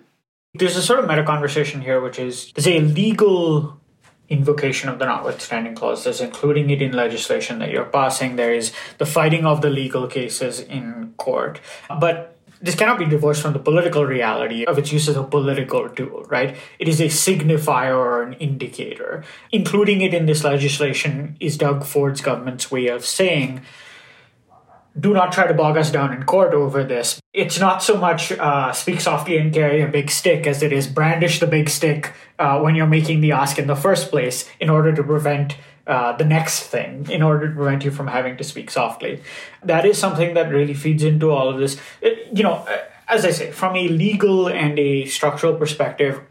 There's 0.56 0.76
a 0.76 0.82
sort 0.82 0.98
of 0.98 1.08
meta 1.08 1.24
conversation 1.24 1.82
here 1.82 2.02
which 2.02 2.18
is 2.18 2.52
there's 2.54 2.68
a 2.68 2.80
legal 2.80 3.80
invocation 4.28 4.90
of 4.90 4.98
the 4.98 5.06
notwithstanding 5.06 5.76
clause 5.76 6.04
there's 6.04 6.22
including 6.22 6.70
it 6.70 6.82
in 6.82 6.92
legislation 6.94 7.60
that 7.60 7.70
you're 7.70 7.86
passing. 7.86 8.38
There 8.38 8.54
is 8.54 8.74
the 8.98 9.06
fighting 9.06 9.46
of 9.46 9.62
the 9.62 9.70
legal 9.70 10.08
cases 10.08 10.60
in 10.60 11.14
court. 11.18 11.62
But 12.00 12.39
this 12.62 12.76
cannot 12.76 13.00
be 13.00 13.06
divorced 13.06 13.42
from 13.42 13.54
the 13.54 13.60
political 13.60 14.06
reality 14.06 14.66
of 14.66 14.78
its 14.78 14.92
use 14.92 15.08
as 15.08 15.16
a 15.16 15.24
political 15.24 15.88
tool, 15.90 16.24
right? 16.24 16.58
It 16.78 16.88
is 16.88 17.00
a 17.00 17.06
signifier 17.06 17.96
or 17.96 18.22
an 18.24 18.34
indicator. 18.34 19.24
Including 19.52 20.02
it 20.02 20.14
in 20.14 20.26
this 20.26 20.44
legislation 20.44 21.38
is 21.40 21.58
Doug 21.58 21.86
Ford's 21.86 22.22
government's 22.22 22.70
way 22.70 22.88
of 22.88 23.06
saying, 23.06 23.62
do 25.00 25.14
not 25.14 25.32
try 25.32 25.48
to 25.48 25.54
bog 25.54 25.78
us 25.78 25.92
down 25.92 26.14
in 26.14 26.24
court 26.24 26.54
over 26.54 26.84
this. 26.84 27.22
It's 27.34 27.60
not 27.60 27.82
so 27.82 27.96
much 27.96 28.32
uh, 28.32 28.74
speak 28.74 29.00
softly 29.00 29.38
and 29.38 29.54
carry 29.54 29.82
a 29.82 29.88
big 29.88 30.10
stick 30.10 30.48
as 30.48 30.62
it 30.62 30.74
is 30.74 30.88
brandish 30.88 31.40
the 31.40 31.48
big 31.48 31.70
stick 31.70 32.14
uh, 32.38 32.60
when 32.60 32.76
you're 32.76 32.88
making 32.88 33.22
the 33.22 33.32
ask 33.32 33.60
in 33.60 33.68
the 33.68 33.76
first 33.76 34.10
place 34.10 34.50
in 34.60 34.70
order 34.70 34.94
to 34.94 35.04
prevent 35.04 35.56
uh, 35.90 36.16
the 36.18 36.24
next 36.24 36.64
thing 36.68 37.10
in 37.10 37.24
order 37.24 37.50
to 37.50 37.56
prevent 37.56 37.84
you 37.84 37.90
from 37.90 38.06
having 38.06 38.38
to 38.38 38.44
speak 38.44 38.70
softly. 38.70 39.24
That 39.64 39.86
is 39.86 39.98
something 39.98 40.36
that 40.36 40.52
really 40.52 40.76
feeds 40.76 41.04
into 41.04 41.32
all 41.32 41.50
of 41.50 41.58
this. 41.58 41.78
It, 42.00 42.28
you 42.32 42.44
know, 42.44 42.54
uh, 42.54 42.78
as 43.08 43.26
I 43.26 43.32
say, 43.32 43.52
from 43.52 43.76
a 43.76 43.88
legal 43.88 44.48
and 44.48 44.78
a 44.78 45.06
structural 45.06 45.56
perspective, 45.56 46.22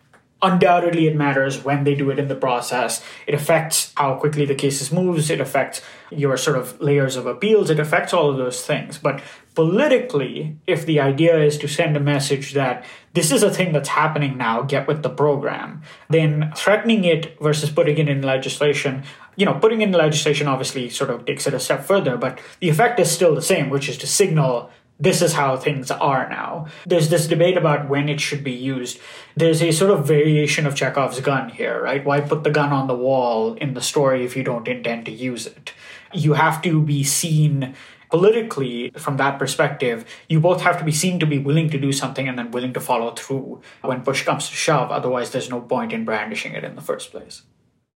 undoubtedly 0.40 1.08
it 1.08 1.16
matters 1.16 1.64
when 1.64 1.82
they 1.82 1.96
do 1.96 2.10
it 2.10 2.20
in 2.20 2.28
the 2.28 2.36
process. 2.36 3.04
It 3.26 3.34
affects 3.34 3.92
how 3.96 4.14
quickly 4.14 4.44
the 4.44 4.54
cases 4.54 4.92
moves. 4.92 5.28
It 5.28 5.40
affects 5.40 5.82
your 6.12 6.36
sort 6.36 6.56
of 6.56 6.80
layers 6.80 7.16
of 7.16 7.26
appeals. 7.26 7.68
It 7.68 7.80
affects 7.80 8.14
all 8.14 8.30
of 8.30 8.36
those 8.36 8.64
things. 8.64 8.96
But 8.96 9.20
politically, 9.58 10.56
if 10.68 10.86
the 10.86 11.00
idea 11.00 11.36
is 11.36 11.58
to 11.58 11.66
send 11.66 11.96
a 11.96 12.00
message 12.14 12.52
that 12.52 12.84
this 13.14 13.32
is 13.32 13.42
a 13.42 13.50
thing 13.50 13.72
that's 13.72 13.88
happening 13.88 14.38
now, 14.38 14.62
get 14.62 14.86
with 14.86 15.02
the 15.02 15.10
program, 15.10 15.82
then 16.08 16.52
threatening 16.54 17.02
it 17.02 17.36
versus 17.40 17.68
putting 17.68 17.98
it 17.98 18.08
in 18.08 18.22
legislation, 18.22 19.02
you 19.34 19.44
know, 19.44 19.54
putting 19.54 19.80
in 19.80 19.90
legislation 19.90 20.46
obviously 20.46 20.88
sort 20.88 21.10
of 21.10 21.24
takes 21.24 21.44
it 21.48 21.54
a 21.54 21.58
step 21.58 21.84
further, 21.84 22.16
but 22.16 22.38
the 22.60 22.68
effect 22.68 23.00
is 23.00 23.10
still 23.10 23.34
the 23.34 23.42
same, 23.42 23.68
which 23.68 23.88
is 23.88 23.98
to 23.98 24.06
signal 24.06 24.70
this 25.00 25.22
is 25.22 25.32
how 25.32 25.56
things 25.56 25.90
are 25.90 26.28
now. 26.28 26.66
There's 26.86 27.08
this 27.08 27.26
debate 27.26 27.56
about 27.56 27.88
when 27.88 28.08
it 28.08 28.20
should 28.20 28.44
be 28.44 28.52
used. 28.52 29.00
There's 29.36 29.62
a 29.62 29.72
sort 29.72 29.90
of 29.90 30.06
variation 30.06 30.66
of 30.66 30.76
Chekhov's 30.76 31.20
gun 31.20 31.48
here, 31.48 31.82
right? 31.82 32.04
Why 32.04 32.20
put 32.20 32.44
the 32.44 32.50
gun 32.50 32.72
on 32.72 32.86
the 32.86 32.96
wall 32.96 33.54
in 33.54 33.74
the 33.74 33.80
story 33.80 34.24
if 34.24 34.36
you 34.36 34.44
don't 34.44 34.68
intend 34.68 35.06
to 35.06 35.12
use 35.12 35.48
it? 35.48 35.72
You 36.12 36.34
have 36.34 36.62
to 36.62 36.80
be 36.80 37.02
seen 37.02 37.74
politically 38.10 38.90
from 38.96 39.16
that 39.16 39.38
perspective. 39.38 40.04
You 40.28 40.40
both 40.40 40.62
have 40.62 40.78
to 40.78 40.84
be 40.84 40.92
seen 40.92 41.18
to 41.20 41.26
be 41.26 41.38
willing 41.38 41.70
to 41.70 41.78
do 41.78 41.92
something 41.92 42.28
and 42.28 42.38
then 42.38 42.50
willing 42.50 42.72
to 42.74 42.80
follow 42.80 43.12
through 43.12 43.60
when 43.82 44.02
push 44.02 44.24
comes 44.24 44.48
to 44.48 44.54
shove. 44.54 44.90
Otherwise, 44.90 45.30
there's 45.30 45.50
no 45.50 45.60
point 45.60 45.92
in 45.92 46.04
brandishing 46.04 46.52
it 46.52 46.64
in 46.64 46.74
the 46.74 46.82
first 46.82 47.10
place. 47.10 47.42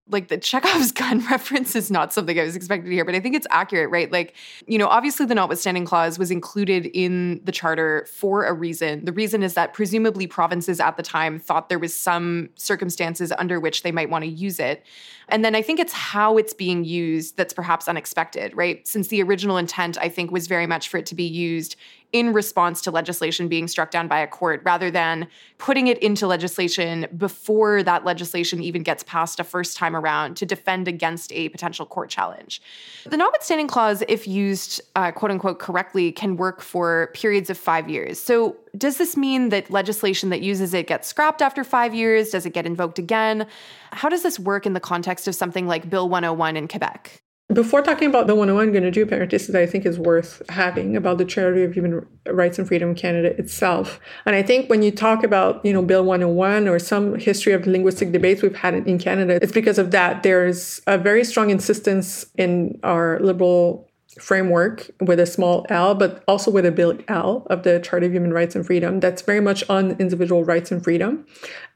Like 0.09 0.29
the 0.29 0.39
Chekhov's 0.39 0.93
gun 1.03 1.21
reference 1.31 1.77
is 1.77 1.91
not 1.91 2.13
something 2.13 2.39
I 2.39 2.45
was 2.45 2.57
expecting 2.57 2.91
to 2.91 2.95
hear, 2.95 3.05
but 3.05 3.15
I 3.15 3.21
think 3.21 3.35
it's 3.35 3.47
accurate, 3.51 3.91
right? 3.91 4.11
Like, 4.11 4.35
you 4.67 4.79
know, 4.79 4.89
obviously 4.89 5.27
the 5.27 5.35
notwithstanding 5.35 5.85
clause 5.85 6.19
was 6.19 6.31
included 6.31 6.87
in 6.87 7.41
the 7.45 7.53
charter 7.53 8.07
for 8.13 8.45
a 8.45 8.53
reason. 8.53 9.05
The 9.05 9.13
reason 9.13 9.43
is 9.43 9.55
that 9.55 9.73
presumably 9.73 10.27
provinces 10.27 10.81
at 10.81 10.97
the 10.97 11.03
time 11.03 11.39
thought 11.39 11.69
there 11.69 11.79
was 11.79 11.95
some 11.95 12.51
circumstances 12.57 13.33
under 13.39 13.61
which 13.61 13.83
they 13.83 13.93
might 13.93 14.11
want 14.11 14.25
to 14.25 14.31
use 14.31 14.59
it. 14.59 14.85
And 15.29 15.45
then 15.45 15.55
I 15.55 15.63
think 15.63 15.81
it's 15.81 15.93
how 15.93 16.37
it's 16.37 16.53
being 16.53 16.85
used 16.85 17.37
that's 17.37 17.55
perhaps 17.55 17.89
unexpected, 17.89 18.55
right? 18.57 18.87
Since 18.87 19.09
the 19.09 19.23
original 19.23 19.57
intent, 19.57 19.97
I 19.99 20.09
think, 20.09 20.31
was 20.31 20.47
very 20.47 20.67
much 20.67 20.89
for 20.89 20.99
it 20.99 21.07
to 21.07 21.15
be 21.15 21.25
used 21.25 21.77
in 22.13 22.33
response 22.33 22.83
to 22.83 22.91
legislation 22.91 23.49
being 23.49 23.67
struck 23.67 23.91
down 23.91 24.07
by 24.07 24.21
a 24.21 24.27
court 24.27 24.61
rather 24.65 24.91
than 24.91 25.27
putting 25.57 25.87
it 25.87 25.99
into 25.99 26.27
legislation 26.27 27.07
before 27.17 27.83
that 27.83 28.05
legislation 28.05 28.63
even 28.63 28.83
gets 28.83 29.03
passed 29.05 29.41
a 29.41 29.45
first 29.45 29.77
time 29.77 29.97
around 29.97 30.37
to 30.37 30.45
defend 30.45 30.89
against 30.89 31.33
a 31.33 31.49
potential 31.49 31.87
court 31.87 32.11
challenge. 32.11 32.61
The 33.07 33.17
notwithstanding 33.17 33.67
clause, 33.67 34.03
if 34.09 34.29
used 34.29 34.83
uh, 34.95 35.11
quote 35.13 35.31
unquote 35.31 35.59
correctly, 35.59 36.13
can 36.13 36.37
work 36.37 36.61
for 36.61 37.11
periods 37.15 37.49
of 37.49 37.57
five 37.57 37.89
years. 37.89 38.19
So, 38.19 38.57
does 38.77 38.97
this 38.97 39.17
mean 39.17 39.51
that 39.51 39.71
legislation 39.71 40.31
that 40.31 40.41
uses 40.41 40.73
it 40.73 40.87
gets 40.87 41.07
scrapped 41.07 41.43
after 41.43 41.63
five 41.63 41.95
years? 41.95 42.31
Does 42.31 42.47
it 42.47 42.55
get 42.55 42.67
invoked 42.67 42.99
again? 42.99 43.47
How 43.91 44.09
does 44.09 44.23
this 44.23 44.39
work 44.39 44.65
in 44.65 44.73
the 44.73 44.81
context 44.81 45.29
of 45.29 45.35
something 45.35 45.67
like 45.67 45.91
Bill 45.91 46.09
101 46.09 46.57
in 46.57 46.69
Quebec? 46.69 47.22
Before 47.53 47.83
talking 47.83 48.09
about 48.09 48.29
the 48.29 48.35
101, 48.35 48.69
I'm 48.69 48.73
going 48.73 48.85
to 48.85 48.91
do 48.91 49.03
a 49.03 49.07
parenthesis 49.07 49.49
that 49.49 49.61
I 49.61 49.67
think 49.67 49.85
is 49.85 49.99
worth 49.99 50.43
having 50.49 50.97
about 50.97 51.19
the 51.19 51.25
Charter 51.25 51.65
of 51.65 51.75
Human 51.75 52.07
Rights 52.27 52.59
and 52.59 52.67
Freedom 52.67 52.95
Canada 52.95 53.37
itself. 53.39 54.01
And 54.25 54.37
I 54.37 54.43
think 54.43 54.71
when 54.71 54.83
you 54.83 54.91
talk 54.91 55.25
about, 55.25 55.65
you 55.65 55.73
know, 55.73 55.83
Bill 55.83 56.05
101 56.05 56.69
or 56.69 56.79
some 56.79 57.19
history 57.19 57.53
of 57.53 57.67
linguistic 57.67 58.13
debates 58.13 58.43
we've 58.43 58.57
had 58.57 58.75
in 58.75 58.99
Canada, 58.99 59.39
it's 59.43 59.53
because 59.53 59.79
of 59.79 59.91
that. 59.91 60.23
There's 60.23 60.81
a 60.87 60.97
very 60.97 61.25
strong 61.25 61.51
insistence 61.51 62.27
in 62.37 62.79
our 62.83 63.19
liberal 63.21 63.89
framework 64.21 64.91
with 65.01 65.19
a 65.19 65.27
small 65.27 65.67
l, 65.69 65.95
but 65.95 66.23
also 66.29 66.51
with 66.51 66.67
a 66.67 66.73
big 66.73 67.05
L 67.09 67.47
of 67.51 67.63
the 67.63 67.81
Charter 67.81 68.07
of 68.07 68.13
Human 68.13 68.33
Rights 68.33 68.55
and 68.55 68.65
Freedom 68.65 69.01
that's 69.01 69.23
very 69.23 69.41
much 69.41 69.69
on 69.69 69.93
individual 69.93 70.45
rights 70.45 70.71
and 70.71 70.83
freedom. 70.83 71.27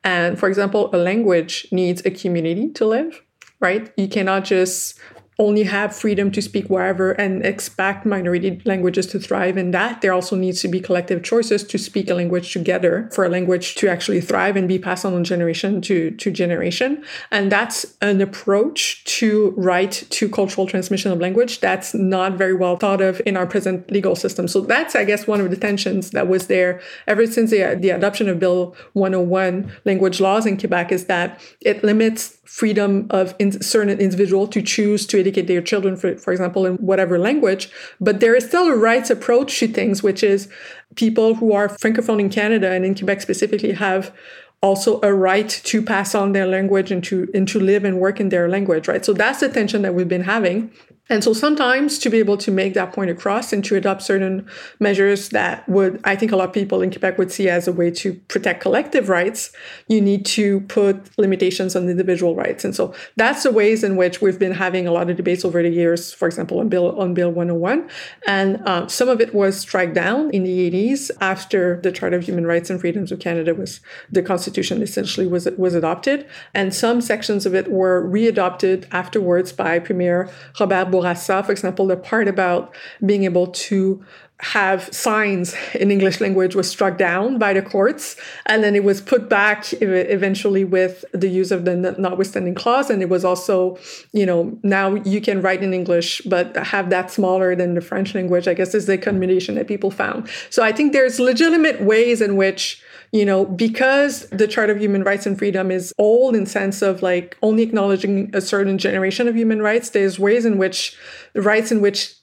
And 0.05 0.39
for 0.39 0.49
example, 0.49 0.91
a 0.95 0.99
language 0.99 1.67
needs 1.73 2.05
a 2.05 2.11
community 2.11 2.71
to 2.73 2.87
live, 2.87 3.23
right? 3.61 3.93
You 3.97 4.09
cannot 4.09 4.45
just 4.45 5.01
only 5.39 5.65
have 5.65 5.95
freedom 5.95 6.31
to 6.31 6.41
speak 6.41 6.69
wherever 6.69 7.13
and 7.13 7.45
expect 7.45 8.07
minority 8.07 8.61
languages 8.65 9.07
to 9.09 9.19
thrive 9.19 9.59
in 9.59 9.71
that. 9.71 10.01
There 10.01 10.13
also 10.13 10.35
needs 10.35 10.63
to 10.63 10.69
be 10.69 10.81
collective 10.81 11.23
choices 11.23 11.63
to 11.65 11.79
speak 11.79 12.09
a 12.09 12.15
language 12.15 12.53
together 12.53 13.11
for 13.13 13.25
a 13.25 13.29
language 13.29 13.75
to 13.77 13.89
actually 13.89 14.23
thrive 14.23 14.57
and 14.57 14.67
be 14.67 14.79
passed 14.79 15.05
on 15.05 15.25
generation 15.25 15.83
to, 15.83 16.11
to 16.13 16.31
generation. 16.31 17.05
And 17.31 17.53
that's 17.53 17.95
an 18.01 18.21
approach 18.21 19.05
to 19.19 19.53
right 19.57 19.93
to 19.93 20.29
cultural 20.29 20.67
transmission 20.67 21.13
of 21.13 21.21
language 21.21 21.61
that's 21.61 21.93
not 21.95 22.35
very 22.35 22.55
well 22.55 22.77
thought 22.77 23.01
of 23.01 23.21
in 23.27 23.37
our 23.37 23.47
present 23.47 23.91
legal 23.91 24.17
system. 24.17 24.49
So 24.49 24.61
that's, 24.63 24.95
I 24.95 25.05
guess, 25.05 25.27
one 25.27 25.41
of 25.41 25.51
the 25.51 25.57
tensions 25.57 26.13
that 26.13 26.29
was 26.29 26.47
there 26.47 26.81
ever 27.07 27.27
since 27.27 27.51
the, 27.51 27.77
the 27.79 27.91
adoption 27.91 28.29
of 28.29 28.39
Bill 28.39 28.75
101 28.95 29.71
language 29.85 30.21
laws 30.21 30.47
in 30.47 30.57
Quebec 30.57 30.93
is 30.93 31.07
that 31.07 31.41
it 31.61 31.85
limits 31.85 32.39
freedom 32.45 33.07
of 33.11 33.35
in 33.39 33.61
certain 33.61 33.99
individual 33.99 34.47
to 34.47 34.63
choose 34.63 35.07
to 35.07 35.19
educate 35.27 35.47
their 35.47 35.63
children, 35.63 35.97
for, 35.97 36.17
for 36.17 36.33
example, 36.33 36.67
in 36.67 36.77
whatever 36.77 37.19
language. 37.19 37.69
But 38.01 38.21
there 38.21 38.35
is 38.35 38.45
still 38.47 38.69
a 38.69 38.77
rights 38.77 39.11
approach 39.11 39.59
to 39.59 39.69
things, 39.69 40.03
which 40.03 40.23
is 40.23 40.49
people 40.95 41.35
who 41.35 41.53
are 41.53 41.69
francophone 41.69 42.21
in 42.21 42.31
Canada 42.31 42.71
and 42.71 42.85
in 42.85 42.95
Quebec 42.95 43.21
specifically 43.21 43.73
have 43.73 44.15
also 44.63 45.01
a 45.03 45.13
right 45.13 45.49
to 45.49 45.83
pass 45.83 46.15
on 46.15 46.33
their 46.33 46.47
language 46.47 46.91
and 46.91 47.05
to 47.05 47.29
and 47.35 47.47
to 47.49 47.61
live 47.61 47.85
and 47.85 48.01
work 48.01 48.21
in 48.21 48.31
their 48.31 48.49
language, 48.49 48.89
right? 48.89 49.05
So 49.05 49.13
that's 49.13 49.41
the 49.41 49.49
tension 49.49 49.83
that 49.83 49.95
we've 49.95 50.09
been 50.09 50.25
having. 50.25 50.71
And 51.09 51.23
so 51.23 51.33
sometimes 51.33 51.99
to 52.01 52.11
be 52.11 52.19
able 52.19 52.37
to 52.39 52.51
make 52.51 52.75
that 52.75 52.93
point 52.93 53.11
across 53.11 53.53
and 53.53 53.65
to 53.67 53.77
adopt 53.77 54.03
certain 54.03 54.49
measures 54.81 55.29
that 55.29 55.69
would, 55.69 56.01
I 56.05 56.17
think 56.17 56.33
a 56.33 56.37
lot 56.37 56.49
of 56.49 56.55
people 56.55 56.83
in 56.83 56.91
Quebec 56.91 57.17
would 57.17 57.31
see 57.31 57.49
as 57.49 57.69
a 57.69 57.73
way 57.73 57.93
to 57.93 58.15
protect 58.27 58.61
collective 58.61 59.09
rights, 59.09 59.53
you 59.87 60.01
need 60.01 60.27
to 60.27 60.61
put 60.63 61.17
limitations 61.17 61.77
on 61.77 61.89
individual 61.89 62.35
rights. 62.35 62.65
And 62.65 62.75
so 62.75 62.93
that's 63.15 63.45
the 63.45 63.53
ways 63.53 63.85
in 63.85 63.97
which 63.97 64.21
we've 64.21 64.39
been 64.39 64.53
having 64.53 64.89
a 64.89 64.93
lot 64.93 65.09
of 65.09 65.17
debates 65.17 65.45
over 65.45 65.63
the 65.63 65.69
years, 65.69 66.13
for 66.13 66.27
example, 66.27 66.59
on 66.59 66.69
Bill, 66.69 66.99
on 66.99 67.15
Bill 67.15 67.31
101. 67.31 67.89
And 68.27 68.61
uh, 68.67 68.89
some 68.89 69.09
of 69.09 69.21
it 69.21 69.33
was 69.33 69.61
struck 69.61 69.93
down 69.93 70.31
in 70.31 70.43
the 70.43 70.71
80s 70.71 71.13
after 71.21 71.81
the 71.83 71.93
Charter 71.93 72.17
of 72.17 72.25
Human 72.25 72.47
Rights 72.47 72.69
and 72.69 72.81
Freedoms 72.81 73.13
of 73.13 73.21
Canada 73.21 73.55
was, 73.55 73.81
the 74.11 74.23
Constitution 74.23 74.83
essentially 74.83 75.29
was, 75.29 75.49
was 75.57 75.75
adopted. 75.75 76.27
And 76.53 76.75
some 76.75 77.01
sections 77.01 77.47
of 77.47 77.55
it 77.55 77.71
were 77.71 78.03
readopted 78.03 78.89
afterwards 78.91 79.53
by 79.53 79.79
Premier 79.79 80.29
Robert 80.59 80.96
For 81.03 81.53
example, 81.53 81.87
the 81.87 81.97
part 81.97 82.29
about 82.29 82.75
being 83.05 83.25
able 83.25 83.49
to 83.49 84.05
have 84.41 84.93
signs 84.95 85.57
in 85.75 85.91
English 85.91 86.21
language 86.21 86.55
was 86.55 86.69
struck 86.69 86.99
down 86.99 87.39
by 87.39 87.55
the 87.55 87.63
courts, 87.63 88.17
and 88.45 88.63
then 88.63 88.77
it 88.77 88.85
was 88.85 89.01
put 89.01 89.31
back 89.31 89.73
eventually 89.81 90.63
with 90.63 91.07
the 91.13 91.29
use 91.29 91.51
of 91.51 91.65
the 91.65 91.75
notwithstanding 91.75 92.55
clause. 92.55 92.91
And 92.91 93.01
it 93.01 93.09
was 93.09 93.25
also, 93.25 93.79
you 94.13 94.27
know, 94.27 94.59
now 94.63 94.97
you 94.97 95.23
can 95.23 95.41
write 95.41 95.63
in 95.63 95.73
English, 95.73 96.21
but 96.27 96.55
have 96.55 96.91
that 96.91 97.11
smaller 97.11 97.57
than 97.57 97.73
the 97.75 97.81
French 97.81 98.15
language. 98.15 98.47
I 98.47 98.53
guess 98.53 98.75
is 98.75 98.85
the 98.85 98.99
combination 98.99 99.55
that 99.55 99.69
people 99.69 99.91
found. 99.91 100.29
So 100.51 100.63
I 100.63 100.71
think 100.71 100.93
there's 100.93 101.19
legitimate 101.19 101.81
ways 101.81 102.21
in 102.21 102.37
which 102.37 102.83
you 103.13 103.25
know, 103.25 103.45
because 103.45 104.29
the 104.31 104.47
Charter 104.47 104.73
of 104.73 104.81
Human 104.81 105.03
Rights 105.05 105.27
and 105.27 105.39
Freedom 105.39 105.71
is 105.71 105.93
old 105.99 106.35
in 106.35 106.47
sense 106.47 106.83
of 106.83 107.03
like 107.03 107.37
only 107.43 107.63
acknowledging 107.63 108.31
a 108.35 108.41
certain 108.41 108.79
generation 108.79 109.29
of 109.29 109.37
human 109.37 109.63
rights, 109.63 109.91
there's 109.91 110.19
ways 110.19 110.45
in 110.45 110.59
which 110.59 110.97
rights 111.35 111.71
in 111.71 111.81
which 111.81 112.15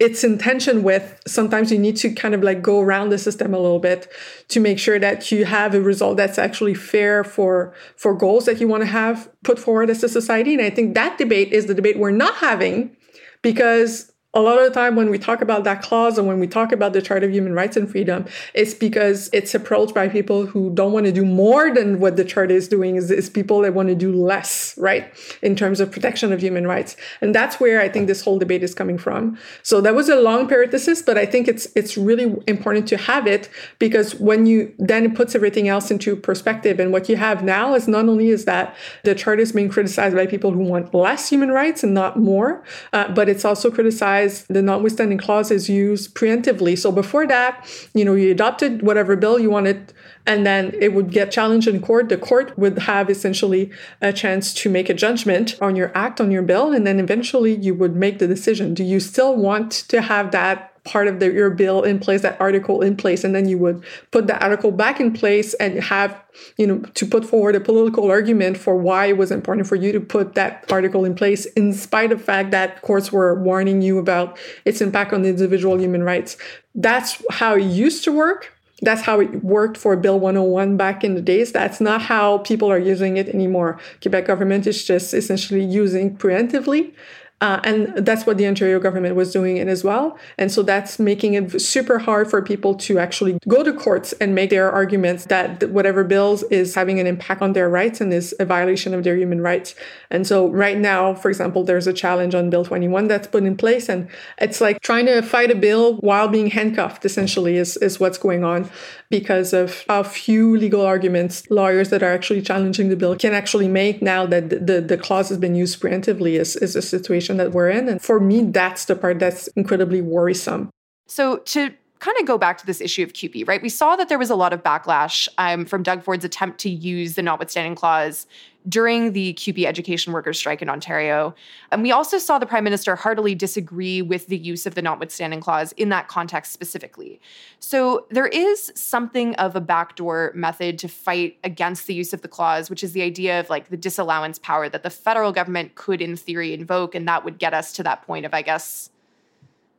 it's 0.00 0.24
intention 0.24 0.82
with 0.82 1.20
sometimes 1.26 1.70
you 1.70 1.78
need 1.78 1.96
to 1.96 2.10
kind 2.12 2.34
of 2.34 2.42
like 2.42 2.62
go 2.62 2.80
around 2.80 3.10
the 3.10 3.18
system 3.18 3.52
a 3.52 3.58
little 3.58 3.78
bit 3.78 4.10
to 4.48 4.60
make 4.60 4.78
sure 4.78 4.98
that 4.98 5.30
you 5.30 5.44
have 5.44 5.74
a 5.74 5.80
result 5.80 6.16
that's 6.16 6.38
actually 6.38 6.74
fair 6.74 7.22
for 7.22 7.74
for 7.96 8.14
goals 8.14 8.46
that 8.46 8.60
you 8.60 8.66
want 8.66 8.80
to 8.80 8.86
have 8.86 9.30
put 9.44 9.58
forward 9.58 9.90
as 9.90 10.02
a 10.02 10.08
society. 10.08 10.54
And 10.54 10.62
i 10.62 10.70
think 10.70 10.94
that 10.94 11.18
debate 11.18 11.52
is 11.52 11.66
the 11.66 11.74
debate 11.74 11.98
we're 11.98 12.10
not 12.10 12.34
having 12.36 12.96
because 13.42 14.10
a 14.38 14.40
lot 14.40 14.56
of 14.56 14.64
the 14.64 14.70
time 14.70 14.94
when 14.94 15.10
we 15.10 15.18
talk 15.18 15.42
about 15.42 15.64
that 15.64 15.82
clause 15.82 16.16
and 16.16 16.28
when 16.28 16.38
we 16.38 16.46
talk 16.46 16.70
about 16.70 16.92
the 16.92 17.02
Charter 17.02 17.26
of 17.26 17.32
Human 17.32 17.54
Rights 17.54 17.76
and 17.76 17.90
Freedom, 17.90 18.24
it's 18.54 18.72
because 18.72 19.28
it's 19.32 19.52
approached 19.52 19.96
by 19.96 20.08
people 20.08 20.46
who 20.46 20.70
don't 20.74 20.92
want 20.92 21.06
to 21.06 21.12
do 21.12 21.24
more 21.24 21.74
than 21.74 21.98
what 21.98 22.14
the 22.14 22.24
Charter 22.24 22.54
is 22.54 22.68
doing. 22.68 22.94
Is, 22.94 23.10
is 23.10 23.28
people 23.28 23.62
that 23.62 23.74
want 23.74 23.88
to 23.88 23.96
do 23.96 24.12
less, 24.12 24.78
right, 24.78 25.12
in 25.42 25.56
terms 25.56 25.80
of 25.80 25.90
protection 25.90 26.32
of 26.32 26.40
human 26.40 26.68
rights, 26.68 26.96
and 27.20 27.34
that's 27.34 27.58
where 27.58 27.80
I 27.80 27.88
think 27.88 28.06
this 28.06 28.22
whole 28.22 28.38
debate 28.38 28.62
is 28.62 28.76
coming 28.76 28.96
from. 28.96 29.36
So 29.64 29.80
that 29.80 29.96
was 29.96 30.08
a 30.08 30.14
long 30.14 30.46
parenthesis, 30.46 31.02
but 31.02 31.18
I 31.18 31.26
think 31.26 31.48
it's 31.48 31.66
it's 31.74 31.98
really 31.98 32.36
important 32.46 32.86
to 32.88 32.96
have 32.96 33.26
it 33.26 33.48
because 33.80 34.14
when 34.14 34.46
you 34.46 34.72
then 34.78 35.04
it 35.04 35.16
puts 35.16 35.34
everything 35.34 35.66
else 35.66 35.90
into 35.90 36.14
perspective, 36.14 36.78
and 36.78 36.92
what 36.92 37.08
you 37.08 37.16
have 37.16 37.42
now 37.42 37.74
is 37.74 37.88
not 37.88 38.08
only 38.08 38.28
is 38.28 38.44
that 38.44 38.76
the 39.02 39.16
Charter 39.16 39.42
is 39.42 39.50
being 39.50 39.68
criticized 39.68 40.14
by 40.14 40.26
people 40.26 40.52
who 40.52 40.62
want 40.62 40.94
less 40.94 41.28
human 41.28 41.50
rights 41.50 41.82
and 41.82 41.92
not 41.92 42.16
more, 42.16 42.62
uh, 42.92 43.08
but 43.12 43.28
it's 43.28 43.44
also 43.44 43.68
criticized 43.68 44.27
the 44.48 44.62
notwithstanding 44.62 45.18
clause 45.18 45.50
is 45.50 45.68
used 45.68 46.14
preemptively. 46.14 46.76
So 46.76 46.92
before 46.92 47.26
that, 47.26 47.66
you 47.94 48.04
know, 48.04 48.14
you 48.14 48.30
adopted 48.30 48.82
whatever 48.82 49.16
bill 49.16 49.38
you 49.38 49.50
wanted 49.50 49.92
and 50.26 50.46
then 50.46 50.74
it 50.78 50.92
would 50.92 51.10
get 51.10 51.30
challenged 51.30 51.66
in 51.66 51.80
court. 51.80 52.10
The 52.10 52.18
court 52.18 52.56
would 52.58 52.80
have 52.80 53.08
essentially 53.08 53.70
a 54.02 54.12
chance 54.12 54.52
to 54.54 54.68
make 54.68 54.90
a 54.90 54.94
judgment 54.94 55.56
on 55.60 55.74
your 55.74 55.90
act, 55.94 56.20
on 56.20 56.30
your 56.30 56.42
bill, 56.42 56.72
and 56.72 56.86
then 56.86 57.00
eventually 57.00 57.54
you 57.54 57.74
would 57.74 57.96
make 57.96 58.18
the 58.18 58.26
decision. 58.26 58.74
Do 58.74 58.84
you 58.84 59.00
still 59.00 59.34
want 59.34 59.72
to 59.88 60.02
have 60.02 60.30
that 60.32 60.77
part 60.84 61.08
of 61.08 61.20
the, 61.20 61.32
your 61.32 61.50
bill 61.50 61.82
in 61.82 61.98
place, 61.98 62.22
that 62.22 62.40
article 62.40 62.82
in 62.82 62.96
place, 62.96 63.24
and 63.24 63.34
then 63.34 63.48
you 63.48 63.58
would 63.58 63.82
put 64.10 64.26
the 64.26 64.38
article 64.42 64.70
back 64.70 65.00
in 65.00 65.12
place 65.12 65.54
and 65.54 65.82
have, 65.82 66.20
you 66.56 66.66
know, 66.66 66.78
to 66.94 67.06
put 67.06 67.24
forward 67.24 67.54
a 67.54 67.60
political 67.60 68.10
argument 68.10 68.56
for 68.56 68.76
why 68.76 69.06
it 69.06 69.16
was 69.16 69.30
important 69.30 69.66
for 69.66 69.76
you 69.76 69.92
to 69.92 70.00
put 70.00 70.34
that 70.34 70.64
article 70.70 71.04
in 71.04 71.14
place, 71.14 71.46
in 71.46 71.72
spite 71.72 72.12
of 72.12 72.18
the 72.18 72.24
fact 72.24 72.50
that 72.50 72.82
courts 72.82 73.12
were 73.12 73.40
warning 73.42 73.82
you 73.82 73.98
about 73.98 74.38
its 74.64 74.80
impact 74.80 75.12
on 75.12 75.24
individual 75.24 75.80
human 75.80 76.02
rights. 76.02 76.36
That's 76.74 77.22
how 77.30 77.56
it 77.56 77.62
used 77.62 78.04
to 78.04 78.12
work. 78.12 78.52
That's 78.80 79.02
how 79.02 79.20
it 79.20 79.42
worked 79.42 79.76
for 79.76 79.96
Bill 79.96 80.20
101 80.20 80.76
back 80.76 81.02
in 81.02 81.14
the 81.14 81.20
days. 81.20 81.50
That's 81.50 81.80
not 81.80 82.02
how 82.02 82.38
people 82.38 82.70
are 82.70 82.78
using 82.78 83.16
it 83.16 83.28
anymore. 83.28 83.80
Quebec 84.00 84.26
government 84.26 84.66
is 84.66 84.84
just 84.84 85.12
essentially 85.14 85.64
using 85.64 86.16
preemptively 86.16 86.92
Uh, 87.40 87.60
and 87.62 87.94
that's 88.04 88.26
what 88.26 88.36
the 88.36 88.46
Ontario 88.46 88.80
government 88.80 89.14
was 89.14 89.32
doing 89.32 89.60
as 89.60 89.84
well. 89.84 90.18
And 90.38 90.50
so 90.50 90.62
that's 90.62 90.98
making 90.98 91.34
it 91.34 91.60
super 91.60 92.00
hard 92.00 92.28
for 92.28 92.42
people 92.42 92.74
to 92.74 92.98
actually 92.98 93.38
go 93.46 93.62
to 93.62 93.72
courts 93.72 94.12
and 94.14 94.34
make 94.34 94.50
their 94.50 94.72
arguments 94.72 95.26
that 95.26 95.70
whatever 95.70 96.02
bills 96.02 96.42
is 96.44 96.74
having 96.74 96.98
an 96.98 97.06
impact 97.06 97.40
on 97.40 97.52
their 97.52 97.68
rights 97.68 98.00
and 98.00 98.12
is 98.12 98.34
a 98.40 98.44
violation 98.44 98.92
of 98.92 99.04
their 99.04 99.16
human 99.16 99.40
rights. 99.40 99.76
And 100.10 100.26
so 100.26 100.48
right 100.48 100.78
now, 100.78 101.14
for 101.14 101.28
example, 101.28 101.62
there's 101.62 101.86
a 101.86 101.92
challenge 101.92 102.34
on 102.34 102.50
Bill 102.50 102.64
21 102.64 103.06
that's 103.06 103.28
put 103.28 103.44
in 103.44 103.56
place. 103.56 103.88
And 103.88 104.08
it's 104.38 104.60
like 104.60 104.80
trying 104.80 105.06
to 105.06 105.22
fight 105.22 105.52
a 105.52 105.54
bill 105.54 105.96
while 105.98 106.26
being 106.26 106.50
handcuffed, 106.50 107.04
essentially, 107.04 107.56
is, 107.56 107.76
is 107.76 108.00
what's 108.00 108.18
going 108.18 108.42
on 108.42 108.68
because 109.10 109.52
of 109.52 109.84
how 109.88 110.02
few 110.02 110.56
legal 110.56 110.84
arguments 110.84 111.48
lawyers 111.50 111.90
that 111.90 112.02
are 112.02 112.12
actually 112.12 112.42
challenging 112.42 112.88
the 112.88 112.96
bill 112.96 113.16
can 113.16 113.32
actually 113.32 113.68
make 113.68 114.02
now 114.02 114.26
that 114.26 114.50
the, 114.50 114.80
the 114.80 114.98
clause 114.98 115.28
has 115.28 115.38
been 115.38 115.54
used 115.54 115.80
preemptively 115.80 116.38
is, 116.38 116.56
is 116.56 116.76
a 116.76 116.82
situation 116.82 117.27
that 117.36 117.52
we're 117.52 117.68
in. 117.68 117.88
And 117.88 118.02
for 118.02 118.18
me, 118.18 118.42
that's 118.42 118.86
the 118.86 118.96
part 118.96 119.18
that's 119.18 119.46
incredibly 119.48 120.00
worrisome. 120.00 120.70
So 121.06 121.38
to 121.38 121.70
kind 122.00 122.16
of 122.20 122.26
go 122.26 122.38
back 122.38 122.58
to 122.58 122.66
this 122.66 122.80
issue 122.80 123.02
of 123.02 123.12
CUPE, 123.12 123.46
right? 123.46 123.60
We 123.60 123.68
saw 123.68 123.96
that 123.96 124.08
there 124.08 124.18
was 124.18 124.30
a 124.30 124.36
lot 124.36 124.52
of 124.52 124.62
backlash 124.62 125.28
um, 125.38 125.64
from 125.64 125.82
Doug 125.82 126.02
Ford's 126.02 126.24
attempt 126.24 126.58
to 126.60 126.70
use 126.70 127.14
the 127.14 127.22
notwithstanding 127.22 127.74
clause 127.74 128.26
during 128.68 129.12
the 129.12 129.32
CUPE 129.34 129.66
education 129.66 130.12
workers 130.12 130.38
strike 130.38 130.60
in 130.60 130.68
Ontario. 130.68 131.34
And 131.70 131.82
we 131.82 131.92
also 131.92 132.18
saw 132.18 132.38
the 132.38 132.46
Prime 132.46 132.64
Minister 132.64 132.96
heartily 132.96 133.34
disagree 133.34 134.02
with 134.02 134.26
the 134.26 134.36
use 134.36 134.66
of 134.66 134.74
the 134.74 134.82
notwithstanding 134.82 135.40
clause 135.40 135.72
in 135.72 135.88
that 135.90 136.08
context 136.08 136.52
specifically. 136.52 137.20
So 137.60 138.06
there 138.10 138.26
is 138.26 138.72
something 138.74 139.34
of 139.36 139.56
a 139.56 139.60
backdoor 139.60 140.32
method 140.34 140.78
to 140.80 140.88
fight 140.88 141.38
against 141.44 141.86
the 141.86 141.94
use 141.94 142.12
of 142.12 142.22
the 142.22 142.28
clause, 142.28 142.68
which 142.68 142.84
is 142.84 142.92
the 142.92 143.02
idea 143.02 143.40
of 143.40 143.48
like 143.48 143.68
the 143.68 143.76
disallowance 143.76 144.38
power 144.38 144.68
that 144.68 144.82
the 144.82 144.90
federal 144.90 145.32
government 145.32 145.74
could, 145.74 146.02
in 146.02 146.16
theory, 146.16 146.52
invoke. 146.52 146.94
And 146.94 147.06
that 147.08 147.24
would 147.24 147.38
get 147.38 147.54
us 147.54 147.72
to 147.74 147.82
that 147.84 148.02
point 148.02 148.26
of, 148.26 148.34
I 148.34 148.42
guess, 148.42 148.90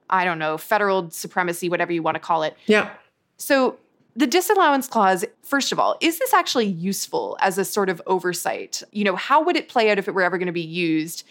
I 0.10 0.26
don't 0.26 0.40
know, 0.40 0.58
federal 0.58 1.12
supremacy, 1.12 1.70
whatever 1.70 1.92
you 1.92 2.02
want 2.02 2.16
to 2.16 2.20
call 2.20 2.44
it. 2.44 2.58
Yeah. 2.66 2.90
So 3.38 3.78
the 4.16 4.28
disallowance 4.28 4.88
clause, 4.88 5.24
first 5.44 5.72
of 5.72 5.80
all, 5.80 5.98
is 6.02 6.20
this 6.20 6.34
actually 6.34 6.66
useful 6.66 7.38
as 7.42 7.58
a 7.58 7.66
sort 7.66 7.90
of 7.90 8.02
oversight? 8.08 8.84
You 8.92 9.04
know, 9.04 9.16
how 9.16 9.44
would 9.44 9.56
it 9.56 9.70
play 9.70 9.92
out 9.92 9.98
if 9.98 10.08
it 10.08 10.14
were 10.14 10.24
ever 10.24 10.38
going 10.38 10.48
to 10.48 10.52
be 10.52 10.62
used? 10.62 11.24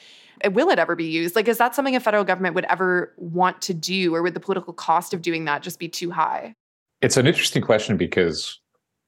Will 0.53 0.71
it 0.71 0.79
ever 0.79 0.95
be 0.95 1.05
used? 1.07 1.35
Like, 1.35 1.49
is 1.49 1.59
that 1.59 1.75
something 1.75 1.97
a 1.97 2.01
federal 2.01 2.25
government 2.25 2.55
would 2.55 2.65
ever 2.67 3.13
want 3.17 3.61
to 3.63 3.75
do, 3.75 4.15
or 4.15 4.23
would 4.23 4.35
the 4.35 4.41
political 4.41 4.73
cost 4.73 5.13
of 5.13 5.23
doing 5.23 5.45
that 5.47 5.63
just 5.63 5.79
be 5.79 5.89
too 5.89 6.11
high? 6.11 6.55
It's 7.03 7.17
an 7.17 7.27
interesting 7.27 7.63
question 7.63 7.97
because 7.97 8.61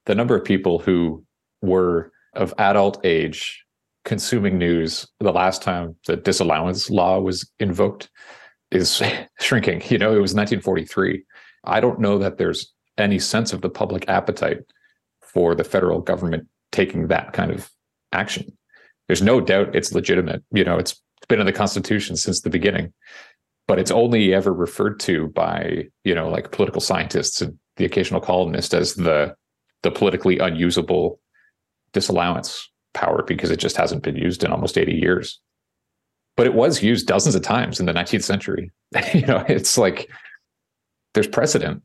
the 0.07 0.15
number 0.15 0.37
of 0.37 0.45
people 0.45 0.79
who 0.79 1.25
were 1.63 2.13
of 2.35 2.55
adult 2.59 3.01
age 3.05 3.65
consuming 4.05 4.59
news 4.59 5.07
the 5.19 5.33
last 5.33 5.63
time 5.63 5.95
the 6.07 6.17
disallowance 6.17 6.89
law 6.91 7.21
was 7.21 7.49
invoked 7.59 8.09
is 8.71 9.03
shrinking. 9.41 9.83
You 9.89 9.99
know, 9.99 10.11
it 10.11 10.21
was 10.21 10.35
1943. 10.35 11.23
I 11.65 11.81
don't 11.81 12.01
know 12.01 12.19
that 12.19 12.39
there's 12.39 12.73
any 13.01 13.19
sense 13.19 13.53
of 13.53 13.63
the 13.63 13.71
public 13.71 14.09
appetite 14.09 14.61
for 15.21 15.55
the 15.55 15.65
federal 15.65 16.01
government 16.01 16.47
taking 16.73 17.09
that 17.09 17.33
kind 17.33 17.51
of 17.51 17.71
action. 18.13 18.47
There's 19.07 19.23
no 19.23 19.41
doubt 19.41 19.75
it's 19.75 19.93
legitimate. 19.93 20.43
You 20.53 20.65
know, 20.65 20.79
it's 20.79 21.01
been 21.29 21.41
in 21.41 21.47
the 21.47 21.53
Constitution 21.53 22.17
since 22.17 22.41
the 22.41 22.51
beginning, 22.51 22.93
but 23.67 23.79
it's 23.79 23.91
only 23.91 24.35
ever 24.35 24.53
referred 24.53 25.01
to 25.01 25.29
by, 25.29 25.89
you 26.05 26.15
know, 26.15 26.29
like 26.29 26.53
political 26.53 26.81
scientists 26.81 27.41
and 27.41 27.59
the 27.77 27.85
occasional 27.85 28.21
columnist 28.21 28.75
as 28.75 28.95
the 28.95 29.35
the 29.83 29.91
politically 29.91 30.39
unusable 30.39 31.19
disallowance 31.93 32.71
power 32.93 33.23
because 33.23 33.51
it 33.51 33.59
just 33.59 33.77
hasn't 33.77 34.03
been 34.03 34.17
used 34.17 34.45
in 34.45 34.53
almost 34.53 34.77
80 34.77 34.93
years 34.93 35.41
but 36.41 36.47
it 36.47 36.55
was 36.55 36.83
used 36.83 37.07
dozens 37.07 37.35
of 37.35 37.43
times 37.43 37.81
in 37.81 37.85
the 37.85 37.93
19th 37.93 38.23
century. 38.23 38.71
you 39.13 39.27
know, 39.27 39.45
it's 39.47 39.77
like 39.77 40.09
there's 41.13 41.27
precedent. 41.27 41.83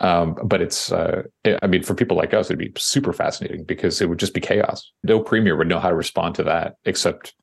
Um, 0.00 0.36
but 0.44 0.60
it's, 0.60 0.92
uh, 0.92 1.22
I 1.62 1.66
mean, 1.66 1.82
for 1.82 1.94
people 1.94 2.16
like 2.16 2.32
us, 2.32 2.46
it'd 2.46 2.58
be 2.58 2.72
super 2.76 3.12
fascinating 3.12 3.64
because 3.64 4.00
it 4.00 4.08
would 4.08 4.18
just 4.18 4.34
be 4.34 4.40
chaos. 4.40 4.90
No 5.02 5.20
premier 5.20 5.56
would 5.56 5.68
know 5.68 5.80
how 5.80 5.88
to 5.88 5.96
respond 5.96 6.36
to 6.36 6.44
that, 6.44 6.74
except 6.84 7.34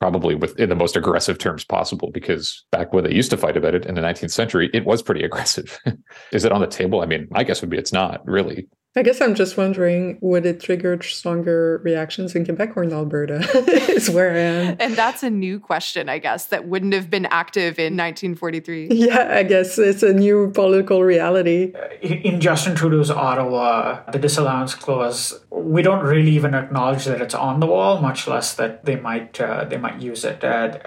probably 0.00 0.34
with 0.34 0.58
in 0.58 0.68
the 0.68 0.74
most 0.74 0.96
aggressive 0.96 1.38
terms 1.38 1.64
possible. 1.64 2.10
Because 2.10 2.64
back 2.70 2.92
when 2.92 3.04
they 3.04 3.14
used 3.14 3.30
to 3.30 3.36
fight 3.36 3.56
about 3.56 3.74
it 3.74 3.86
in 3.86 3.94
the 3.94 4.02
19th 4.02 4.32
century, 4.32 4.70
it 4.74 4.84
was 4.84 5.02
pretty 5.02 5.24
aggressive. 5.24 5.78
Is 6.32 6.44
it 6.44 6.52
on 6.52 6.60
the 6.60 6.66
table? 6.66 7.00
I 7.00 7.06
mean, 7.06 7.26
my 7.30 7.42
guess 7.42 7.60
would 7.60 7.70
be 7.70 7.78
it's 7.78 7.92
not 7.92 8.20
really. 8.26 8.68
I 8.96 9.02
guess 9.02 9.20
I'm 9.20 9.34
just 9.34 9.56
wondering, 9.56 10.18
would 10.20 10.46
it 10.46 10.60
trigger 10.60 11.02
stronger 11.02 11.80
reactions 11.82 12.36
in 12.36 12.44
Quebec 12.44 12.76
or 12.76 12.84
in 12.84 12.92
Alberta? 12.92 13.40
is 13.90 14.08
where 14.08 14.30
I 14.30 14.38
am. 14.38 14.76
And 14.78 14.94
that's 14.94 15.24
a 15.24 15.30
new 15.30 15.58
question, 15.58 16.08
I 16.08 16.18
guess, 16.18 16.46
that 16.46 16.68
wouldn't 16.68 16.94
have 16.94 17.10
been 17.10 17.26
active 17.26 17.80
in 17.80 17.96
1943. 17.96 18.90
Yeah, 18.92 19.34
I 19.34 19.42
guess 19.42 19.78
it's 19.78 20.04
a 20.04 20.12
new 20.12 20.52
political 20.52 21.02
reality. 21.02 21.72
In 22.02 22.40
Justin 22.40 22.76
Trudeau's 22.76 23.10
Ottawa, 23.10 24.08
the 24.12 24.18
disallowance 24.20 24.76
clause, 24.76 25.40
we 25.50 25.82
don't 25.82 26.04
really 26.04 26.30
even 26.30 26.54
acknowledge 26.54 27.04
that 27.06 27.20
it's 27.20 27.34
on 27.34 27.58
the 27.58 27.66
wall, 27.66 28.00
much 28.00 28.28
less 28.28 28.54
that 28.54 28.84
they 28.84 28.94
might 28.94 29.40
uh, 29.40 29.64
they 29.64 29.76
might 29.76 30.00
use 30.00 30.24
it. 30.24 30.44
Uh, 30.44 30.78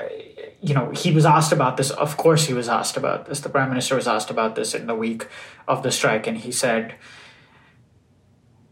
you 0.62 0.74
know, 0.74 0.92
he 0.92 1.12
was 1.12 1.26
asked 1.26 1.52
about 1.52 1.76
this. 1.76 1.92
Of 1.92 2.16
course, 2.16 2.46
he 2.46 2.54
was 2.54 2.70
asked 2.70 2.96
about 2.96 3.28
this. 3.28 3.42
The 3.42 3.50
prime 3.50 3.70
minister 3.70 3.96
was 3.96 4.08
asked 4.08 4.30
about 4.30 4.56
this 4.56 4.74
in 4.74 4.88
the 4.88 4.96
week 4.96 5.28
of 5.68 5.84
the 5.84 5.92
strike, 5.92 6.26
and 6.26 6.38
he 6.38 6.52
said 6.54 6.96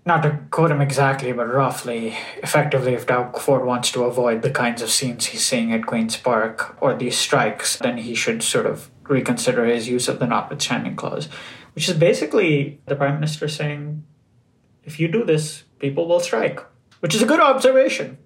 not 0.06 0.22
to 0.22 0.40
quote 0.52 0.70
him 0.70 0.82
exactly, 0.82 1.32
but 1.32 1.52
roughly, 1.52 2.16
effectively, 2.44 2.94
if 2.94 3.08
Doug 3.08 3.40
Ford 3.40 3.66
wants 3.66 3.92
to 3.92 4.04
avoid 4.04 4.44
the 4.44 4.52
kinds 4.52 4.84
of 4.84 4.92
scenes 4.92 5.26
he's 5.28 5.44
seeing 5.44 5.74
at 5.74 5.88
Queen's 5.88 6.16
Park 6.16 6.78
or 6.80 6.96
these 6.96 7.18
strikes, 7.18 7.78
then 7.78 7.98
he 7.98 8.14
should 8.14 8.44
sort 8.44 8.68
of 8.68 8.92
reconsider 9.04 9.66
his 9.66 9.90
use 9.90 10.08
of 10.08 10.20
the 10.20 10.28
notwithstanding 10.28 10.96
clause, 10.96 11.28
which 11.74 11.90
is 11.90 11.96
basically 11.96 12.80
the 12.86 12.96
Prime 12.96 13.16
Minister 13.16 13.48
saying, 13.48 14.04
if 14.84 15.00
you 15.00 15.08
do 15.08 15.24
this, 15.24 15.64
people 15.80 16.08
will 16.08 16.20
strike, 16.20 16.60
which 17.00 17.16
is 17.16 17.24
a 17.24 17.28
good 17.28 17.40
observation. 17.40 18.20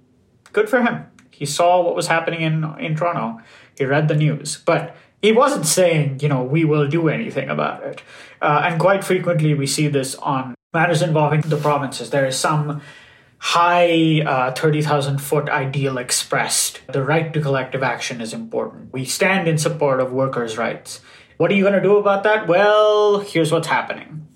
Good 0.51 0.69
for 0.69 0.81
him. 0.81 1.05
He 1.31 1.45
saw 1.45 1.81
what 1.81 1.95
was 1.95 2.07
happening 2.07 2.41
in, 2.41 2.65
in 2.79 2.97
Toronto, 2.97 3.41
he 3.77 3.85
read 3.85 4.09
the 4.09 4.15
news, 4.15 4.57
but 4.65 4.97
he 5.21 5.31
wasn't 5.31 5.65
saying, 5.65 6.19
you 6.21 6.27
know, 6.27 6.43
we 6.43 6.65
will 6.65 6.89
do 6.89 7.07
anything 7.07 7.49
about 7.49 7.83
it. 7.83 8.01
Uh, 8.41 8.63
and 8.65 8.79
quite 8.79 9.05
frequently, 9.05 9.53
we 9.53 9.65
see 9.65 9.87
this 9.87 10.15
on 10.15 10.55
matters 10.73 11.01
involving 11.01 11.41
the 11.41 11.57
provinces. 11.57 12.11
There 12.11 12.25
is 12.25 12.37
some 12.37 12.81
high 13.39 14.21
uh, 14.21 14.51
30,000 14.51 15.19
foot 15.19 15.49
ideal 15.49 15.97
expressed. 15.97 16.81
The 16.91 17.03
right 17.03 17.33
to 17.33 17.41
collective 17.41 17.81
action 17.81 18.21
is 18.21 18.33
important. 18.33 18.93
We 18.93 19.05
stand 19.05 19.47
in 19.47 19.57
support 19.57 19.99
of 19.99 20.11
workers' 20.11 20.57
rights. 20.57 21.01
What 21.37 21.49
are 21.51 21.55
you 21.55 21.63
going 21.63 21.73
to 21.73 21.81
do 21.81 21.97
about 21.97 22.23
that? 22.23 22.47
Well, 22.47 23.19
here's 23.19 23.51
what's 23.51 23.67
happening. 23.67 24.27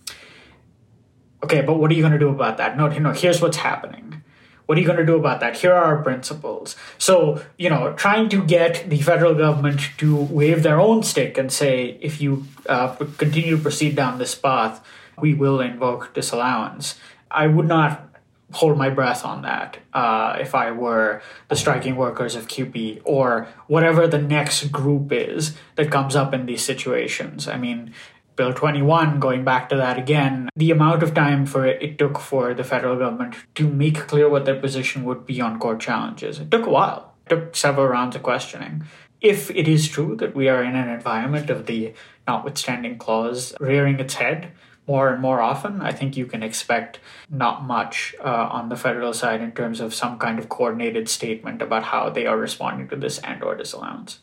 Okay, 1.44 1.62
but 1.62 1.76
what 1.76 1.92
are 1.92 1.94
you 1.94 2.02
going 2.02 2.14
to 2.14 2.20
do 2.20 2.30
about 2.30 2.58
that? 2.58 2.78
No, 2.78 2.88
no, 2.88 3.12
here's 3.12 3.42
what's 3.42 3.58
happening. 3.58 4.24
What 4.66 4.78
are 4.78 4.82
you 4.82 4.88
going 4.88 5.00
to 5.00 5.06
do 5.06 5.18
about 5.18 5.42
that? 5.42 5.58
Here 5.58 5.74
are 5.74 5.84
our 5.84 6.02
principles. 6.02 6.78
So, 6.98 7.44
you 7.58 7.70
know, 7.70 7.92
trying 7.94 8.30
to 8.30 8.42
get 8.44 8.90
the 8.90 9.02
federal 9.02 9.36
government 9.36 9.82
to 9.98 10.16
wave 10.16 10.64
their 10.64 10.80
own 10.80 11.04
stick 11.04 11.38
and 11.38 11.52
say, 11.52 11.98
if 12.02 12.22
you 12.22 12.46
uh, 12.68 12.96
continue 13.18 13.58
to 13.58 13.62
proceed 13.62 13.98
down 13.98 14.20
this 14.20 14.34
path, 14.34 14.82
we 15.20 15.34
will 15.34 15.60
invoke 15.62 16.14
disallowance. 16.14 17.00
I 17.30 17.48
would 17.48 17.68
not 17.68 18.14
hold 18.54 18.78
my 18.78 18.90
breath 18.90 19.26
on 19.26 19.42
that 19.42 19.78
uh, 19.94 20.38
if 20.40 20.54
I 20.54 20.72
were 20.72 21.22
the 21.50 21.56
striking 21.56 21.96
workers 21.96 22.36
of 22.36 22.48
CUPE 22.48 23.02
or 23.04 23.48
whatever 23.68 24.08
the 24.08 24.20
next 24.20 24.72
group 24.72 25.12
is 25.12 25.56
that 25.76 25.90
comes 25.90 26.16
up 26.16 26.34
in 26.34 26.46
these 26.46 26.64
situations. 26.64 27.48
I 27.48 27.58
mean, 27.58 27.94
Bill 28.36 28.54
21, 28.54 29.20
going 29.20 29.44
back 29.44 29.70
to 29.70 29.76
that 29.76 29.98
again, 29.98 30.50
the 30.56 30.72
amount 30.72 31.04
of 31.04 31.14
time 31.14 31.46
for 31.46 31.66
it, 31.66 31.82
it 31.82 31.98
took 31.98 32.20
for 32.20 32.54
the 32.54 32.64
federal 32.64 32.98
government 32.98 33.36
to 33.56 33.68
make 33.68 34.08
clear 34.08 34.30
what 34.30 34.46
their 34.46 34.60
position 34.60 35.04
would 35.04 35.26
be 35.26 35.42
on 35.42 35.60
court 35.60 35.80
challenges. 35.80 36.40
It 36.40 36.50
took 36.50 36.66
a 36.66 36.70
while. 36.70 37.14
It 37.26 37.30
took 37.30 37.56
several 37.56 37.88
rounds 37.88 38.16
of 38.16 38.24
questioning. 38.24 38.84
If 39.22 39.50
it 39.52 39.68
is 39.68 39.88
true 39.88 40.16
that 40.18 40.36
we 40.36 40.50
are 40.50 40.64
in 40.64 40.76
an 40.76 40.90
environment 40.90 41.50
of 41.50 41.66
the 41.66 41.94
notwithstanding 42.28 42.98
clause 42.98 43.56
rearing 43.60 44.00
its 44.00 44.16
head, 44.16 44.52
more 44.88 45.10
and 45.10 45.22
more 45.22 45.40
often, 45.42 45.82
I 45.82 45.92
think 45.92 46.18
you 46.18 46.26
can 46.26 46.44
expect 46.44 47.00
not 47.30 47.64
much 47.64 48.16
uh, 48.20 48.50
on 48.52 48.70
the 48.70 48.76
federal 48.76 49.14
side 49.14 49.42
in 49.42 49.52
terms 49.54 49.80
of 49.80 49.94
some 49.94 50.20
kind 50.20 50.40
of 50.40 50.50
coordinated 50.50 51.08
statement 51.08 51.62
about 51.62 51.84
how 51.84 52.10
they 52.10 52.26
are 52.26 52.38
responding 52.38 52.90
to 52.90 52.96
this 52.96 53.20
and 53.20 53.44
or 53.44 53.56
disallowance. 53.56 54.20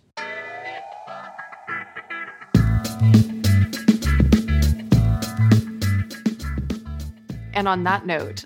And 7.52 7.66
on 7.66 7.84
that 7.84 8.06
note, 8.06 8.44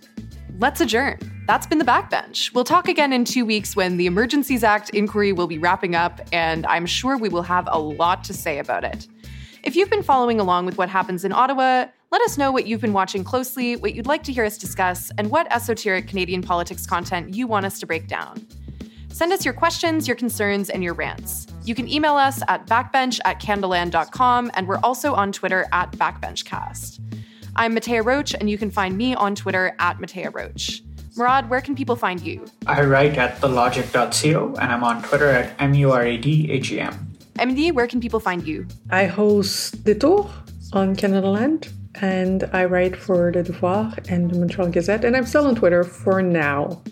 let's 0.58 0.80
adjourn. 0.80 1.18
That's 1.46 1.66
been 1.66 1.78
the 1.78 1.84
backbench. 1.84 2.54
We'll 2.54 2.64
talk 2.64 2.88
again 2.88 3.12
in 3.12 3.24
two 3.24 3.44
weeks 3.44 3.76
when 3.76 3.96
the 3.96 4.06
Emergencies 4.06 4.64
Act 4.64 4.90
inquiry 4.90 5.32
will 5.32 5.46
be 5.46 5.58
wrapping 5.58 5.94
up, 5.94 6.20
and 6.32 6.64
I'm 6.66 6.86
sure 6.86 7.18
we 7.18 7.28
will 7.28 7.42
have 7.42 7.68
a 7.70 7.78
lot 7.78 8.24
to 8.24 8.32
say 8.32 8.58
about 8.58 8.82
it. 8.82 9.06
If 9.62 9.76
you've 9.76 9.90
been 9.90 10.02
following 10.02 10.40
along 10.40 10.66
with 10.66 10.78
what 10.78 10.88
happens 10.88 11.24
in 11.24 11.32
Ottawa, 11.32 11.86
let 12.14 12.22
us 12.22 12.38
know 12.38 12.52
what 12.52 12.64
you've 12.64 12.80
been 12.80 12.92
watching 12.92 13.24
closely, 13.24 13.74
what 13.74 13.92
you'd 13.92 14.06
like 14.06 14.22
to 14.22 14.32
hear 14.32 14.44
us 14.44 14.56
discuss, 14.56 15.10
and 15.18 15.28
what 15.32 15.52
esoteric 15.52 16.06
Canadian 16.06 16.42
politics 16.42 16.86
content 16.86 17.34
you 17.34 17.44
want 17.48 17.66
us 17.66 17.80
to 17.80 17.86
break 17.88 18.06
down. 18.06 18.46
Send 19.08 19.32
us 19.32 19.44
your 19.44 19.52
questions, 19.52 20.06
your 20.06 20.14
concerns, 20.14 20.70
and 20.70 20.84
your 20.84 20.94
rants. 20.94 21.48
You 21.64 21.74
can 21.74 21.88
email 21.88 22.14
us 22.14 22.40
at 22.46 22.68
backbench 22.68 23.18
at 23.24 23.40
canadaland.com, 23.40 24.52
and 24.54 24.68
we're 24.68 24.78
also 24.84 25.12
on 25.12 25.32
Twitter 25.32 25.66
at 25.72 25.90
backbenchcast. 25.90 27.00
I'm 27.56 27.74
Mattea 27.74 28.04
Roach, 28.04 28.32
and 28.32 28.48
you 28.48 28.58
can 28.58 28.70
find 28.70 28.96
me 28.96 29.16
on 29.16 29.34
Twitter 29.34 29.74
at 29.80 29.98
Mattea 29.98 30.32
Roach. 30.32 30.84
Murad, 31.16 31.50
where 31.50 31.60
can 31.60 31.74
people 31.74 31.96
find 31.96 32.20
you? 32.20 32.46
I 32.68 32.84
write 32.84 33.18
at 33.18 33.40
thelogic.co, 33.40 34.54
and 34.60 34.70
I'm 34.70 34.84
on 34.84 35.02
Twitter 35.02 35.30
at 35.30 35.58
MURADHEM. 35.58 36.96
Emilie, 37.40 37.72
where 37.72 37.88
can 37.88 38.00
people 38.00 38.20
find 38.20 38.46
you? 38.46 38.68
I 38.88 39.06
host 39.06 39.84
The 39.84 39.96
Tour 39.96 40.30
on 40.72 40.94
Canadaland, 40.94 41.72
and 42.01 42.49
I 42.53 42.64
write 42.64 42.97
for 42.97 43.32
Le 43.32 43.42
Devoir 43.42 43.92
and 44.09 44.30
the 44.30 44.38
Montreal 44.38 44.70
Gazette, 44.70 45.05
and 45.05 45.16
I'm 45.16 45.26
still 45.26 45.47
on 45.47 45.55
Twitter 45.55 45.84
for 45.84 46.22
now 46.22 46.82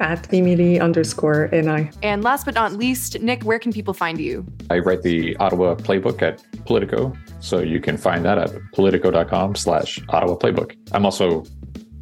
at 0.00 0.32
Emilie 0.32 0.80
underscore 0.80 1.48
NI. 1.52 1.90
And 2.02 2.24
last 2.24 2.44
but 2.44 2.54
not 2.54 2.72
least, 2.72 3.20
Nick, 3.20 3.42
where 3.42 3.58
can 3.58 3.72
people 3.72 3.94
find 3.94 4.18
you? 4.18 4.46
I 4.70 4.78
write 4.78 5.02
the 5.02 5.36
Ottawa 5.36 5.74
Playbook 5.74 6.22
at 6.22 6.42
Politico, 6.64 7.12
so 7.40 7.58
you 7.60 7.80
can 7.80 7.96
find 7.96 8.24
that 8.24 8.38
at 8.38 8.52
politico.com 8.72 9.54
slash 9.54 10.00
Ottawa 10.08 10.36
Playbook. 10.36 10.76
I'm 10.92 11.04
also 11.04 11.44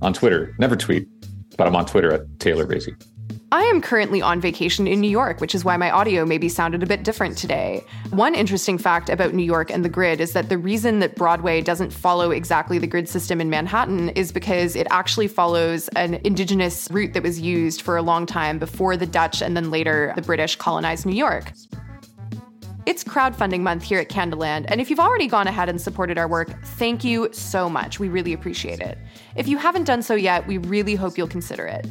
on 0.01 0.13
Twitter, 0.13 0.55
never 0.59 0.77
tweet, 0.77 1.09
but 1.57 1.67
I'm 1.67 1.75
on 1.75 1.87
Twitter 1.87 2.13
at 2.13 2.23
Taylor 2.39 2.67
Vaisey. 2.67 2.95
I 3.51 3.63
am 3.63 3.81
currently 3.81 4.21
on 4.21 4.43
vacation 4.43 4.87
in 4.87 5.01
New 5.01 5.11
York, 5.11 5.41
which 5.41 5.55
is 5.55 5.65
why 5.65 5.77
my 5.79 5.91
audio 5.91 6.27
maybe 6.27 6.51
sounded 6.51 6.83
a 6.83 6.87
bit 6.87 7.03
different 7.03 7.39
today. 7.39 7.83
One 8.11 8.35
interesting 8.35 8.77
fact 8.77 9.09
about 9.09 9.33
New 9.33 9.43
York 9.43 9.71
and 9.71 9.83
the 9.83 9.89
grid 9.89 10.21
is 10.21 10.35
that 10.35 10.51
the 10.51 10.59
reason 10.59 10.99
that 10.99 11.17
Broadway 11.17 11.63
doesn't 11.63 11.91
follow 11.91 12.31
exactly 12.31 12.79
the 12.79 12.87
grid 12.87 13.09
system 13.09 13.41
in 13.41 13.49
Manhattan 13.49 14.11
is 14.11 14.33
because 14.33 14.77
it 14.77 14.87
actually 14.91 15.29
follows 15.29 15.89
an 15.97 16.21
indigenous 16.25 16.89
route 16.91 17.15
that 17.15 17.23
was 17.23 17.41
used 17.41 17.81
for 17.81 17.97
a 17.97 18.03
long 18.03 18.27
time 18.27 18.59
before 18.59 18.99
the 18.99 19.07
Dutch 19.07 19.41
and 19.41 19.57
then 19.57 19.71
later 19.71 20.13
the 20.15 20.23
British 20.23 20.57
colonized 20.57 21.07
New 21.07 21.17
York. 21.17 21.53
It's 22.85 23.05
crowdfunding 23.05 23.61
month 23.61 23.83
here 23.83 23.99
at 23.99 24.09
Canadaland, 24.09 24.65
and 24.69 24.81
if 24.81 24.89
you've 24.89 24.99
already 24.99 25.27
gone 25.27 25.47
ahead 25.47 25.69
and 25.69 25.79
supported 25.79 26.17
our 26.17 26.27
work, 26.27 26.49
thank 26.65 27.05
you 27.05 27.29
so 27.33 27.69
much. 27.69 28.01
We 28.01 28.09
really 28.09 28.33
appreciate 28.33 28.81
it. 28.81 28.97
If 29.37 29.47
you 29.47 29.59
haven't 29.59 29.85
done 29.85 30.01
so 30.01 30.15
yet, 30.15 30.47
we 30.47 30.57
really 30.57 30.95
hope 30.95 31.19
you'll 31.19 31.29
consider 31.29 31.67
it. 31.67 31.87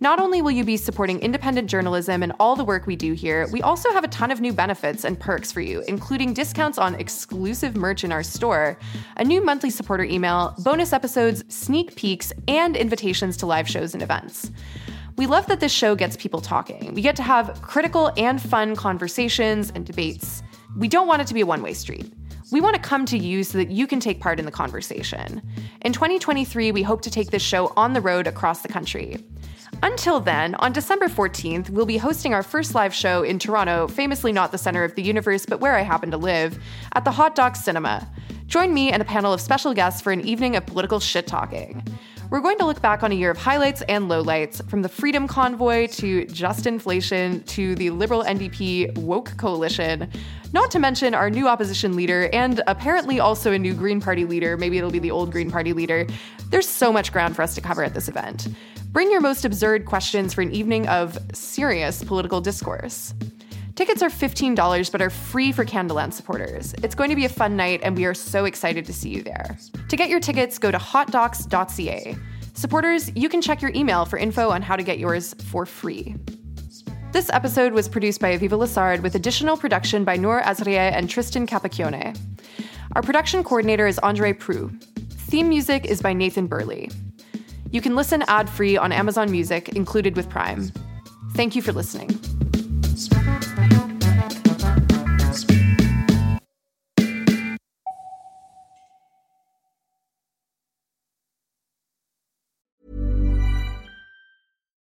Not 0.00 0.20
only 0.20 0.42
will 0.42 0.52
you 0.52 0.62
be 0.62 0.76
supporting 0.76 1.18
independent 1.18 1.68
journalism 1.68 2.22
and 2.22 2.32
all 2.38 2.54
the 2.54 2.64
work 2.64 2.86
we 2.86 2.94
do 2.94 3.14
here, 3.14 3.48
we 3.50 3.62
also 3.62 3.90
have 3.92 4.04
a 4.04 4.08
ton 4.08 4.30
of 4.30 4.40
new 4.40 4.52
benefits 4.52 5.04
and 5.04 5.18
perks 5.18 5.50
for 5.50 5.60
you, 5.60 5.82
including 5.88 6.32
discounts 6.32 6.78
on 6.78 6.94
exclusive 6.94 7.74
merch 7.74 8.04
in 8.04 8.12
our 8.12 8.22
store, 8.22 8.78
a 9.16 9.24
new 9.24 9.44
monthly 9.44 9.70
supporter 9.70 10.04
email, 10.04 10.54
bonus 10.58 10.92
episodes, 10.92 11.42
sneak 11.48 11.96
peeks, 11.96 12.32
and 12.46 12.76
invitations 12.76 13.36
to 13.38 13.46
live 13.46 13.68
shows 13.68 13.92
and 13.92 14.00
events. 14.00 14.52
We 15.16 15.26
love 15.26 15.48
that 15.48 15.58
this 15.58 15.72
show 15.72 15.96
gets 15.96 16.16
people 16.16 16.40
talking. 16.40 16.94
We 16.94 17.02
get 17.02 17.16
to 17.16 17.24
have 17.24 17.60
critical 17.60 18.12
and 18.16 18.40
fun 18.40 18.76
conversations 18.76 19.72
and 19.74 19.84
debates. 19.84 20.44
We 20.76 20.86
don't 20.86 21.08
want 21.08 21.22
it 21.22 21.26
to 21.26 21.34
be 21.34 21.40
a 21.40 21.46
one 21.46 21.60
way 21.60 21.74
street. 21.74 22.12
We 22.52 22.60
want 22.60 22.76
to 22.76 22.80
come 22.80 23.04
to 23.06 23.18
you 23.18 23.42
so 23.42 23.58
that 23.58 23.72
you 23.72 23.88
can 23.88 23.98
take 23.98 24.20
part 24.20 24.38
in 24.38 24.46
the 24.46 24.52
conversation. 24.52 25.42
In 25.80 25.92
2023, 25.92 26.70
we 26.70 26.84
hope 26.84 27.02
to 27.02 27.10
take 27.10 27.30
this 27.32 27.42
show 27.42 27.72
on 27.76 27.94
the 27.94 28.00
road 28.00 28.28
across 28.28 28.62
the 28.62 28.68
country. 28.68 29.18
Until 29.82 30.20
then, 30.20 30.54
on 30.56 30.72
December 30.72 31.06
14th, 31.06 31.70
we'll 31.70 31.86
be 31.86 31.98
hosting 31.98 32.34
our 32.34 32.42
first 32.42 32.74
live 32.74 32.92
show 32.92 33.22
in 33.22 33.38
Toronto, 33.38 33.88
famously 33.88 34.32
not 34.32 34.52
the 34.52 34.58
center 34.58 34.84
of 34.84 34.94
the 34.94 35.02
universe, 35.02 35.46
but 35.46 35.60
where 35.60 35.76
I 35.76 35.82
happen 35.82 36.10
to 36.10 36.16
live, 36.16 36.62
at 36.94 37.04
the 37.04 37.12
Hot 37.12 37.34
Docs 37.34 37.64
Cinema. 37.64 38.08
Join 38.46 38.72
me 38.72 38.90
and 38.90 39.02
a 39.02 39.04
panel 39.04 39.32
of 39.32 39.40
special 39.40 39.74
guests 39.74 40.00
for 40.00 40.12
an 40.12 40.20
evening 40.22 40.56
of 40.56 40.66
political 40.66 41.00
shit 41.00 41.26
talking. 41.26 41.82
We're 42.30 42.40
going 42.40 42.58
to 42.58 42.66
look 42.66 42.82
back 42.82 43.02
on 43.02 43.10
a 43.10 43.14
year 43.14 43.30
of 43.30 43.38
highlights 43.38 43.80
and 43.82 44.10
lowlights, 44.10 44.68
from 44.68 44.82
the 44.82 44.88
Freedom 44.88 45.26
Convoy 45.26 45.86
to 45.86 46.26
Justinflation 46.26 47.46
to 47.46 47.74
the 47.74 47.88
Liberal 47.88 48.22
NDP 48.22 48.98
woke 48.98 49.34
coalition, 49.38 50.10
not 50.52 50.70
to 50.72 50.78
mention 50.78 51.14
our 51.14 51.30
new 51.30 51.48
opposition 51.48 51.96
leader 51.96 52.28
and 52.32 52.62
apparently 52.66 53.18
also 53.18 53.52
a 53.52 53.58
new 53.58 53.72
Green 53.72 54.00
Party 54.00 54.26
leader. 54.26 54.58
Maybe 54.58 54.76
it'll 54.76 54.90
be 54.90 54.98
the 54.98 55.10
old 55.10 55.32
Green 55.32 55.50
Party 55.50 55.72
leader. 55.72 56.06
There's 56.50 56.68
so 56.68 56.92
much 56.92 57.12
ground 57.12 57.34
for 57.34 57.42
us 57.42 57.54
to 57.54 57.60
cover 57.62 57.82
at 57.82 57.94
this 57.94 58.08
event. 58.08 58.48
Bring 58.90 59.10
your 59.10 59.20
most 59.20 59.44
absurd 59.44 59.84
questions 59.84 60.32
for 60.32 60.40
an 60.40 60.50
evening 60.50 60.88
of 60.88 61.18
serious 61.34 62.02
political 62.02 62.40
discourse. 62.40 63.12
Tickets 63.74 64.02
are 64.02 64.08
$15 64.08 64.90
but 64.90 65.02
are 65.02 65.10
free 65.10 65.52
for 65.52 65.64
Canadaland 65.64 66.14
supporters. 66.14 66.74
It's 66.82 66.94
going 66.94 67.10
to 67.10 67.16
be 67.16 67.26
a 67.26 67.28
fun 67.28 67.54
night 67.54 67.80
and 67.82 67.96
we 67.96 68.06
are 68.06 68.14
so 68.14 68.46
excited 68.46 68.86
to 68.86 68.92
see 68.94 69.10
you 69.10 69.22
there. 69.22 69.58
To 69.88 69.96
get 69.96 70.08
your 70.08 70.20
tickets, 70.20 70.58
go 70.58 70.70
to 70.70 70.78
hotdocs.ca. 70.78 72.16
Supporters, 72.54 73.12
you 73.14 73.28
can 73.28 73.42
check 73.42 73.60
your 73.60 73.72
email 73.74 74.06
for 74.06 74.18
info 74.18 74.48
on 74.48 74.62
how 74.62 74.74
to 74.74 74.82
get 74.82 74.98
yours 74.98 75.34
for 75.50 75.66
free. 75.66 76.16
This 77.12 77.30
episode 77.30 77.74
was 77.74 77.88
produced 77.88 78.20
by 78.20 78.36
Aviva 78.36 78.58
Lessard 78.58 79.02
with 79.02 79.14
additional 79.14 79.56
production 79.56 80.02
by 80.02 80.16
Noor 80.16 80.42
Azrieh 80.42 80.92
and 80.92 81.10
Tristan 81.10 81.46
Capacchione. 81.46 82.18
Our 82.92 83.02
production 83.02 83.44
coordinator 83.44 83.86
is 83.86 84.00
André 84.02 84.36
Proulx. 84.36 84.82
Theme 85.28 85.50
music 85.50 85.84
is 85.84 86.00
by 86.00 86.14
Nathan 86.14 86.46
Burley. 86.46 86.90
You 87.70 87.82
can 87.82 87.94
listen 87.94 88.24
ad 88.28 88.48
free 88.48 88.76
on 88.78 88.92
Amazon 88.92 89.30
Music, 89.30 89.68
included 89.70 90.16
with 90.16 90.28
Prime. 90.30 90.72
Thank 91.32 91.54
you 91.54 91.62
for 91.62 91.72
listening. 91.72 92.08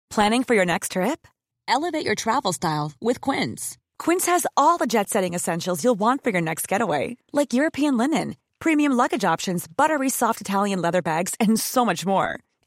Planning 0.09 0.43
for 0.43 0.55
your 0.55 0.65
next 0.65 0.93
trip? 0.93 1.27
Elevate 1.67 2.05
your 2.05 2.15
travel 2.15 2.51
style 2.51 2.93
with 2.99 3.21
Quince. 3.21 3.77
Quince 3.99 4.25
has 4.25 4.45
all 4.57 4.77
the 4.77 4.87
jet 4.87 5.09
setting 5.09 5.33
essentials 5.33 5.83
you'll 5.83 5.95
want 5.95 6.23
for 6.23 6.31
your 6.31 6.41
next 6.41 6.67
getaway, 6.67 7.17
like 7.31 7.53
European 7.53 7.95
linen, 7.95 8.35
premium 8.59 8.93
luggage 8.93 9.23
options, 9.23 9.67
buttery 9.67 10.09
soft 10.09 10.41
Italian 10.41 10.81
leather 10.81 11.01
bags, 11.01 11.35
and 11.39 11.59
so 11.59 11.85
much 11.85 12.05
more 12.05 12.39